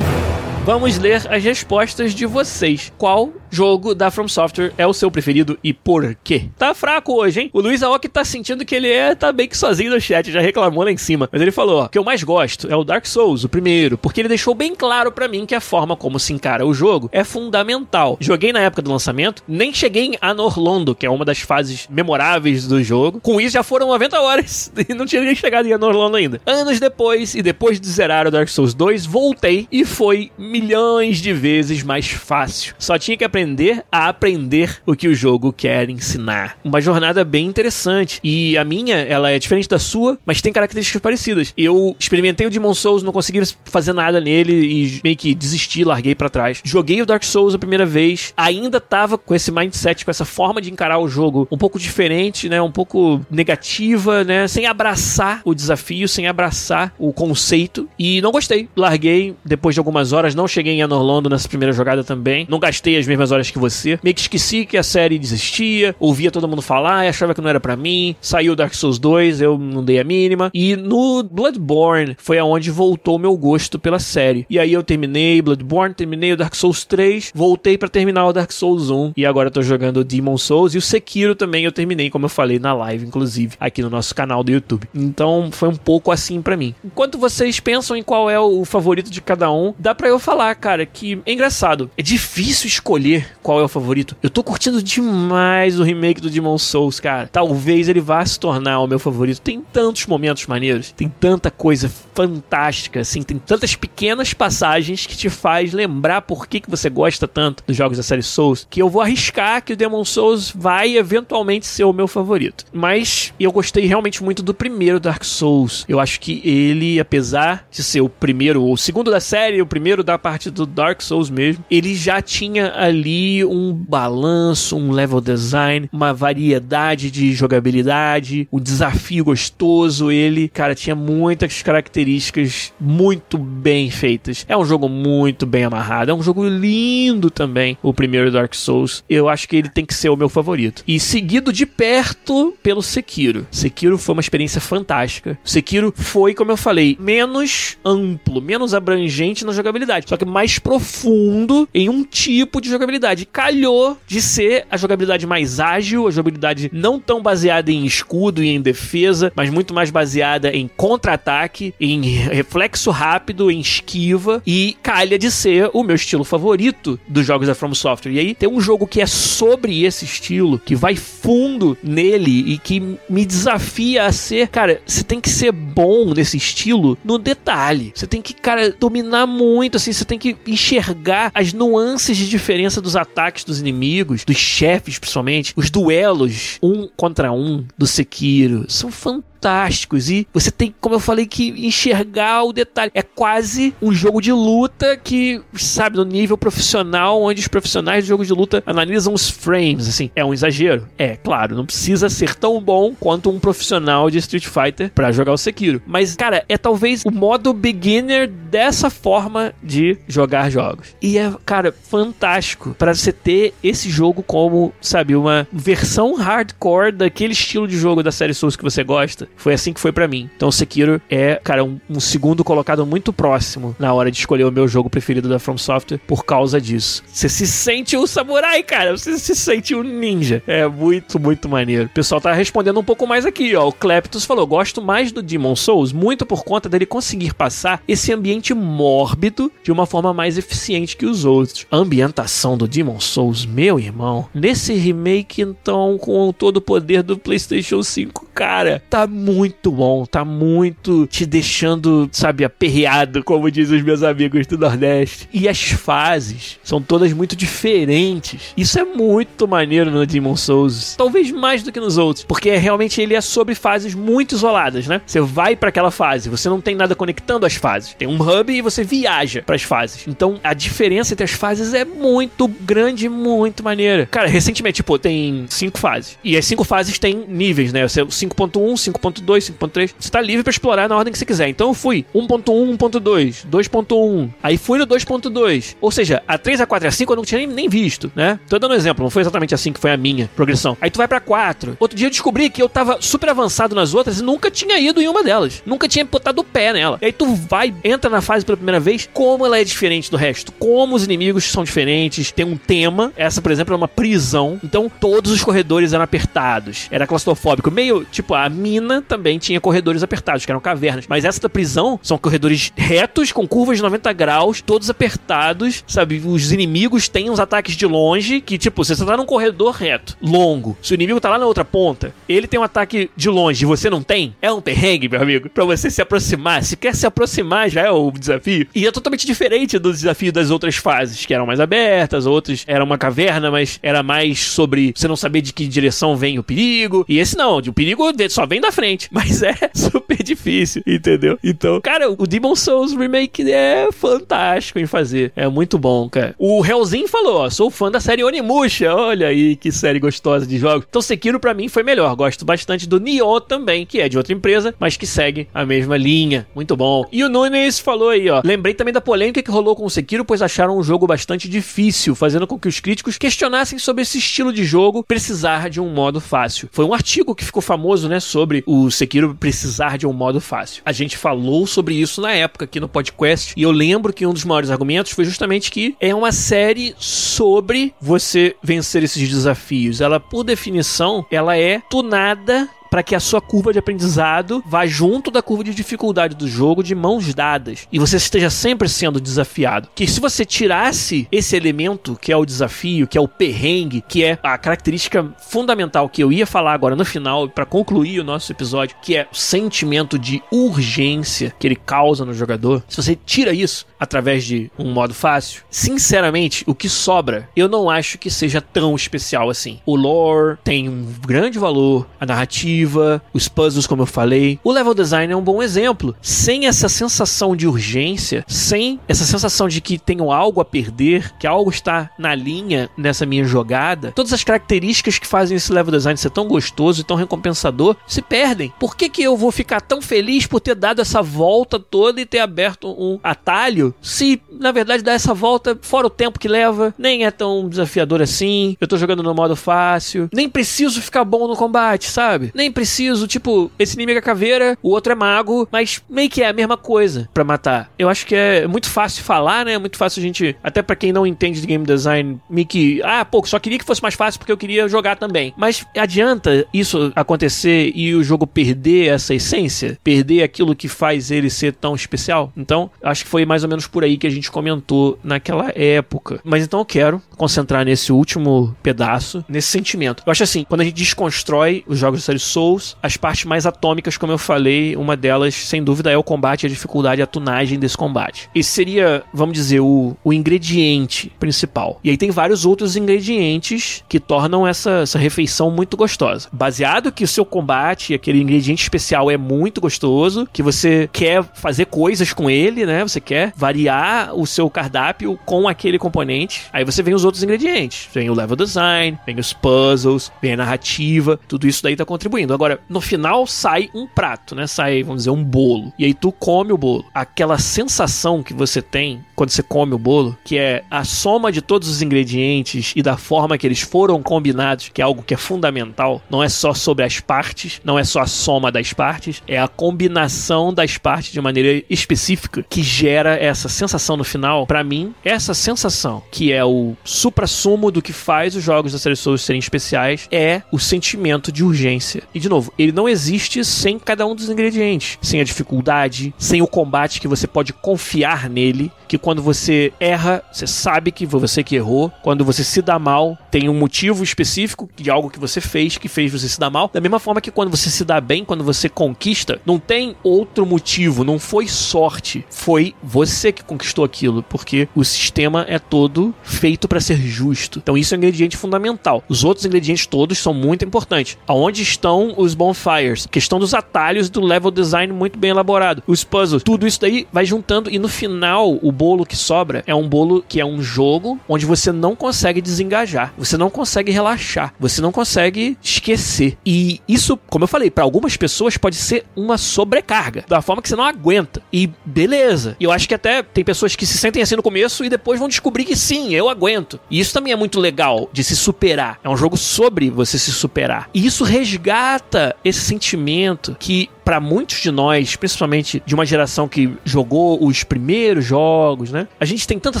Vamos 0.66 0.98
ler 0.98 1.22
as 1.30 1.44
respostas 1.44 2.12
de 2.12 2.26
vocês. 2.26 2.92
Qual 2.98 3.32
jogo 3.48 3.94
da 3.94 4.10
From 4.10 4.26
Software 4.26 4.72
é 4.76 4.84
o 4.84 4.92
seu 4.92 5.12
preferido 5.12 5.56
e 5.62 5.72
por 5.72 6.16
quê? 6.24 6.50
Tá 6.58 6.74
fraco 6.74 7.12
hoje, 7.12 7.42
hein? 7.42 7.50
O 7.52 7.60
Luiz 7.60 7.84
Aoki 7.84 8.08
tá 8.08 8.24
sentindo 8.24 8.64
que 8.64 8.74
ele 8.74 8.90
é 8.90 9.14
tá 9.14 9.30
bem 9.30 9.48
que 9.48 9.56
sozinho 9.56 9.92
no 9.92 10.00
chat, 10.00 10.30
já 10.30 10.40
reclamou 10.40 10.82
lá 10.82 10.90
em 10.90 10.96
cima. 10.96 11.28
Mas 11.30 11.40
ele 11.40 11.52
falou, 11.52 11.82
ó, 11.82 11.88
que 11.88 11.96
eu 11.96 12.02
mais 12.02 12.24
gosto 12.24 12.66
é 12.68 12.74
o 12.74 12.82
Dark 12.82 13.06
Souls, 13.06 13.44
o 13.44 13.48
primeiro, 13.48 13.96
porque 13.96 14.20
ele 14.20 14.28
deixou 14.28 14.56
bem 14.56 14.74
claro 14.74 15.12
para 15.12 15.28
mim 15.28 15.46
que 15.46 15.54
a 15.54 15.60
forma 15.60 15.96
como 15.96 16.18
se 16.18 16.32
encara 16.32 16.66
o 16.66 16.74
jogo 16.74 17.08
é 17.12 17.22
fundamental. 17.22 18.16
Joguei 18.20 18.52
na 18.52 18.58
época 18.58 18.82
do 18.82 18.90
lançamento, 18.90 19.44
nem 19.46 19.72
cheguei 19.72 20.06
em 20.06 20.18
Anorlondo, 20.20 20.96
que 20.96 21.06
é 21.06 21.10
uma 21.10 21.24
das 21.24 21.38
fases 21.38 21.86
memoráveis 21.88 22.66
do 22.66 22.82
jogo. 22.82 23.20
Com 23.20 23.40
isso 23.40 23.52
já 23.52 23.62
foram 23.62 23.86
90 23.86 24.20
horas 24.20 24.72
e 24.88 24.92
não 24.94 25.06
tinha 25.06 25.22
nem 25.22 25.36
chegado 25.36 25.66
em 25.66 25.72
Anorlondo 25.72 26.16
ainda. 26.16 26.40
Anos 26.44 26.80
depois, 26.80 27.36
e 27.36 27.42
depois 27.42 27.80
de 27.80 27.88
zerar 27.88 28.26
o 28.26 28.32
Dark 28.32 28.48
Souls 28.48 28.74
2, 28.74 29.06
voltei 29.06 29.68
e 29.70 29.84
foi 29.84 30.32
milhões 30.60 31.18
de 31.18 31.32
vezes 31.32 31.82
mais 31.82 32.08
fácil. 32.08 32.74
Só 32.78 32.98
tinha 32.98 33.16
que 33.16 33.24
aprender 33.24 33.84
a 33.92 34.08
aprender 34.08 34.80
o 34.86 34.94
que 34.94 35.08
o 35.08 35.14
jogo 35.14 35.52
quer 35.52 35.90
ensinar. 35.90 36.58
Uma 36.64 36.80
jornada 36.80 37.24
bem 37.24 37.46
interessante. 37.46 38.20
E 38.24 38.56
a 38.56 38.64
minha, 38.64 38.96
ela 38.96 39.30
é 39.30 39.38
diferente 39.38 39.68
da 39.68 39.78
sua, 39.78 40.18
mas 40.24 40.40
tem 40.40 40.52
características 40.52 41.02
parecidas. 41.02 41.52
Eu 41.56 41.94
experimentei 41.98 42.46
o 42.46 42.50
Demon 42.50 42.74
Souls, 42.74 43.02
não 43.02 43.12
consegui 43.12 43.42
fazer 43.64 43.92
nada 43.92 44.20
nele 44.20 44.52
e 44.52 45.00
meio 45.04 45.16
que 45.16 45.34
desisti, 45.34 45.84
larguei 45.84 46.14
para 46.14 46.30
trás. 46.30 46.60
Joguei 46.64 47.02
o 47.02 47.06
Dark 47.06 47.22
Souls 47.22 47.54
a 47.54 47.58
primeira 47.58 47.84
vez, 47.84 48.32
ainda 48.36 48.80
tava 48.80 49.18
com 49.18 49.34
esse 49.34 49.50
mindset, 49.52 50.04
com 50.04 50.10
essa 50.10 50.24
forma 50.24 50.60
de 50.60 50.72
encarar 50.72 50.98
o 50.98 51.08
jogo 51.08 51.46
um 51.50 51.58
pouco 51.58 51.78
diferente, 51.78 52.48
né? 52.48 52.62
Um 52.62 52.72
pouco 52.72 53.20
negativa, 53.30 54.24
né? 54.24 54.48
Sem 54.48 54.66
abraçar 54.66 55.42
o 55.44 55.54
desafio, 55.54 56.08
sem 56.08 56.26
abraçar 56.26 56.94
o 56.98 57.12
conceito. 57.12 57.88
E 57.98 58.20
não 58.22 58.32
gostei. 58.32 58.68
Larguei 58.74 59.34
depois 59.44 59.74
de 59.74 59.80
algumas 59.80 60.12
horas, 60.12 60.34
não 60.34 60.45
cheguei 60.48 60.74
em 60.74 60.82
Anorlondo 60.82 61.28
nessa 61.28 61.48
primeira 61.48 61.72
jogada 61.72 62.04
também. 62.04 62.46
Não 62.48 62.58
gastei 62.58 62.96
as 62.96 63.06
mesmas 63.06 63.32
horas 63.32 63.50
que 63.50 63.58
você. 63.58 63.98
Meio 64.02 64.14
que 64.14 64.20
esqueci 64.20 64.66
que 64.66 64.76
a 64.76 64.82
série 64.82 65.18
desistia, 65.18 65.94
ouvia 65.98 66.30
todo 66.30 66.48
mundo 66.48 66.62
falar 66.62 67.04
e 67.04 67.08
achava 67.08 67.34
que 67.34 67.40
não 67.40 67.50
era 67.50 67.60
para 67.60 67.76
mim. 67.76 68.16
Saiu 68.20 68.56
Dark 68.56 68.74
Souls 68.74 68.98
2, 68.98 69.40
eu 69.40 69.58
não 69.58 69.84
dei 69.84 70.00
a 70.00 70.04
mínima. 70.04 70.50
E 70.52 70.76
no 70.76 71.22
Bloodborne 71.22 72.16
foi 72.18 72.38
aonde 72.38 72.70
voltou 72.70 73.18
meu 73.18 73.36
gosto 73.36 73.78
pela 73.78 73.98
série. 73.98 74.46
E 74.48 74.58
aí 74.58 74.72
eu 74.72 74.82
terminei 74.82 75.40
Bloodborne, 75.42 75.94
terminei 75.94 76.32
o 76.32 76.36
Dark 76.36 76.54
Souls 76.54 76.84
3, 76.84 77.32
voltei 77.34 77.76
para 77.78 77.88
terminar 77.88 78.26
o 78.26 78.32
Dark 78.32 78.52
Souls 78.52 78.90
1 78.90 79.12
e 79.16 79.26
agora 79.26 79.50
tô 79.50 79.62
jogando 79.62 79.98
o 79.98 80.04
Demon 80.04 80.38
Souls 80.38 80.74
e 80.74 80.78
o 80.78 80.82
Sekiro 80.82 81.34
também 81.34 81.64
eu 81.64 81.72
terminei, 81.72 82.10
como 82.10 82.26
eu 82.26 82.30
falei 82.30 82.58
na 82.58 82.72
live, 82.72 83.06
inclusive, 83.06 83.56
aqui 83.58 83.82
no 83.82 83.90
nosso 83.90 84.14
canal 84.14 84.42
do 84.42 84.52
YouTube. 84.52 84.88
Então 84.94 85.50
foi 85.52 85.68
um 85.68 85.76
pouco 85.76 86.10
assim 86.10 86.40
para 86.42 86.56
mim. 86.56 86.74
Enquanto 86.84 87.18
vocês 87.18 87.60
pensam 87.60 87.96
em 87.96 88.02
qual 88.02 88.30
é 88.30 88.38
o 88.38 88.64
favorito 88.64 89.10
de 89.10 89.20
cada 89.20 89.50
um, 89.50 89.74
dá 89.78 89.94
para 89.94 90.08
eu 90.08 90.18
falar, 90.18 90.35
cara, 90.54 90.86
que 90.86 91.20
é 91.24 91.32
engraçado. 91.32 91.90
É 91.96 92.02
difícil 92.02 92.66
escolher 92.66 93.26
qual 93.42 93.60
é 93.60 93.64
o 93.64 93.68
favorito. 93.68 94.16
Eu 94.22 94.30
tô 94.30 94.42
curtindo 94.42 94.82
demais 94.82 95.78
o 95.78 95.82
remake 95.82 96.20
do 96.20 96.30
Demon 96.30 96.58
Souls, 96.58 97.00
cara. 97.00 97.28
Talvez 97.30 97.88
ele 97.88 98.00
vá 98.00 98.24
se 98.24 98.38
tornar 98.38 98.80
o 98.80 98.86
meu 98.86 98.98
favorito. 98.98 99.40
Tem 99.40 99.60
tantos 99.60 100.06
momentos 100.06 100.46
maneiros, 100.46 100.92
tem 100.92 101.08
tanta 101.08 101.50
coisa 101.50 101.90
fantástica, 102.14 103.00
assim, 103.00 103.22
tem 103.22 103.38
tantas 103.38 103.76
pequenas 103.76 104.32
passagens 104.32 105.04
que 105.06 105.16
te 105.16 105.28
faz 105.28 105.72
lembrar 105.72 106.22
por 106.22 106.46
que, 106.46 106.60
que 106.60 106.70
você 106.70 106.88
gosta 106.88 107.28
tanto 107.28 107.62
dos 107.66 107.76
jogos 107.76 107.98
da 107.98 108.02
série 108.02 108.22
Souls, 108.22 108.66
que 108.70 108.80
eu 108.80 108.88
vou 108.88 109.02
arriscar 109.02 109.62
que 109.62 109.74
o 109.74 109.76
Demon 109.76 110.04
Souls 110.04 110.50
vai 110.50 110.96
eventualmente 110.96 111.66
ser 111.66 111.84
o 111.84 111.92
meu 111.92 112.08
favorito. 112.08 112.64
Mas 112.72 113.32
eu 113.38 113.52
gostei 113.52 113.86
realmente 113.86 114.22
muito 114.24 114.42
do 114.42 114.54
primeiro 114.54 114.98
Dark 114.98 115.24
Souls. 115.24 115.84
Eu 115.88 116.00
acho 116.00 116.20
que 116.20 116.40
ele, 116.44 116.98
apesar 116.98 117.66
de 117.70 117.82
ser 117.82 118.00
o 118.00 118.08
primeiro, 118.08 118.62
ou 118.62 118.72
o 118.72 118.78
segundo 118.78 119.10
da 119.10 119.20
série, 119.20 119.60
o 119.60 119.66
primeiro 119.66 120.02
da 120.02 120.18
parte 120.26 120.50
do 120.50 120.66
Dark 120.66 121.02
Souls 121.02 121.30
mesmo, 121.30 121.64
ele 121.70 121.94
já 121.94 122.20
tinha 122.20 122.72
ali 122.74 123.44
um 123.44 123.72
balanço, 123.72 124.76
um 124.76 124.90
level 124.90 125.20
design, 125.20 125.88
uma 125.92 126.12
variedade 126.12 127.12
de 127.12 127.32
jogabilidade, 127.32 128.48
um 128.52 128.58
desafio 128.58 129.24
gostoso. 129.24 130.10
Ele, 130.10 130.48
cara, 130.48 130.74
tinha 130.74 130.96
muitas 130.96 131.62
características 131.62 132.72
muito 132.80 133.38
bem 133.38 133.88
feitas. 133.88 134.44
É 134.48 134.56
um 134.56 134.64
jogo 134.64 134.88
muito 134.88 135.46
bem 135.46 135.62
amarrado, 135.62 136.10
é 136.10 136.14
um 136.14 136.24
jogo 136.24 136.44
lindo 136.44 137.30
também, 137.30 137.78
o 137.80 137.94
primeiro 137.94 138.32
Dark 138.32 138.52
Souls. 138.56 139.04
Eu 139.08 139.28
acho 139.28 139.48
que 139.48 139.54
ele 139.54 139.68
tem 139.68 139.86
que 139.86 139.94
ser 139.94 140.08
o 140.08 140.16
meu 140.16 140.28
favorito. 140.28 140.82
E 140.88 140.98
seguido 140.98 141.52
de 141.52 141.64
perto 141.64 142.52
pelo 142.64 142.82
Sekiro. 142.82 143.46
Sekiro 143.52 143.96
foi 143.96 144.12
uma 144.12 144.20
experiência 144.20 144.60
fantástica. 144.60 145.38
Sekiro 145.44 145.94
foi, 145.96 146.34
como 146.34 146.50
eu 146.50 146.56
falei, 146.56 146.96
menos 146.98 147.78
amplo, 147.84 148.42
menos 148.42 148.74
abrangente 148.74 149.44
na 149.44 149.52
jogabilidade, 149.52 150.05
só 150.06 150.16
que 150.16 150.24
mais 150.24 150.58
profundo 150.58 151.68
em 151.74 151.88
um 151.88 152.02
tipo 152.02 152.60
de 152.60 152.70
jogabilidade. 152.70 153.26
Calhou 153.26 153.98
de 154.06 154.22
ser 154.22 154.66
a 154.70 154.76
jogabilidade 154.76 155.26
mais 155.26 155.60
ágil, 155.60 156.06
a 156.06 156.10
jogabilidade 156.10 156.70
não 156.72 156.98
tão 156.98 157.20
baseada 157.20 157.70
em 157.70 157.84
escudo 157.84 158.42
e 158.42 158.48
em 158.48 158.60
defesa, 158.60 159.32
mas 159.34 159.50
muito 159.50 159.74
mais 159.74 159.90
baseada 159.90 160.50
em 160.50 160.68
contra-ataque, 160.68 161.74
em 161.80 162.00
reflexo 162.02 162.90
rápido, 162.90 163.50
em 163.50 163.60
esquiva 163.60 164.42
e 164.46 164.76
calha 164.82 165.18
de 165.18 165.30
ser 165.30 165.68
o 165.72 165.82
meu 165.82 165.96
estilo 165.96 166.24
favorito 166.24 166.98
dos 167.08 167.26
jogos 167.26 167.48
da 167.48 167.54
From 167.54 167.74
Software. 167.74 168.12
E 168.12 168.18
aí 168.20 168.34
tem 168.34 168.48
um 168.48 168.60
jogo 168.60 168.86
que 168.86 169.00
é 169.00 169.06
sobre 169.06 169.84
esse 169.84 170.04
estilo, 170.04 170.58
que 170.58 170.76
vai 170.76 170.94
fundo 170.94 171.76
nele 171.82 172.52
e 172.52 172.58
que 172.58 172.80
me 173.08 173.26
desafia 173.26 174.04
a 174.04 174.12
ser, 174.12 174.48
cara, 174.48 174.80
você 174.86 175.02
tem 175.02 175.20
que 175.20 175.28
ser 175.28 175.50
bom 175.50 176.14
nesse 176.14 176.36
estilo 176.36 176.96
no 177.04 177.18
detalhe. 177.18 177.92
Você 177.94 178.06
tem 178.06 178.22
que, 178.22 178.32
cara, 178.32 178.70
dominar 178.70 179.26
muito, 179.26 179.76
assim, 179.76 179.92
você 179.96 180.04
tem 180.04 180.18
que 180.18 180.36
enxergar 180.46 181.30
as 181.34 181.52
nuances 181.52 182.16
de 182.16 182.28
diferença 182.28 182.80
dos 182.80 182.96
ataques 182.96 183.44
dos 183.44 183.60
inimigos, 183.60 184.24
dos 184.24 184.36
chefes, 184.36 184.98
principalmente, 184.98 185.52
os 185.56 185.70
duelos 185.70 186.58
um 186.62 186.88
contra 186.96 187.32
um 187.32 187.64
do 187.76 187.86
Sekiro. 187.86 188.64
São 188.68 188.90
fantásticos 188.90 189.35
fantásticos. 189.46 190.10
E 190.10 190.26
você 190.32 190.50
tem, 190.50 190.74
como 190.80 190.96
eu 190.96 191.00
falei, 191.00 191.26
que 191.26 191.50
enxergar 191.66 192.42
o 192.42 192.52
detalhe. 192.52 192.90
É 192.94 193.02
quase 193.02 193.72
um 193.80 193.92
jogo 193.92 194.20
de 194.20 194.32
luta 194.32 194.96
que, 194.96 195.40
sabe, 195.54 195.96
no 195.96 196.04
nível 196.04 196.36
profissional, 196.36 197.22
onde 197.22 197.40
os 197.40 197.48
profissionais 197.48 198.04
de 198.04 198.08
jogos 198.08 198.26
de 198.26 198.32
luta 198.32 198.62
analisam 198.66 199.14
os 199.14 199.30
frames. 199.30 199.88
Assim, 199.88 200.10
é 200.16 200.24
um 200.24 200.34
exagero? 200.34 200.88
É, 200.98 201.16
claro, 201.16 201.54
não 201.54 201.64
precisa 201.64 202.08
ser 202.08 202.34
tão 202.34 202.60
bom 202.60 202.94
quanto 202.98 203.30
um 203.30 203.38
profissional 203.38 204.10
de 204.10 204.18
Street 204.18 204.46
Fighter 204.46 204.90
para 204.92 205.12
jogar 205.12 205.32
o 205.32 205.38
Sekiro. 205.38 205.80
Mas, 205.86 206.16
cara, 206.16 206.44
é 206.48 206.58
talvez 206.58 207.04
o 207.04 207.10
modo 207.10 207.52
beginner 207.52 208.28
dessa 208.28 208.90
forma 208.90 209.54
de 209.62 209.96
jogar 210.08 210.50
jogos. 210.50 210.94
E 211.00 211.18
é, 211.18 211.32
cara, 211.44 211.72
fantástico 211.72 212.74
para 212.78 212.94
você 212.94 213.12
ter 213.12 213.54
esse 213.62 213.88
jogo 213.88 214.22
como, 214.22 214.72
sabe, 214.80 215.14
uma 215.14 215.46
versão 215.52 216.14
hardcore 216.14 216.92
daquele 216.92 217.32
estilo 217.32 217.68
de 217.68 217.76
jogo 217.78 218.02
da 218.02 218.10
série 218.10 218.34
Souls 218.34 218.56
que 218.56 218.64
você 218.64 218.82
gosta 218.82 219.28
foi 219.36 219.54
assim 219.54 219.72
que 219.72 219.80
foi 219.80 219.92
para 219.92 220.08
mim. 220.08 220.28
Então 220.36 220.50
Sekiro 220.50 221.00
é, 221.08 221.40
cara, 221.42 221.64
um, 221.64 221.78
um, 221.88 222.00
segundo 222.00 222.42
colocado 222.42 222.84
muito 222.86 223.12
próximo 223.12 223.76
na 223.78 223.92
hora 223.92 224.10
de 224.10 224.18
escolher 224.18 224.44
o 224.44 224.52
meu 224.52 224.66
jogo 224.66 224.90
preferido 224.90 225.28
da 225.28 225.38
From 225.38 225.58
Software 225.58 226.00
por 226.06 226.24
causa 226.24 226.60
disso. 226.60 227.02
Você 227.06 227.28
se 227.28 227.46
sente 227.46 227.96
um 227.96 228.06
samurai, 228.06 228.62
cara. 228.62 228.96
Você 228.96 229.18
se 229.18 229.34
sente 229.34 229.74
um 229.74 229.82
ninja. 229.82 230.42
É 230.46 230.66
muito, 230.66 231.18
muito 231.18 231.48
maneiro. 231.48 231.84
O 231.84 231.90
pessoal 231.90 232.20
tá 232.20 232.32
respondendo 232.32 232.80
um 232.80 232.84
pouco 232.84 233.06
mais 233.06 233.24
aqui, 233.24 233.54
ó. 233.54 233.68
O 233.68 233.72
Cleptus 233.72 234.24
falou: 234.24 234.46
gosto 234.46 234.82
mais 234.82 235.12
do 235.12 235.22
Demon 235.22 235.56
Souls 235.56 235.92
muito 235.92 236.26
por 236.26 236.44
conta 236.44 236.68
dele 236.68 236.86
conseguir 236.86 237.34
passar 237.34 237.82
esse 237.86 238.12
ambiente 238.12 238.54
mórbido 238.54 239.50
de 239.62 239.72
uma 239.72 239.86
forma 239.86 240.12
mais 240.12 240.38
eficiente 240.38 240.96
que 240.96 241.06
os 241.06 241.24
outros. 241.24 241.66
A 241.70 241.76
ambientação 241.76 242.56
do 242.56 242.68
Demon 242.68 243.00
Souls, 243.00 243.44
meu 243.44 243.78
irmão, 243.78 244.26
nesse 244.34 244.74
remake, 244.74 245.42
então, 245.42 245.98
com 245.98 246.32
todo 246.32 246.58
o 246.58 246.60
poder 246.60 247.02
do 247.02 247.18
PlayStation 247.18 247.82
5, 247.82 248.25
cara, 248.36 248.82
tá 248.90 249.06
muito 249.06 249.70
bom, 249.72 250.04
tá 250.04 250.22
muito 250.22 251.06
te 251.06 251.24
deixando, 251.24 252.06
sabe, 252.12 252.44
aperreado, 252.44 253.24
como 253.24 253.50
dizem 253.50 253.78
os 253.78 253.82
meus 253.82 254.02
amigos 254.02 254.46
do 254.46 254.58
Nordeste. 254.58 255.26
E 255.32 255.48
as 255.48 255.58
fases 255.58 256.58
são 256.62 256.82
todas 256.82 257.14
muito 257.14 257.34
diferentes. 257.34 258.52
Isso 258.54 258.78
é 258.78 258.84
muito 258.84 259.48
maneiro 259.48 259.90
no 259.90 260.04
Demon 260.04 260.36
Souls, 260.36 260.94
talvez 260.96 261.32
mais 261.32 261.62
do 261.62 261.72
que 261.72 261.80
nos 261.80 261.96
outros, 261.96 262.26
porque 262.26 262.54
realmente 262.56 263.00
ele 263.00 263.14
é 263.14 263.22
sobre 263.22 263.54
fases 263.54 263.94
muito 263.94 264.34
isoladas, 264.34 264.86
né? 264.86 265.00
Você 265.06 265.18
vai 265.18 265.56
para 265.56 265.70
aquela 265.70 265.90
fase, 265.90 266.28
você 266.28 266.46
não 266.50 266.60
tem 266.60 266.74
nada 266.74 266.94
conectando 266.94 267.46
as 267.46 267.54
fases. 267.54 267.94
Tem 267.94 268.06
um 268.06 268.20
hub 268.20 268.52
e 268.52 268.60
você 268.60 268.84
viaja 268.84 269.40
para 269.40 269.56
as 269.56 269.62
fases. 269.62 270.06
Então 270.06 270.38
a 270.44 270.52
diferença 270.52 271.14
entre 271.14 271.24
as 271.24 271.32
fases 271.32 271.72
é 271.72 271.86
muito 271.86 272.46
grande, 272.46 273.08
muito 273.08 273.64
maneira. 273.64 274.04
Cara, 274.04 274.28
recentemente, 274.28 274.76
tipo, 274.76 274.98
tem 274.98 275.46
cinco 275.48 275.78
fases. 275.78 276.18
E 276.22 276.36
as 276.36 276.44
cinco 276.44 276.64
fases 276.64 276.98
têm 276.98 277.24
níveis, 277.26 277.72
né? 277.72 277.86
5.1, 278.28 278.92
5.2 278.92 279.26
5.2, 279.26 279.52
5.3. 279.58 279.94
Você 279.98 280.10
tá 280.10 280.20
livre 280.20 280.42
para 280.42 280.50
explorar 280.50 280.88
na 280.88 280.96
ordem 280.96 281.12
que 281.12 281.18
você 281.18 281.24
quiser. 281.24 281.48
Então 281.48 281.68
eu 281.68 281.74
fui 281.74 282.04
1.1, 282.14 282.76
1.2, 282.76 283.46
2.1. 283.48 284.30
Aí 284.42 284.56
fui 284.56 284.78
no 284.78 284.86
2.2. 284.86 285.76
Ou 285.80 285.90
seja, 285.90 286.22
a 286.26 286.38
3, 286.38 286.60
a 286.60 286.66
4 286.66 286.86
e 286.86 286.88
a 286.88 286.92
5 286.92 287.12
eu 287.12 287.16
não 287.16 287.24
tinha 287.24 287.38
nem, 287.38 287.46
nem 287.46 287.68
visto, 287.68 288.10
né? 288.14 288.38
Tô 288.48 288.58
dando 288.58 288.72
um 288.72 288.74
exemplo, 288.74 289.02
não 289.02 289.10
foi 289.10 289.22
exatamente 289.22 289.54
assim 289.54 289.72
que 289.72 289.80
foi 289.80 289.92
a 289.92 289.96
minha 289.96 290.30
progressão. 290.34 290.76
Aí 290.80 290.90
tu 290.90 290.98
vai 290.98 291.08
pra 291.08 291.20
4. 291.20 291.76
Outro 291.78 291.96
dia 291.96 292.06
eu 292.06 292.10
descobri 292.10 292.50
que 292.50 292.62
eu 292.62 292.68
tava 292.68 292.98
super 293.00 293.28
avançado 293.28 293.74
nas 293.74 293.94
outras 293.94 294.20
e 294.20 294.22
nunca 294.22 294.50
tinha 294.50 294.78
ido 294.78 295.00
em 295.00 295.08
uma 295.08 295.22
delas. 295.22 295.62
Nunca 295.66 295.88
tinha 295.88 296.04
botado 296.04 296.40
o 296.40 296.44
pé 296.44 296.72
nela. 296.72 296.98
E 297.00 297.06
aí 297.06 297.12
tu 297.12 297.34
vai, 297.34 297.74
entra 297.84 298.10
na 298.10 298.20
fase 298.20 298.44
pela 298.44 298.56
primeira 298.56 298.80
vez, 298.80 299.08
como 299.12 299.44
ela 299.44 299.58
é 299.58 299.64
diferente 299.64 300.10
do 300.10 300.16
resto. 300.16 300.52
Como 300.52 300.94
os 300.94 301.04
inimigos 301.04 301.44
são 301.44 301.64
diferentes. 301.64 302.30
Tem 302.30 302.44
um 302.44 302.56
tema. 302.56 303.12
Essa, 303.16 303.40
por 303.42 303.50
exemplo, 303.50 303.74
é 303.74 303.76
uma 303.76 303.88
prisão. 303.88 304.60
Então 304.62 304.90
todos 305.00 305.30
os 305.32 305.42
corredores 305.42 305.92
eram 305.92 306.04
apertados. 306.04 306.86
Era 306.90 307.06
claustrofóbico. 307.06 307.70
Meio, 307.70 308.06
tipo, 308.16 308.34
a 308.34 308.48
mina 308.48 309.02
também 309.02 309.38
tinha 309.38 309.60
corredores 309.60 310.02
apertados, 310.02 310.44
que 310.44 310.50
eram 310.50 310.60
cavernas. 310.60 311.06
Mas 311.08 311.24
essa 311.24 311.40
da 311.40 311.48
prisão 311.48 312.00
são 312.02 312.16
corredores 312.16 312.72
retos, 312.74 313.30
com 313.30 313.46
curvas 313.46 313.76
de 313.76 313.82
90 313.82 314.12
graus, 314.12 314.62
todos 314.62 314.88
apertados, 314.88 315.84
sabe? 315.86 316.22
Os 316.24 316.50
inimigos 316.50 317.08
têm 317.08 317.30
uns 317.30 317.38
ataques 317.38 317.76
de 317.76 317.86
longe, 317.86 318.40
que 318.40 318.56
tipo, 318.56 318.82
você 318.82 318.96
tá 318.96 319.16
num 319.16 319.26
corredor 319.26 319.74
reto, 319.74 320.16
longo. 320.20 320.76
Se 320.82 320.92
o 320.92 320.94
inimigo 320.94 321.20
tá 321.20 321.28
lá 321.28 321.38
na 321.38 321.46
outra 321.46 321.64
ponta, 321.64 322.14
ele 322.28 322.46
tem 322.46 322.58
um 322.58 322.62
ataque 322.62 323.10
de 323.14 323.28
longe 323.28 323.64
e 323.64 323.66
você 323.66 323.90
não 323.90 324.02
tem, 324.02 324.34
é 324.40 324.50
um 324.50 324.60
perrengue, 324.60 325.08
meu 325.08 325.20
amigo, 325.20 325.50
pra 325.50 325.64
você 325.64 325.90
se 325.90 326.00
aproximar. 326.00 326.62
Se 326.64 326.76
quer 326.76 326.94
se 326.94 327.06
aproximar, 327.06 327.68
já 327.68 327.82
é 327.82 327.90
o 327.90 328.10
desafio. 328.10 328.66
E 328.74 328.86
é 328.86 328.90
totalmente 328.90 329.26
diferente 329.26 329.78
do 329.78 329.92
desafio 329.92 330.32
das 330.32 330.50
outras 330.50 330.76
fases, 330.76 331.26
que 331.26 331.34
eram 331.34 331.46
mais 331.46 331.60
abertas, 331.60 332.26
outras 332.26 332.64
era 332.66 332.82
uma 332.82 332.96
caverna, 332.96 333.50
mas 333.50 333.78
era 333.82 334.02
mais 334.02 334.40
sobre 334.40 334.92
você 334.96 335.06
não 335.06 335.16
saber 335.16 335.42
de 335.42 335.52
que 335.52 335.66
direção 335.66 336.16
vem 336.16 336.38
o 336.38 336.42
perigo. 336.42 337.04
E 337.08 337.18
esse 337.18 337.36
não, 337.36 337.58
o 337.58 337.72
perigo 337.72 338.05
só 338.28 338.46
vem 338.46 338.60
da 338.60 338.72
frente, 338.72 339.08
mas 339.12 339.42
é 339.42 339.54
super 339.74 340.22
difícil, 340.22 340.82
entendeu? 340.86 341.38
Então, 341.42 341.80
cara, 341.80 342.10
o 342.10 342.26
Demon 342.26 342.54
Souls 342.54 342.92
Remake 342.92 343.50
é 343.50 343.88
fantástico 343.92 344.78
em 344.78 344.86
fazer. 344.86 345.32
É 345.36 345.48
muito 345.48 345.78
bom, 345.78 346.08
cara. 346.08 346.34
O 346.38 346.64
Hellzinho 346.64 347.08
falou, 347.08 347.38
ó, 347.38 347.50
sou 347.50 347.70
fã 347.70 347.90
da 347.90 348.00
série 348.00 348.24
Onimusha. 348.24 348.94
Olha 348.94 349.28
aí 349.28 349.56
que 349.56 349.70
série 349.70 349.98
gostosa 349.98 350.46
de 350.46 350.58
jogos. 350.58 350.86
Então, 350.88 351.02
Sekiro 351.02 351.40
para 351.40 351.54
mim 351.54 351.68
foi 351.68 351.82
melhor. 351.82 352.14
Gosto 352.16 352.44
bastante 352.44 352.88
do 352.88 353.00
Nioh 353.00 353.40
também, 353.40 353.86
que 353.86 354.00
é 354.00 354.08
de 354.08 354.16
outra 354.16 354.32
empresa, 354.32 354.74
mas 354.78 354.96
que 354.96 355.06
segue 355.06 355.48
a 355.54 355.64
mesma 355.64 355.96
linha. 355.96 356.46
Muito 356.54 356.76
bom. 356.76 357.06
E 357.12 357.22
o 357.22 357.28
Nunes 357.28 357.78
falou 357.78 358.10
aí, 358.10 358.28
ó. 358.28 358.42
Lembrei 358.44 358.74
também 358.74 358.92
da 358.92 359.00
polêmica 359.00 359.42
que 359.42 359.50
rolou 359.50 359.76
com 359.76 359.84
o 359.84 359.90
Sekiro, 359.90 360.24
pois 360.24 360.42
acharam 360.42 360.76
um 360.76 360.82
jogo 360.82 361.06
bastante 361.06 361.48
difícil, 361.48 362.14
fazendo 362.14 362.46
com 362.46 362.58
que 362.58 362.68
os 362.68 362.80
críticos 362.80 363.16
questionassem 363.16 363.78
sobre 363.78 364.02
esse 364.02 364.18
estilo 364.18 364.52
de 364.52 364.64
jogo 364.64 365.02
precisar 365.02 365.70
de 365.70 365.80
um 365.80 365.88
modo 365.88 366.20
fácil. 366.20 366.68
Foi 366.72 366.84
um 366.84 366.92
artigo 366.92 367.34
que 367.34 367.44
ficou 367.44 367.62
famoso, 367.62 367.95
né, 368.04 368.20
sobre 368.20 368.62
o 368.66 368.90
Sekiro 368.90 369.34
precisar 369.34 369.98
de 369.98 370.06
um 370.06 370.12
modo 370.12 370.40
fácil. 370.40 370.82
A 370.84 370.92
gente 370.92 371.16
falou 371.16 371.66
sobre 371.66 371.94
isso 371.94 372.20
na 372.20 372.32
época 372.32 372.64
aqui 372.64 372.80
no 372.80 372.88
podcast 372.88 373.54
e 373.56 373.62
eu 373.62 373.70
lembro 373.70 374.12
que 374.12 374.26
um 374.26 374.32
dos 374.32 374.44
maiores 374.44 374.70
argumentos 374.70 375.12
foi 375.12 375.24
justamente 375.24 375.70
que 375.70 375.96
é 376.00 376.14
uma 376.14 376.32
série 376.32 376.94
sobre 376.98 377.94
você 378.00 378.54
vencer 378.62 379.02
esses 379.02 379.28
desafios. 379.28 380.00
Ela, 380.00 380.20
por 380.20 380.44
definição, 380.44 381.24
ela 381.30 381.56
é 381.56 381.80
tunada 381.90 382.68
para 382.96 383.02
que 383.02 383.14
a 383.14 383.20
sua 383.20 383.42
curva 383.42 383.74
de 383.74 383.78
aprendizado 383.78 384.64
vá 384.66 384.86
junto 384.86 385.30
da 385.30 385.42
curva 385.42 385.62
de 385.62 385.74
dificuldade 385.74 386.34
do 386.34 386.48
jogo 386.48 386.82
de 386.82 386.94
mãos 386.94 387.34
dadas 387.34 387.86
e 387.92 387.98
você 387.98 388.16
esteja 388.16 388.48
sempre 388.48 388.88
sendo 388.88 389.20
desafiado. 389.20 389.90
Que 389.94 390.06
se 390.06 390.18
você 390.18 390.46
tirasse 390.46 391.28
esse 391.30 391.54
elemento 391.54 392.16
que 392.18 392.32
é 392.32 392.36
o 392.38 392.46
desafio, 392.46 393.06
que 393.06 393.18
é 393.18 393.20
o 393.20 393.28
perrengue, 393.28 394.02
que 394.08 394.24
é 394.24 394.38
a 394.42 394.56
característica 394.56 395.30
fundamental 395.46 396.08
que 396.08 396.22
eu 396.22 396.32
ia 396.32 396.46
falar 396.46 396.72
agora 396.72 396.96
no 396.96 397.04
final 397.04 397.46
para 397.50 397.66
concluir 397.66 398.18
o 398.18 398.24
nosso 398.24 398.50
episódio, 398.50 398.96
que 399.02 399.14
é 399.14 399.28
o 399.30 399.36
sentimento 399.36 400.18
de 400.18 400.42
urgência 400.50 401.54
que 401.58 401.66
ele 401.66 401.76
causa 401.76 402.24
no 402.24 402.32
jogador. 402.32 402.82
Se 402.88 402.96
você 402.96 403.14
tira 403.14 403.52
isso 403.52 403.86
através 404.00 404.42
de 404.42 404.70
um 404.78 404.90
modo 404.90 405.12
fácil, 405.12 405.64
sinceramente, 405.68 406.64
o 406.66 406.74
que 406.74 406.88
sobra, 406.88 407.46
eu 407.54 407.68
não 407.68 407.90
acho 407.90 408.16
que 408.16 408.30
seja 408.30 408.62
tão 408.62 408.94
especial 408.96 409.50
assim. 409.50 409.80
O 409.84 409.94
lore 409.94 410.56
tem 410.64 410.88
um 410.88 411.12
grande 411.20 411.58
valor, 411.58 412.06
a 412.18 412.24
narrativa, 412.24 412.85
os 413.32 413.48
puzzles, 413.48 413.86
como 413.86 414.02
eu 414.02 414.06
falei. 414.06 414.58
O 414.62 414.72
level 414.72 414.94
design 414.94 415.32
é 415.32 415.36
um 415.36 415.42
bom 415.42 415.62
exemplo. 415.62 416.14
Sem 416.20 416.66
essa 416.66 416.88
sensação 416.88 417.56
de 417.56 417.66
urgência, 417.66 418.44
sem 418.46 419.00
essa 419.08 419.24
sensação 419.24 419.68
de 419.68 419.80
que 419.80 419.98
tenho 419.98 420.30
algo 420.30 420.60
a 420.60 420.64
perder, 420.64 421.36
que 421.38 421.46
algo 421.46 421.70
está 421.70 422.10
na 422.18 422.34
linha 422.34 422.88
nessa 422.96 423.26
minha 423.26 423.44
jogada, 423.44 424.12
todas 424.12 424.32
as 424.32 424.44
características 424.44 425.18
que 425.18 425.26
fazem 425.26 425.56
esse 425.56 425.72
level 425.72 425.92
design 425.92 426.16
ser 426.16 426.30
tão 426.30 426.46
gostoso 426.46 427.00
e 427.00 427.04
tão 427.04 427.16
recompensador 427.16 427.96
se 428.06 428.22
perdem. 428.22 428.72
Por 428.78 428.96
que, 428.96 429.08
que 429.08 429.22
eu 429.22 429.36
vou 429.36 429.50
ficar 429.50 429.80
tão 429.80 430.00
feliz 430.00 430.46
por 430.46 430.60
ter 430.60 430.74
dado 430.74 431.00
essa 431.00 431.22
volta 431.22 431.78
toda 431.78 432.20
e 432.20 432.26
ter 432.26 432.38
aberto 432.38 432.88
um 432.88 433.18
atalho 433.22 433.94
se 434.00 434.40
na 434.58 434.72
verdade 434.72 435.02
dar 435.02 435.12
essa 435.12 435.34
volta, 435.34 435.78
fora 435.82 436.06
o 436.06 436.10
tempo 436.10 436.38
que 436.38 436.48
leva, 436.48 436.94
nem 436.98 437.24
é 437.24 437.30
tão 437.30 437.68
desafiador 437.68 438.22
assim? 438.22 438.76
Eu 438.80 438.88
tô 438.88 438.96
jogando 438.96 439.22
no 439.22 439.34
modo 439.34 439.56
fácil, 439.56 440.28
nem 440.32 440.48
preciso 440.48 441.00
ficar 441.00 441.24
bom 441.24 441.46
no 441.46 441.56
combate, 441.56 442.08
sabe? 442.08 442.50
Nem 442.54 442.65
preciso, 442.70 443.26
tipo, 443.26 443.70
esse 443.78 443.94
inimigo 443.94 444.18
é 444.18 444.22
caveira, 444.22 444.78
o 444.82 444.90
outro 444.90 445.12
é 445.12 445.14
mago, 445.14 445.68
mas 445.70 446.02
meio 446.08 446.30
que 446.30 446.42
é 446.42 446.48
a 446.48 446.52
mesma 446.52 446.76
coisa 446.76 447.28
para 447.32 447.44
matar. 447.44 447.90
Eu 447.98 448.08
acho 448.08 448.26
que 448.26 448.34
é 448.34 448.66
muito 448.66 448.88
fácil 448.88 449.24
falar, 449.24 449.64
né? 449.64 449.74
É 449.74 449.78
muito 449.78 449.96
fácil 449.96 450.20
a 450.20 450.22
gente, 450.22 450.56
até 450.62 450.82
para 450.82 450.96
quem 450.96 451.12
não 451.12 451.26
entende 451.26 451.60
de 451.60 451.66
game 451.66 451.84
design, 451.84 452.40
meio 452.48 452.66
que, 452.66 453.00
ah, 453.02 453.24
pô, 453.24 453.44
só 453.46 453.58
queria 453.58 453.78
que 453.78 453.84
fosse 453.84 454.02
mais 454.02 454.14
fácil 454.14 454.38
porque 454.38 454.52
eu 454.52 454.56
queria 454.56 454.88
jogar 454.88 455.16
também. 455.16 455.52
Mas 455.56 455.84
adianta 455.96 456.66
isso 456.72 457.12
acontecer 457.14 457.92
e 457.94 458.14
o 458.14 458.22
jogo 458.22 458.46
perder 458.46 459.08
essa 459.08 459.34
essência? 459.34 459.98
Perder 460.02 460.42
aquilo 460.42 460.74
que 460.74 460.88
faz 460.88 461.30
ele 461.30 461.50
ser 461.50 461.72
tão 461.72 461.94
especial? 461.94 462.52
Então, 462.56 462.90
acho 463.02 463.24
que 463.24 463.30
foi 463.30 463.44
mais 463.44 463.62
ou 463.62 463.68
menos 463.68 463.86
por 463.86 464.04
aí 464.04 464.16
que 464.16 464.26
a 464.26 464.30
gente 464.30 464.50
comentou 464.50 465.18
naquela 465.22 465.72
época. 465.74 466.40
Mas 466.44 466.64
então 466.64 466.80
eu 466.80 466.84
quero 466.84 467.22
concentrar 467.36 467.84
nesse 467.84 468.12
último 468.12 468.76
pedaço, 468.82 469.44
nesse 469.48 469.68
sentimento. 469.68 470.22
Eu 470.26 470.30
acho 470.30 470.42
assim, 470.42 470.64
quando 470.64 470.80
a 470.80 470.84
gente 470.84 470.94
desconstrói 470.94 471.84
os 471.86 471.98
jogos 471.98 472.20
da 472.20 472.26
série 472.26 472.38
Souls, 472.56 472.96
as 473.02 473.18
partes 473.18 473.44
mais 473.44 473.66
atômicas, 473.66 474.16
como 474.16 474.32
eu 474.32 474.38
falei, 474.38 474.96
uma 474.96 475.14
delas, 475.14 475.54
sem 475.54 475.84
dúvida, 475.84 476.10
é 476.10 476.16
o 476.16 476.22
combate, 476.22 476.64
a 476.64 476.68
dificuldade, 476.70 477.20
a 477.20 477.26
tunagem 477.26 477.78
desse 477.78 477.98
combate. 477.98 478.48
Esse 478.54 478.70
seria, 478.70 479.22
vamos 479.30 479.52
dizer, 479.52 479.80
o, 479.80 480.16
o 480.24 480.32
ingrediente 480.32 481.30
principal. 481.38 482.00
E 482.02 482.08
aí 482.08 482.16
tem 482.16 482.30
vários 482.30 482.64
outros 482.64 482.96
ingredientes 482.96 484.02
que 484.08 484.18
tornam 484.18 484.66
essa, 484.66 485.02
essa 485.02 485.18
refeição 485.18 485.70
muito 485.70 485.98
gostosa. 485.98 486.48
Baseado 486.50 487.12
que 487.12 487.24
o 487.24 487.28
seu 487.28 487.44
combate, 487.44 488.14
aquele 488.14 488.40
ingrediente 488.40 488.82
especial 488.82 489.30
é 489.30 489.36
muito 489.36 489.78
gostoso, 489.78 490.48
que 490.50 490.62
você 490.62 491.10
quer 491.12 491.44
fazer 491.52 491.84
coisas 491.84 492.32
com 492.32 492.48
ele, 492.48 492.86
né? 492.86 493.02
Você 493.02 493.20
quer 493.20 493.52
variar 493.54 494.34
o 494.34 494.46
seu 494.46 494.70
cardápio 494.70 495.38
com 495.44 495.68
aquele 495.68 495.98
componente. 495.98 496.62
Aí 496.72 496.86
você 496.86 497.02
vem 497.02 497.12
os 497.12 497.22
outros 497.22 497.44
ingredientes. 497.44 498.08
Vem 498.14 498.30
o 498.30 498.34
level 498.34 498.56
design, 498.56 499.18
vem 499.26 499.38
os 499.38 499.52
puzzles, 499.52 500.32
vem 500.40 500.54
a 500.54 500.56
narrativa, 500.56 501.38
tudo 501.46 501.66
isso 501.66 501.82
daí 501.82 501.94
tá 501.94 502.04
contribuindo. 502.06 502.45
Agora, 502.54 502.80
no 502.88 503.00
final 503.00 503.46
sai 503.46 503.90
um 503.94 504.06
prato, 504.06 504.54
né? 504.54 504.66
Sai, 504.66 505.02
vamos 505.02 505.22
dizer, 505.22 505.30
um 505.30 505.44
bolo. 505.44 505.92
E 505.98 506.04
aí 506.04 506.14
tu 506.14 506.32
come 506.32 506.72
o 506.72 506.78
bolo. 506.78 507.04
Aquela 507.14 507.58
sensação 507.58 508.42
que 508.42 508.54
você 508.54 508.80
tem 508.80 509.24
quando 509.36 509.50
você 509.50 509.62
come 509.62 509.94
o 509.94 509.98
bolo, 509.98 510.36
que 510.42 510.56
é 510.56 510.82
a 510.90 511.04
soma 511.04 511.52
de 511.52 511.60
todos 511.60 511.88
os 511.88 512.00
ingredientes 512.00 512.92
e 512.96 513.02
da 513.02 513.18
forma 513.18 513.58
que 513.58 513.66
eles 513.66 513.82
foram 513.82 514.22
combinados, 514.22 514.88
que 514.92 515.02
é 515.02 515.04
algo 515.04 515.22
que 515.22 515.34
é 515.34 515.36
fundamental, 515.36 516.22
não 516.30 516.42
é 516.42 516.48
só 516.48 516.72
sobre 516.72 517.04
as 517.04 517.20
partes, 517.20 517.80
não 517.84 517.98
é 517.98 518.04
só 518.04 518.20
a 518.20 518.26
soma 518.26 518.72
das 518.72 518.94
partes, 518.94 519.42
é 519.46 519.60
a 519.60 519.68
combinação 519.68 520.72
das 520.72 520.96
partes 520.96 521.32
de 521.32 521.40
maneira 521.40 521.84
específica 521.90 522.64
que 522.68 522.82
gera 522.82 523.36
essa 523.36 523.68
sensação 523.68 524.16
no 524.16 524.24
final. 524.24 524.66
Para 524.66 524.82
mim, 524.82 525.14
essa 525.22 525.52
sensação, 525.52 526.22
que 526.30 526.50
é 526.50 526.64
o 526.64 526.94
supra-sumo 527.04 527.90
do 527.90 528.00
que 528.00 528.12
faz 528.12 528.56
os 528.56 528.64
jogos 528.64 528.92
da 528.92 528.98
série 528.98 529.16
Souls 529.16 529.42
serem 529.42 529.58
especiais, 529.58 530.26
é 530.30 530.62
o 530.72 530.78
sentimento 530.78 531.52
de 531.52 531.62
urgência. 531.62 532.22
E 532.36 532.38
de 532.38 532.50
novo, 532.50 532.70
ele 532.78 532.92
não 532.92 533.08
existe 533.08 533.64
sem 533.64 533.98
cada 533.98 534.26
um 534.26 534.34
dos 534.34 534.50
ingredientes, 534.50 535.18
sem 535.22 535.40
a 535.40 535.44
dificuldade, 535.44 536.34
sem 536.36 536.60
o 536.60 536.66
combate 536.66 537.18
que 537.18 537.26
você 537.26 537.46
pode 537.46 537.72
confiar 537.72 538.50
nele, 538.50 538.92
que 539.08 539.16
quando 539.16 539.40
você 539.40 539.90
erra, 539.98 540.42
você 540.52 540.66
sabe 540.66 541.10
que 541.10 541.26
foi 541.26 541.40
você 541.40 541.64
que 541.64 541.76
errou. 541.76 542.12
Quando 542.22 542.44
você 542.44 542.62
se 542.62 542.82
dá 542.82 542.98
mal, 542.98 543.38
tem 543.50 543.70
um 543.70 543.78
motivo 543.78 544.22
específico 544.22 544.86
de 544.94 545.10
algo 545.10 545.30
que 545.30 545.38
você 545.38 545.62
fez 545.62 545.96
que 545.96 546.08
fez 546.08 546.30
você 546.30 546.46
se 546.46 546.60
dar 546.60 546.68
mal. 546.68 546.90
Da 546.92 547.00
mesma 547.00 547.18
forma 547.18 547.40
que 547.40 547.50
quando 547.50 547.70
você 547.70 547.88
se 547.88 548.04
dá 548.04 548.20
bem, 548.20 548.44
quando 548.44 548.62
você 548.62 548.86
conquista, 548.86 549.58
não 549.64 549.78
tem 549.78 550.14
outro 550.22 550.66
motivo, 550.66 551.24
não 551.24 551.38
foi 551.38 551.66
sorte, 551.66 552.44
foi 552.50 552.94
você 553.02 553.50
que 553.50 553.64
conquistou 553.64 554.04
aquilo, 554.04 554.42
porque 554.42 554.90
o 554.94 555.02
sistema 555.02 555.64
é 555.66 555.78
todo 555.78 556.34
feito 556.42 556.86
para 556.86 557.00
ser 557.00 557.16
justo. 557.16 557.78
Então 557.78 557.96
isso 557.96 558.14
é 558.14 558.16
um 558.16 558.18
ingrediente 558.18 558.58
fundamental. 558.58 559.24
Os 559.26 559.42
outros 559.42 559.64
ingredientes 559.64 560.06
todos 560.06 560.36
são 560.36 560.52
muito 560.52 560.84
importantes. 560.84 561.38
Aonde 561.46 561.80
estão 561.80 562.25
os 562.36 562.54
bonfires? 562.54 563.26
questão 563.30 563.58
dos 563.58 563.74
atalhos 563.74 564.30
do 564.30 564.40
level 564.40 564.70
design 564.70 565.12
muito 565.12 565.38
bem 565.38 565.50
elaborado. 565.50 566.02
Os 566.06 566.24
puzzles, 566.24 566.62
tudo 566.62 566.86
isso 566.86 567.00
daí 567.00 567.26
vai 567.32 567.44
juntando 567.44 567.90
e 567.90 567.98
no 567.98 568.08
final 568.08 568.78
o 568.82 568.90
bolo 568.90 569.26
que 569.26 569.36
sobra 569.36 569.84
é 569.86 569.94
um 569.94 570.08
bolo 570.08 570.44
que 570.46 570.60
é 570.60 570.64
um 570.64 570.82
jogo 570.82 571.38
onde 571.48 571.66
você 571.66 571.92
não 571.92 572.16
consegue 572.16 572.60
desengajar, 572.60 573.32
você 573.36 573.56
não 573.56 573.70
consegue 573.70 574.10
relaxar, 574.10 574.72
você 574.78 575.00
não 575.00 575.12
consegue 575.12 575.76
esquecer. 575.82 576.56
E 576.64 577.00
isso, 577.08 577.38
como 577.48 577.64
eu 577.64 577.68
falei, 577.68 577.90
para 577.90 578.04
algumas 578.04 578.36
pessoas 578.36 578.76
pode 578.76 578.96
ser 578.96 579.24
uma 579.34 579.58
sobrecarga, 579.58 580.44
da 580.48 580.62
forma 580.62 580.82
que 580.82 580.88
você 580.88 580.96
não 580.96 581.04
aguenta. 581.04 581.62
E 581.72 581.90
beleza. 582.04 582.76
E 582.80 582.84
eu 582.84 582.92
acho 582.92 583.08
que 583.08 583.14
até 583.14 583.42
tem 583.42 583.64
pessoas 583.64 583.94
que 583.94 584.06
se 584.06 584.18
sentem 584.18 584.42
assim 584.42 584.56
no 584.56 584.62
começo 584.62 585.04
e 585.04 585.08
depois 585.08 585.38
vão 585.38 585.48
descobrir 585.48 585.84
que 585.84 585.96
sim, 585.96 586.34
eu 586.34 586.48
aguento. 586.48 586.98
E 587.10 587.20
isso 587.20 587.32
também 587.32 587.52
é 587.52 587.56
muito 587.56 587.78
legal 587.78 588.28
de 588.32 588.42
se 588.42 588.56
superar. 588.56 589.18
É 589.22 589.28
um 589.28 589.36
jogo 589.36 589.56
sobre 589.56 590.10
você 590.10 590.38
se 590.38 590.52
superar. 590.52 591.08
E 591.12 591.26
isso 591.26 591.44
resgata 591.44 592.15
esse 592.64 592.80
sentimento 592.80 593.76
que 593.78 594.08
para 594.26 594.40
muitos 594.40 594.80
de 594.80 594.90
nós, 594.90 595.36
principalmente 595.36 596.02
de 596.04 596.12
uma 596.12 596.26
geração 596.26 596.66
que 596.66 596.92
jogou 597.04 597.64
os 597.64 597.84
primeiros 597.84 598.44
jogos, 598.44 599.12
né? 599.12 599.28
A 599.38 599.44
gente 599.44 599.68
tem 599.68 599.78
tanta 599.78 600.00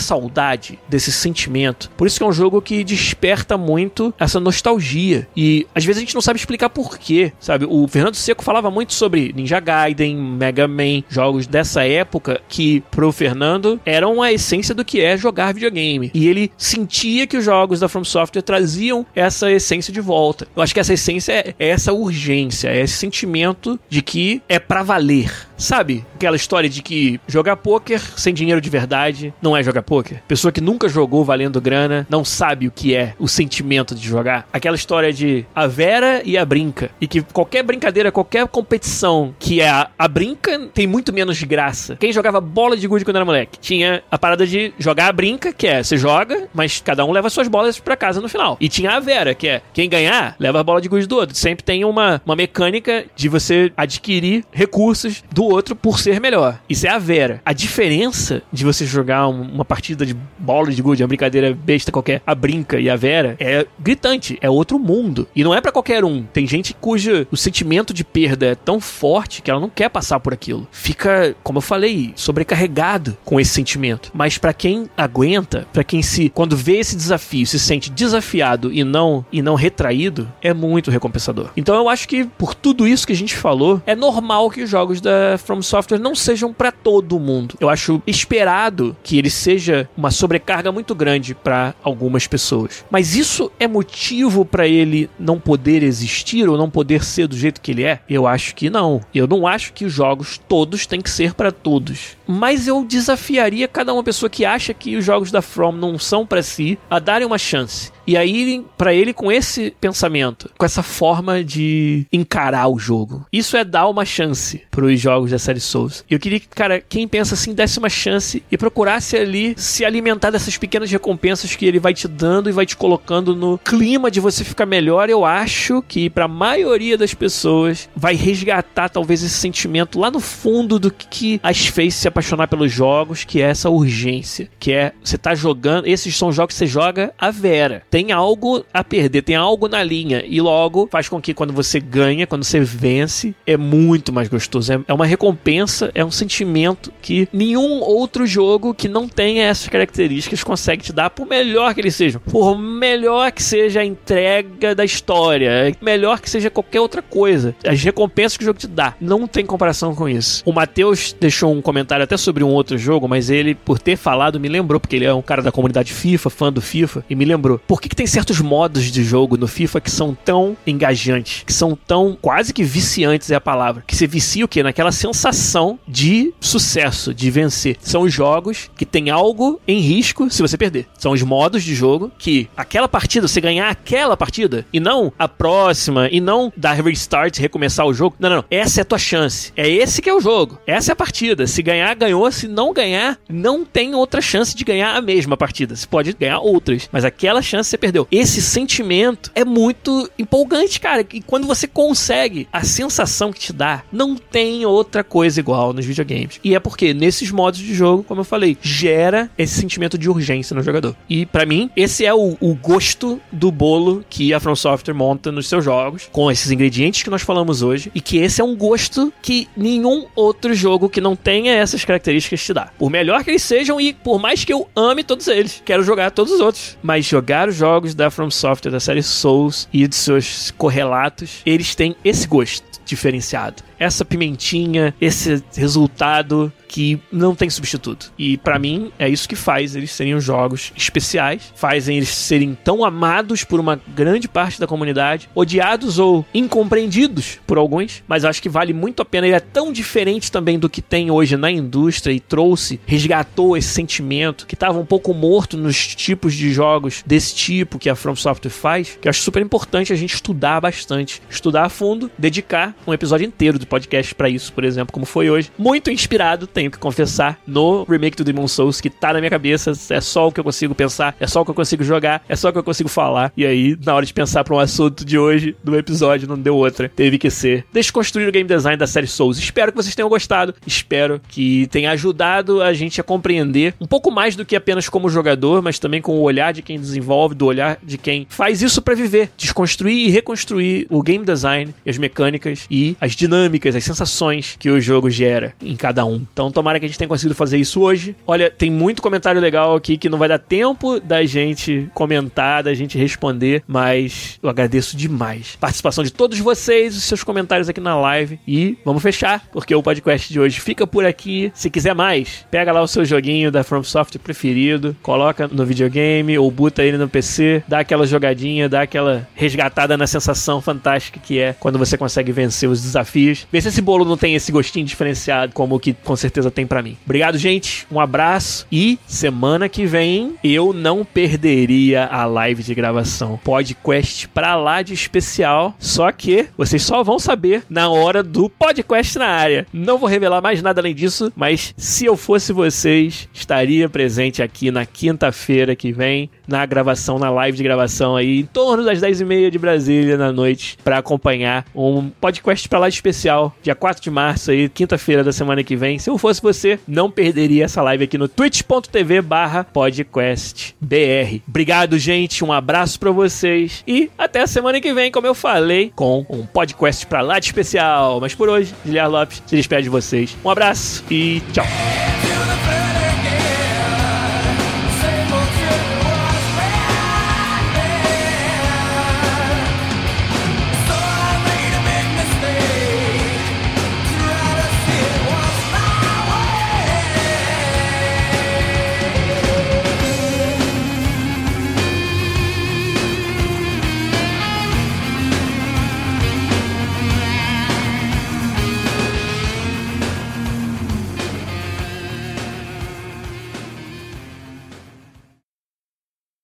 saudade 0.00 0.80
desse 0.88 1.12
sentimento. 1.12 1.88
Por 1.96 2.08
isso 2.08 2.18
que 2.18 2.24
é 2.24 2.26
um 2.26 2.32
jogo 2.32 2.60
que 2.60 2.82
desperta 2.82 3.56
muito 3.56 4.12
essa 4.18 4.40
nostalgia. 4.40 5.28
E 5.36 5.64
às 5.72 5.84
vezes 5.84 5.98
a 5.98 6.04
gente 6.04 6.14
não 6.16 6.20
sabe 6.20 6.40
explicar 6.40 6.70
por 6.70 6.98
quê, 6.98 7.32
sabe? 7.38 7.66
O 7.68 7.86
Fernando 7.86 8.16
Seco 8.16 8.42
falava 8.42 8.68
muito 8.68 8.94
sobre 8.94 9.32
Ninja 9.32 9.60
Gaiden, 9.60 10.16
Mega 10.16 10.66
Man, 10.66 11.04
jogos 11.08 11.46
dessa 11.46 11.86
época 11.86 12.40
que 12.48 12.80
pro 12.90 13.12
Fernando 13.12 13.80
eram 13.86 14.20
a 14.20 14.32
essência 14.32 14.74
do 14.74 14.84
que 14.84 15.00
é 15.00 15.16
jogar 15.16 15.54
videogame. 15.54 16.10
E 16.12 16.26
ele 16.26 16.50
sentia 16.58 17.28
que 17.28 17.36
os 17.36 17.44
jogos 17.44 17.78
da 17.78 17.88
From 17.88 18.02
Software 18.02 18.42
traziam 18.42 19.06
essa 19.14 19.52
essência 19.52 19.92
de 19.92 20.00
volta. 20.00 20.48
Eu 20.56 20.62
acho 20.64 20.74
que 20.74 20.80
essa 20.80 20.94
essência 20.94 21.32
é 21.32 21.54
essa 21.60 21.92
urgência, 22.06 22.68
é 22.68 22.80
esse 22.80 22.94
sentimento 22.94 23.78
de 23.88 24.02
que 24.02 24.42
é 24.48 24.58
para 24.58 24.82
valer. 24.82 25.45
Sabe 25.56 26.04
aquela 26.14 26.36
história 26.36 26.68
de 26.68 26.82
que 26.82 27.20
jogar 27.26 27.56
poker 27.56 28.00
sem 28.16 28.32
dinheiro 28.32 28.60
de 28.60 28.70
verdade 28.70 29.32
não 29.40 29.56
é 29.56 29.62
jogar 29.62 29.82
poker? 29.82 30.22
Pessoa 30.28 30.52
que 30.52 30.60
nunca 30.60 30.88
jogou 30.88 31.24
valendo 31.24 31.60
grana 31.60 32.06
não 32.08 32.24
sabe 32.24 32.66
o 32.66 32.70
que 32.70 32.94
é 32.94 33.14
o 33.18 33.28
sentimento 33.28 33.94
de 33.94 34.06
jogar. 34.06 34.48
Aquela 34.52 34.76
história 34.76 35.12
de 35.12 35.44
a 35.54 35.66
Vera 35.66 36.22
e 36.24 36.36
a 36.36 36.44
Brinca. 36.44 36.90
E 37.00 37.06
que 37.06 37.22
qualquer 37.22 37.62
brincadeira, 37.62 38.12
qualquer 38.12 38.46
competição 38.48 39.34
que 39.38 39.60
é 39.60 39.68
a, 39.68 39.88
a 39.98 40.08
Brinca 40.08 40.68
tem 40.72 40.86
muito 40.86 41.12
menos 41.12 41.42
graça. 41.42 41.96
Quem 41.96 42.12
jogava 42.12 42.40
bola 42.40 42.76
de 42.76 42.86
gude 42.86 43.04
quando 43.04 43.16
era 43.16 43.24
moleque 43.24 43.58
tinha 43.58 44.02
a 44.10 44.18
parada 44.18 44.46
de 44.46 44.72
jogar 44.78 45.08
a 45.08 45.12
Brinca, 45.12 45.52
que 45.52 45.66
é 45.66 45.82
você 45.82 45.96
joga, 45.96 46.48
mas 46.54 46.80
cada 46.80 47.04
um 47.04 47.12
leva 47.12 47.30
suas 47.30 47.48
bolas 47.48 47.78
para 47.78 47.96
casa 47.96 48.20
no 48.20 48.28
final. 48.28 48.56
E 48.60 48.68
tinha 48.68 48.92
a 48.92 49.00
Vera, 49.00 49.34
que 49.34 49.48
é 49.48 49.62
quem 49.72 49.88
ganhar 49.88 50.36
leva 50.38 50.60
a 50.60 50.64
bola 50.64 50.80
de 50.80 50.88
gude 50.88 51.06
do 51.06 51.16
outro. 51.16 51.36
Sempre 51.36 51.64
tem 51.64 51.84
uma, 51.84 52.20
uma 52.24 52.36
mecânica 52.36 53.04
de 53.14 53.28
você 53.28 53.72
adquirir 53.76 54.06
adquirir 54.06 54.44
recursos 54.52 55.22
do 55.32 55.44
outro 55.46 55.74
por 55.74 55.98
ser 55.98 56.20
melhor. 56.20 56.60
Isso 56.68 56.86
é 56.86 56.90
a 56.90 56.98
Vera. 56.98 57.40
A 57.44 57.52
diferença 57.52 58.42
de 58.52 58.64
você 58.64 58.86
jogar 58.86 59.28
uma 59.28 59.64
partida 59.64 60.04
de 60.04 60.16
bola 60.38 60.70
de 60.70 60.82
gude, 60.82 61.02
uma 61.02 61.08
brincadeira 61.08 61.54
besta 61.54 61.92
qualquer, 61.92 62.22
a 62.26 62.34
Brinca 62.34 62.78
e 62.78 62.88
a 62.88 62.96
Vera, 62.96 63.36
é 63.38 63.66
gritante, 63.78 64.38
é 64.40 64.48
outro 64.48 64.78
mundo. 64.78 65.28
E 65.34 65.42
não 65.42 65.54
é 65.54 65.60
para 65.60 65.72
qualquer 65.72 66.04
um. 66.04 66.22
Tem 66.24 66.46
gente 66.46 66.74
cuja 66.74 67.26
o 67.30 67.36
sentimento 67.36 67.92
de 67.92 68.04
perda 68.04 68.46
é 68.46 68.54
tão 68.54 68.80
forte 68.80 69.42
que 69.42 69.50
ela 69.50 69.60
não 69.60 69.70
quer 69.70 69.88
passar 69.88 70.20
por 70.20 70.32
aquilo. 70.32 70.66
Fica, 70.70 71.34
como 71.42 71.58
eu 71.58 71.62
falei, 71.62 72.12
sobrecarregado 72.16 73.16
com 73.24 73.40
esse 73.40 73.52
sentimento. 73.52 74.10
Mas 74.14 74.38
para 74.38 74.52
quem 74.52 74.88
aguenta, 74.96 75.66
para 75.72 75.84
quem 75.84 76.02
se 76.02 76.28
quando 76.30 76.56
vê 76.56 76.78
esse 76.78 76.96
desafio, 76.96 77.46
se 77.46 77.58
sente 77.58 77.90
desafiado 77.90 78.72
e 78.72 78.84
não 78.84 79.24
e 79.32 79.42
não 79.42 79.54
retraído, 79.54 80.30
é 80.42 80.52
muito 80.52 80.90
recompensador. 80.90 81.50
Então 81.56 81.74
eu 81.74 81.88
acho 81.88 82.08
que 82.08 82.24
por 82.24 82.54
tudo 82.54 82.86
isso 82.86 83.06
que 83.06 83.12
a 83.12 83.16
gente 83.16 83.36
falou, 83.36 83.82
é 83.86 83.94
normal 83.94 84.50
que 84.50 84.62
os 84.62 84.70
jogos 84.70 85.00
da 85.00 85.35
From 85.38 85.62
Software 85.62 85.98
não 85.98 86.14
sejam 86.14 86.52
para 86.52 86.72
todo 86.72 87.18
mundo. 87.18 87.56
Eu 87.60 87.68
acho 87.68 88.02
esperado 88.06 88.96
que 89.02 89.18
ele 89.18 89.30
seja 89.30 89.88
uma 89.96 90.10
sobrecarga 90.10 90.72
muito 90.72 90.94
grande 90.94 91.34
para 91.34 91.74
algumas 91.82 92.26
pessoas. 92.26 92.84
Mas 92.90 93.14
isso 93.14 93.50
é 93.58 93.66
motivo 93.66 94.44
para 94.44 94.66
ele 94.66 95.10
não 95.18 95.38
poder 95.38 95.82
existir 95.82 96.48
ou 96.48 96.56
não 96.56 96.70
poder 96.70 97.04
ser 97.04 97.26
do 97.26 97.36
jeito 97.36 97.60
que 97.60 97.70
ele 97.70 97.84
é? 97.84 98.00
Eu 98.08 98.26
acho 98.26 98.54
que 98.54 98.70
não. 98.70 99.00
Eu 99.14 99.26
não 99.26 99.46
acho 99.46 99.72
que 99.72 99.84
os 99.84 99.92
jogos 99.92 100.40
todos 100.48 100.86
têm 100.86 101.00
que 101.00 101.10
ser 101.10 101.34
para 101.34 101.52
todos. 101.52 102.16
Mas 102.26 102.66
eu 102.66 102.84
desafiaria 102.84 103.68
cada 103.68 103.92
uma 103.92 104.02
pessoa 104.02 104.30
que 104.30 104.44
acha 104.44 104.74
que 104.74 104.96
os 104.96 105.04
jogos 105.04 105.30
da 105.30 105.42
From 105.42 105.72
não 105.72 105.98
são 105.98 106.26
para 106.26 106.42
si 106.42 106.78
a 106.90 106.98
darem 106.98 107.26
uma 107.26 107.38
chance 107.38 107.95
e 108.06 108.16
aí 108.16 108.64
para 108.76 108.94
ele 108.94 109.12
com 109.12 109.30
esse 109.30 109.74
pensamento, 109.80 110.50
com 110.56 110.64
essa 110.64 110.82
forma 110.82 111.42
de 111.42 112.06
encarar 112.12 112.68
o 112.68 112.78
jogo. 112.78 113.26
Isso 113.32 113.56
é 113.56 113.64
dar 113.64 113.88
uma 113.88 114.04
chance 114.04 114.62
para 114.70 114.84
os 114.84 115.00
jogos 115.00 115.30
da 115.30 115.38
série 115.38 115.60
Souls. 115.60 116.04
Eu 116.08 116.18
queria 116.18 116.40
que, 116.40 116.48
cara, 116.48 116.80
quem 116.80 117.08
pensa 117.08 117.34
assim 117.34 117.54
desse 117.54 117.78
uma 117.78 117.88
chance 117.88 118.42
e 118.50 118.56
procurasse 118.56 119.16
ali 119.16 119.54
se 119.56 119.84
alimentar 119.84 120.30
dessas 120.30 120.56
pequenas 120.56 120.90
recompensas 120.90 121.54
que 121.54 121.66
ele 121.66 121.78
vai 121.78 121.94
te 121.94 122.06
dando 122.06 122.48
e 122.48 122.52
vai 122.52 122.66
te 122.66 122.76
colocando 122.76 123.34
no 123.34 123.58
clima 123.58 124.10
de 124.10 124.20
você 124.20 124.44
ficar 124.44 124.66
melhor. 124.66 125.10
Eu 125.10 125.24
acho 125.24 125.82
que 125.82 126.08
para 126.08 126.26
a 126.26 126.28
maioria 126.28 126.96
das 126.96 127.14
pessoas 127.14 127.88
vai 127.96 128.14
resgatar 128.14 128.88
talvez 128.88 129.22
esse 129.22 129.34
sentimento 129.34 129.98
lá 129.98 130.10
no 130.10 130.20
fundo 130.20 130.78
do 130.78 130.90
que 130.90 131.40
as 131.42 131.66
fez 131.66 131.94
se 131.94 132.08
apaixonar 132.08 132.48
pelos 132.48 132.72
jogos, 132.72 133.24
que 133.24 133.40
é 133.40 133.50
essa 133.50 133.70
urgência, 133.70 134.48
que 134.58 134.72
é 134.72 134.92
você 135.02 135.18
tá 135.18 135.34
jogando, 135.34 135.86
esses 135.86 136.16
são 136.16 136.32
jogos 136.32 136.54
que 136.54 136.58
você 136.58 136.66
joga 136.66 137.12
a 137.18 137.30
vera 137.30 137.82
tem 137.96 138.12
algo 138.12 138.62
a 138.74 138.84
perder, 138.84 139.22
tem 139.22 139.36
algo 139.36 139.68
na 139.68 139.82
linha. 139.82 140.22
E 140.26 140.38
logo 140.38 140.86
faz 140.92 141.08
com 141.08 141.18
que 141.18 141.32
quando 141.32 141.54
você 141.54 141.80
ganha, 141.80 142.26
quando 142.26 142.44
você 142.44 142.60
vence, 142.60 143.34
é 143.46 143.56
muito 143.56 144.12
mais 144.12 144.28
gostoso. 144.28 144.70
É, 144.70 144.80
é 144.86 144.92
uma 144.92 145.06
recompensa, 145.06 145.90
é 145.94 146.04
um 146.04 146.10
sentimento 146.10 146.92
que 147.00 147.26
nenhum 147.32 147.80
outro 147.80 148.26
jogo 148.26 148.74
que 148.74 148.86
não 148.86 149.08
tenha 149.08 149.44
essas 149.44 149.68
características 149.68 150.44
consegue 150.44 150.82
te 150.82 150.92
dar, 150.92 151.08
por 151.08 151.26
melhor 151.26 151.72
que 151.72 151.80
ele 151.80 151.90
seja. 151.90 152.20
Por 152.20 152.58
melhor 152.58 153.32
que 153.32 153.42
seja 153.42 153.80
a 153.80 153.84
entrega 153.86 154.74
da 154.74 154.84
história, 154.84 155.74
melhor 155.80 156.20
que 156.20 156.28
seja 156.28 156.50
qualquer 156.50 156.82
outra 156.82 157.00
coisa. 157.00 157.56
As 157.66 157.82
recompensas 157.82 158.36
que 158.36 158.44
o 158.44 158.46
jogo 158.46 158.58
te 158.58 158.68
dá. 158.68 158.94
Não 159.00 159.26
tem 159.26 159.46
comparação 159.46 159.94
com 159.94 160.06
isso. 160.06 160.42
O 160.44 160.52
Matheus 160.52 161.16
deixou 161.18 161.50
um 161.50 161.62
comentário 161.62 162.04
até 162.04 162.18
sobre 162.18 162.44
um 162.44 162.50
outro 162.50 162.76
jogo, 162.76 163.08
mas 163.08 163.30
ele, 163.30 163.54
por 163.54 163.78
ter 163.78 163.96
falado, 163.96 164.38
me 164.38 164.50
lembrou, 164.50 164.78
porque 164.78 164.96
ele 164.96 165.06
é 165.06 165.14
um 165.14 165.22
cara 165.22 165.40
da 165.40 165.50
comunidade 165.50 165.94
FIFA, 165.94 166.28
fã 166.28 166.52
do 166.52 166.60
FIFA, 166.60 167.02
e 167.08 167.14
me 167.14 167.24
lembrou. 167.24 167.58
Por 167.66 167.80
que, 167.86 167.90
que 167.90 167.96
tem 167.96 168.06
certos 168.06 168.40
modos 168.40 168.84
de 168.84 169.04
jogo 169.04 169.36
no 169.36 169.46
FIFA 169.46 169.80
que 169.80 169.90
são 169.90 170.14
tão 170.14 170.56
engajantes, 170.66 171.42
que 171.44 171.52
são 171.52 171.76
tão 171.86 172.16
quase 172.20 172.52
que 172.52 172.64
viciantes 172.64 173.30
é 173.30 173.34
a 173.34 173.40
palavra, 173.40 173.84
que 173.86 173.94
você 173.94 174.06
vicia 174.06 174.44
o 174.44 174.48
quê? 174.48 174.62
Naquela 174.62 174.92
sensação 174.92 175.78
de 175.86 176.32
sucesso, 176.40 177.14
de 177.14 177.30
vencer. 177.30 177.76
São 177.80 178.02
os 178.02 178.12
jogos 178.12 178.70
que 178.76 178.84
tem 178.84 179.10
algo 179.10 179.60
em 179.66 179.78
risco 179.80 180.28
se 180.30 180.42
você 180.42 180.56
perder. 180.56 180.86
São 180.98 181.12
os 181.12 181.22
modos 181.22 181.62
de 181.62 181.74
jogo 181.74 182.10
que 182.18 182.48
aquela 182.56 182.88
partida, 182.88 183.28
você 183.28 183.40
ganhar 183.40 183.68
aquela 183.68 184.16
partida 184.16 184.66
e 184.72 184.80
não 184.80 185.12
a 185.18 185.28
próxima 185.28 186.08
e 186.10 186.20
não 186.20 186.52
dar 186.56 186.72
restart, 186.74 187.38
recomeçar 187.38 187.86
o 187.86 187.94
jogo. 187.94 188.16
Não, 188.18 188.28
não, 188.28 188.36
não. 188.36 188.44
Essa 188.50 188.80
é 188.80 188.82
a 188.82 188.84
tua 188.84 188.98
chance. 188.98 189.52
É 189.56 189.68
esse 189.68 190.02
que 190.02 190.10
é 190.10 190.14
o 190.14 190.20
jogo. 190.20 190.58
Essa 190.66 190.92
é 190.92 190.94
a 190.94 190.96
partida. 190.96 191.46
Se 191.46 191.62
ganhar, 191.62 191.94
ganhou. 191.94 192.30
Se 192.32 192.48
não 192.48 192.72
ganhar, 192.72 193.18
não 193.28 193.64
tem 193.64 193.94
outra 193.94 194.20
chance 194.20 194.54
de 194.56 194.64
ganhar 194.64 194.96
a 194.96 195.02
mesma 195.02 195.36
partida. 195.36 195.76
Você 195.76 195.86
pode 195.86 196.12
ganhar 196.12 196.40
outras, 196.40 196.88
mas 196.90 197.04
aquela 197.04 197.40
chance 197.42 197.75
você 197.76 197.78
perdeu. 197.78 198.08
Esse 198.10 198.40
sentimento 198.40 199.30
é 199.34 199.44
muito 199.44 200.10
empolgante, 200.18 200.80
cara. 200.80 201.06
E 201.12 201.20
quando 201.20 201.46
você 201.46 201.66
consegue, 201.66 202.48
a 202.52 202.64
sensação 202.64 203.32
que 203.32 203.38
te 203.38 203.52
dá, 203.52 203.82
não 203.92 204.16
tem 204.16 204.64
outra 204.64 205.04
coisa 205.04 205.38
igual 205.38 205.72
nos 205.72 205.84
videogames. 205.84 206.40
E 206.42 206.54
é 206.54 206.60
porque 206.60 206.94
nesses 206.94 207.30
modos 207.30 207.60
de 207.60 207.74
jogo, 207.74 208.02
como 208.02 208.22
eu 208.22 208.24
falei, 208.24 208.56
gera 208.60 209.30
esse 209.36 209.60
sentimento 209.60 209.98
de 209.98 210.08
urgência 210.08 210.56
no 210.56 210.62
jogador. 210.62 210.96
E 211.08 211.26
para 211.26 211.46
mim, 211.46 211.70
esse 211.76 212.04
é 212.04 212.14
o, 212.14 212.36
o, 212.40 212.54
gosto 212.54 213.20
do 213.30 213.52
bolo 213.52 214.04
que 214.08 214.32
a 214.32 214.40
From 214.40 214.56
Software 214.56 214.94
monta 214.94 215.30
nos 215.30 215.48
seus 215.48 215.64
jogos, 215.64 216.08
com 216.10 216.30
esses 216.30 216.50
ingredientes 216.50 217.02
que 217.02 217.10
nós 217.10 217.22
falamos 217.22 217.62
hoje, 217.62 217.90
e 217.94 218.00
que 218.00 218.18
esse 218.18 218.40
é 218.40 218.44
um 218.44 218.56
gosto 218.56 219.12
que 219.20 219.48
nenhum 219.56 220.06
outro 220.16 220.54
jogo 220.54 220.88
que 220.88 221.00
não 221.00 221.14
tenha 221.14 221.52
essas 221.52 221.84
características 221.84 222.42
te 222.42 222.54
dá. 222.54 222.70
Por 222.78 222.90
melhor 222.90 223.22
que 223.22 223.30
eles 223.30 223.42
sejam 223.42 223.80
e 223.80 223.92
por 223.92 224.18
mais 224.18 224.44
que 224.44 224.52
eu 224.52 224.68
ame 224.74 225.04
todos 225.04 225.28
eles, 225.28 225.62
quero 225.64 225.82
jogar 225.82 226.10
todos 226.10 226.32
os 226.32 226.40
outros, 226.40 226.78
mas 226.82 227.04
jogar 227.04 227.48
os 227.48 227.54
jogos 227.54 227.65
da 227.94 228.10
From 228.10 228.30
Software, 228.30 228.72
da 228.72 228.80
série 228.80 229.02
Souls 229.02 229.68
e 229.72 229.86
de 229.86 229.94
seus 229.94 230.50
correlatos, 230.52 231.42
eles 231.44 231.74
têm 231.74 231.96
esse 232.04 232.26
gosto 232.26 232.64
diferenciado. 232.84 233.62
Essa 233.78 234.04
pimentinha, 234.04 234.94
esse 235.00 235.42
resultado 235.56 236.52
que 236.66 237.00
não 237.10 237.34
tem 237.34 237.48
substituto. 237.50 238.12
E 238.18 238.36
para 238.36 238.58
mim 238.58 238.90
é 238.98 239.08
isso 239.08 239.28
que 239.28 239.36
faz 239.36 239.76
eles 239.76 239.90
serem 239.90 240.14
os 240.14 240.24
jogos 240.24 240.72
especiais, 240.76 241.52
fazem 241.54 241.96
eles 241.96 242.08
serem 242.08 242.56
tão 242.64 242.84
amados 242.84 243.44
por 243.44 243.60
uma 243.60 243.80
grande 243.94 244.28
parte 244.28 244.60
da 244.60 244.66
comunidade, 244.66 245.28
odiados 245.34 245.98
ou 245.98 246.24
incompreendidos 246.34 247.38
por 247.46 247.58
alguns, 247.58 248.02
mas 248.06 248.24
acho 248.24 248.42
que 248.42 248.48
vale 248.48 248.72
muito 248.72 249.02
a 249.02 249.04
pena. 249.04 249.26
Ele 249.26 249.36
é 249.36 249.40
tão 249.40 249.72
diferente 249.72 250.30
também 250.30 250.58
do 250.58 250.68
que 250.68 250.82
tem 250.82 251.10
hoje 251.10 251.36
na 251.36 251.50
indústria 251.50 252.12
e 252.12 252.20
trouxe, 252.20 252.80
resgatou 252.86 253.56
esse 253.56 253.68
sentimento 253.68 254.46
que 254.46 254.54
estava 254.54 254.78
um 254.78 254.86
pouco 254.86 255.12
morto 255.14 255.56
nos 255.56 255.94
tipos 255.94 256.34
de 256.34 256.52
jogos 256.52 257.02
desse 257.06 257.34
tipo 257.34 257.78
que 257.78 257.90
a 257.90 257.94
From 257.94 258.16
Software 258.16 258.50
faz, 258.50 258.98
que 259.00 259.08
eu 259.08 259.10
acho 259.10 259.22
super 259.22 259.42
importante 259.42 259.92
a 259.92 259.96
gente 259.96 260.14
estudar 260.14 260.60
bastante, 260.60 261.22
estudar 261.28 261.64
a 261.64 261.68
fundo, 261.68 262.10
dedicar 262.18 262.74
um 262.86 262.92
episódio 262.92 263.26
inteiro 263.26 263.58
do 263.58 263.66
podcast 263.66 264.14
para 264.14 264.28
isso, 264.28 264.52
por 264.52 264.64
exemplo, 264.64 264.92
como 264.92 265.06
foi 265.06 265.30
hoje. 265.30 265.50
Muito 265.58 265.90
inspirado 265.90 266.46
tenho 266.66 266.70
que 266.72 266.78
confessar, 266.78 267.38
no 267.46 267.84
remake 267.84 268.16
do 268.16 268.24
Demon 268.24 268.48
Souls, 268.48 268.80
que 268.80 268.90
tá 268.90 269.12
na 269.12 269.20
minha 269.20 269.30
cabeça, 269.30 269.72
é 269.90 270.00
só 270.00 270.28
o 270.28 270.32
que 270.32 270.40
eu 270.40 270.44
consigo 270.44 270.74
pensar, 270.74 271.14
é 271.18 271.26
só 271.26 271.40
o 271.40 271.44
que 271.44 271.50
eu 271.50 271.54
consigo 271.54 271.84
jogar, 271.84 272.24
é 272.28 272.34
só 272.34 272.48
o 272.48 272.52
que 272.52 272.58
eu 272.58 272.64
consigo 272.64 272.88
falar. 272.88 273.32
E 273.36 273.46
aí, 273.46 273.78
na 273.84 273.94
hora 273.94 274.04
de 274.04 274.12
pensar 274.12 274.42
pra 274.42 274.54
um 274.54 274.58
assunto 274.58 275.04
de 275.04 275.18
hoje, 275.18 275.56
do 275.62 275.76
episódio, 275.76 276.28
não 276.28 276.38
deu 276.38 276.56
outra. 276.56 276.88
Teve 276.88 277.18
que 277.18 277.30
ser 277.30 277.64
desconstruir 277.72 278.28
o 278.28 278.32
game 278.32 278.48
design 278.48 278.76
da 278.76 278.86
série 278.86 279.06
Souls. 279.06 279.38
Espero 279.38 279.70
que 279.72 279.76
vocês 279.76 279.94
tenham 279.94 280.08
gostado, 280.08 280.54
espero 280.66 281.20
que 281.28 281.68
tenha 281.68 281.90
ajudado 281.92 282.62
a 282.62 282.72
gente 282.72 283.00
a 283.00 283.04
compreender 283.04 283.74
um 283.80 283.86
pouco 283.86 284.10
mais 284.10 284.34
do 284.34 284.44
que 284.44 284.56
apenas 284.56 284.88
como 284.88 285.08
jogador, 285.08 285.62
mas 285.62 285.78
também 285.78 286.02
com 286.02 286.16
o 286.18 286.22
olhar 286.22 286.52
de 286.52 286.62
quem 286.62 286.80
desenvolve, 286.80 287.34
do 287.34 287.46
olhar 287.46 287.78
de 287.82 287.96
quem 287.96 288.26
faz 288.28 288.62
isso 288.62 288.82
para 288.82 288.94
viver, 288.94 289.30
desconstruir 289.36 290.08
e 290.08 290.10
reconstruir 290.10 290.86
o 290.90 291.02
game 291.02 291.24
design, 291.24 291.72
as 291.86 291.98
mecânicas 291.98 292.66
e 292.70 292.96
as 293.00 293.12
dinâmicas, 293.12 293.76
as 293.76 293.84
sensações 293.84 294.56
que 294.58 294.70
o 294.70 294.80
jogo 294.80 295.08
gera 295.10 295.54
em 295.62 295.76
cada 295.76 296.04
um. 296.04 296.26
Então, 296.32 296.45
então 296.46 296.52
tomara 296.52 296.78
que 296.78 296.86
a 296.86 296.88
gente 296.88 296.98
tenha 296.98 297.08
conseguido 297.08 297.34
fazer 297.34 297.58
isso 297.58 297.80
hoje. 297.80 298.14
Olha, 298.24 298.50
tem 298.50 298.70
muito 298.70 299.02
comentário 299.02 299.40
legal 299.40 299.74
aqui 299.74 299.98
que 299.98 300.08
não 300.08 300.16
vai 300.16 300.28
dar 300.28 300.38
tempo 300.38 301.00
da 301.00 301.24
gente 301.24 301.90
comentar, 301.92 302.62
da 302.62 302.72
gente 302.72 302.96
responder, 302.96 303.64
mas 303.66 304.38
eu 304.40 304.48
agradeço 304.48 304.96
demais 304.96 305.54
a 305.56 305.58
participação 305.58 306.04
de 306.04 306.12
todos 306.12 306.38
vocês, 306.38 306.96
os 306.96 307.02
seus 307.02 307.24
comentários 307.24 307.68
aqui 307.68 307.80
na 307.80 307.98
live 307.98 308.38
e 308.46 308.78
vamos 308.84 309.02
fechar, 309.02 309.44
porque 309.52 309.74
o 309.74 309.82
podcast 309.82 310.32
de 310.32 310.38
hoje 310.38 310.60
fica 310.60 310.86
por 310.86 311.04
aqui. 311.04 311.50
Se 311.52 311.68
quiser 311.68 311.94
mais, 311.94 312.46
pega 312.48 312.70
lá 312.70 312.80
o 312.80 312.86
seu 312.86 313.04
joguinho 313.04 313.50
da 313.50 313.64
From 313.64 313.82
Software 313.82 314.20
preferido, 314.20 314.96
coloca 315.02 315.48
no 315.48 315.66
videogame 315.66 316.38
ou 316.38 316.48
buta 316.48 316.84
ele 316.84 316.96
no 316.96 317.08
PC, 317.08 317.64
dá 317.66 317.80
aquela 317.80 318.06
jogadinha, 318.06 318.68
dá 318.68 318.82
aquela 318.82 319.26
resgatada 319.34 319.96
na 319.96 320.06
sensação 320.06 320.60
fantástica 320.60 321.18
que 321.18 321.40
é 321.40 321.54
quando 321.58 321.76
você 321.76 321.98
consegue 321.98 322.30
vencer 322.30 322.68
os 322.68 322.80
desafios. 322.80 323.46
Vê 323.50 323.60
se 323.60 323.68
esse 323.68 323.82
bolo 323.82 324.04
não 324.04 324.16
tem 324.16 324.36
esse 324.36 324.52
gostinho 324.52 324.86
diferenciado 324.86 325.52
como 325.52 325.74
o 325.74 325.80
que 325.80 325.92
com 325.92 326.14
certeza 326.14 326.35
certeza 326.36 326.50
tem 326.50 326.66
para 326.66 326.82
mim. 326.82 326.96
Obrigado, 327.04 327.38
gente. 327.38 327.86
Um 327.90 327.98
abraço 327.98 328.66
e 328.70 328.98
semana 329.06 329.68
que 329.68 329.86
vem 329.86 330.34
eu 330.44 330.72
não 330.72 331.04
perderia 331.04 332.04
a 332.06 332.26
live 332.26 332.62
de 332.62 332.74
gravação. 332.74 333.40
Podcast 333.42 334.28
pra 334.28 334.54
lá 334.54 334.82
de 334.82 334.92
especial, 334.92 335.74
só 335.78 336.12
que 336.12 336.46
vocês 336.56 336.82
só 336.82 337.02
vão 337.02 337.18
saber 337.18 337.62
na 337.70 337.88
hora 337.88 338.22
do 338.22 338.50
podcast 338.50 339.18
na 339.18 339.26
área. 339.26 339.66
Não 339.72 339.98
vou 339.98 340.08
revelar 340.08 340.42
mais 340.42 340.60
nada 340.62 340.80
além 340.80 340.94
disso, 340.94 341.32
mas 341.34 341.74
se 341.76 342.04
eu 342.04 342.16
fosse 342.16 342.52
vocês, 342.52 343.28
estaria 343.32 343.88
presente 343.88 344.42
aqui 344.42 344.70
na 344.70 344.84
quinta-feira 344.84 345.74
que 345.74 345.92
vem 345.92 346.30
na 346.46 346.64
gravação, 346.66 347.18
na 347.18 347.30
live 347.30 347.56
de 347.56 347.62
gravação 347.62 348.16
aí, 348.16 348.40
em 348.40 348.46
torno 348.46 348.84
das 348.84 349.00
10h30 349.00 349.50
de 349.50 349.58
Brasília 349.58 350.16
na 350.16 350.32
noite, 350.32 350.78
para 350.82 350.98
acompanhar 350.98 351.64
um 351.74 352.10
podcast 352.20 352.68
pra 352.68 352.78
lá 352.78 352.88
especial, 352.88 353.54
dia 353.62 353.74
4 353.74 354.02
de 354.02 354.10
março 354.10 354.50
aí, 354.50 354.68
quinta-feira 354.68 355.24
da 355.24 355.32
semana 355.32 355.62
que 355.62 355.76
vem. 355.76 355.98
Se 355.98 356.10
eu 356.10 356.18
fosse 356.18 356.42
você, 356.42 356.78
não 356.86 357.10
perderia 357.10 357.64
essa 357.64 357.82
live 357.82 358.04
aqui 358.04 358.18
no 358.18 358.28
twitch.tv 358.28 359.22
barra 359.22 359.64
podcastbr. 359.64 361.40
Obrigado, 361.48 361.98
gente, 361.98 362.44
um 362.44 362.52
abraço 362.52 362.98
para 362.98 363.10
vocês 363.10 363.82
e 363.86 364.10
até 364.16 364.42
a 364.42 364.46
semana 364.46 364.80
que 364.80 364.92
vem, 364.92 365.10
como 365.10 365.26
eu 365.26 365.34
falei, 365.34 365.92
com 365.94 366.24
um 366.28 366.46
podcast 366.46 367.06
pra 367.06 367.20
lá 367.20 367.38
de 367.38 367.46
especial. 367.46 368.20
Mas 368.20 368.34
por 368.34 368.48
hoje, 368.48 368.74
Guilherme 368.84 369.10
Lopes 369.10 369.42
se 369.46 369.56
despede 369.56 369.84
de 369.84 369.88
vocês. 369.88 370.36
Um 370.44 370.50
abraço 370.50 371.04
e 371.10 371.42
tchau. 371.52 371.66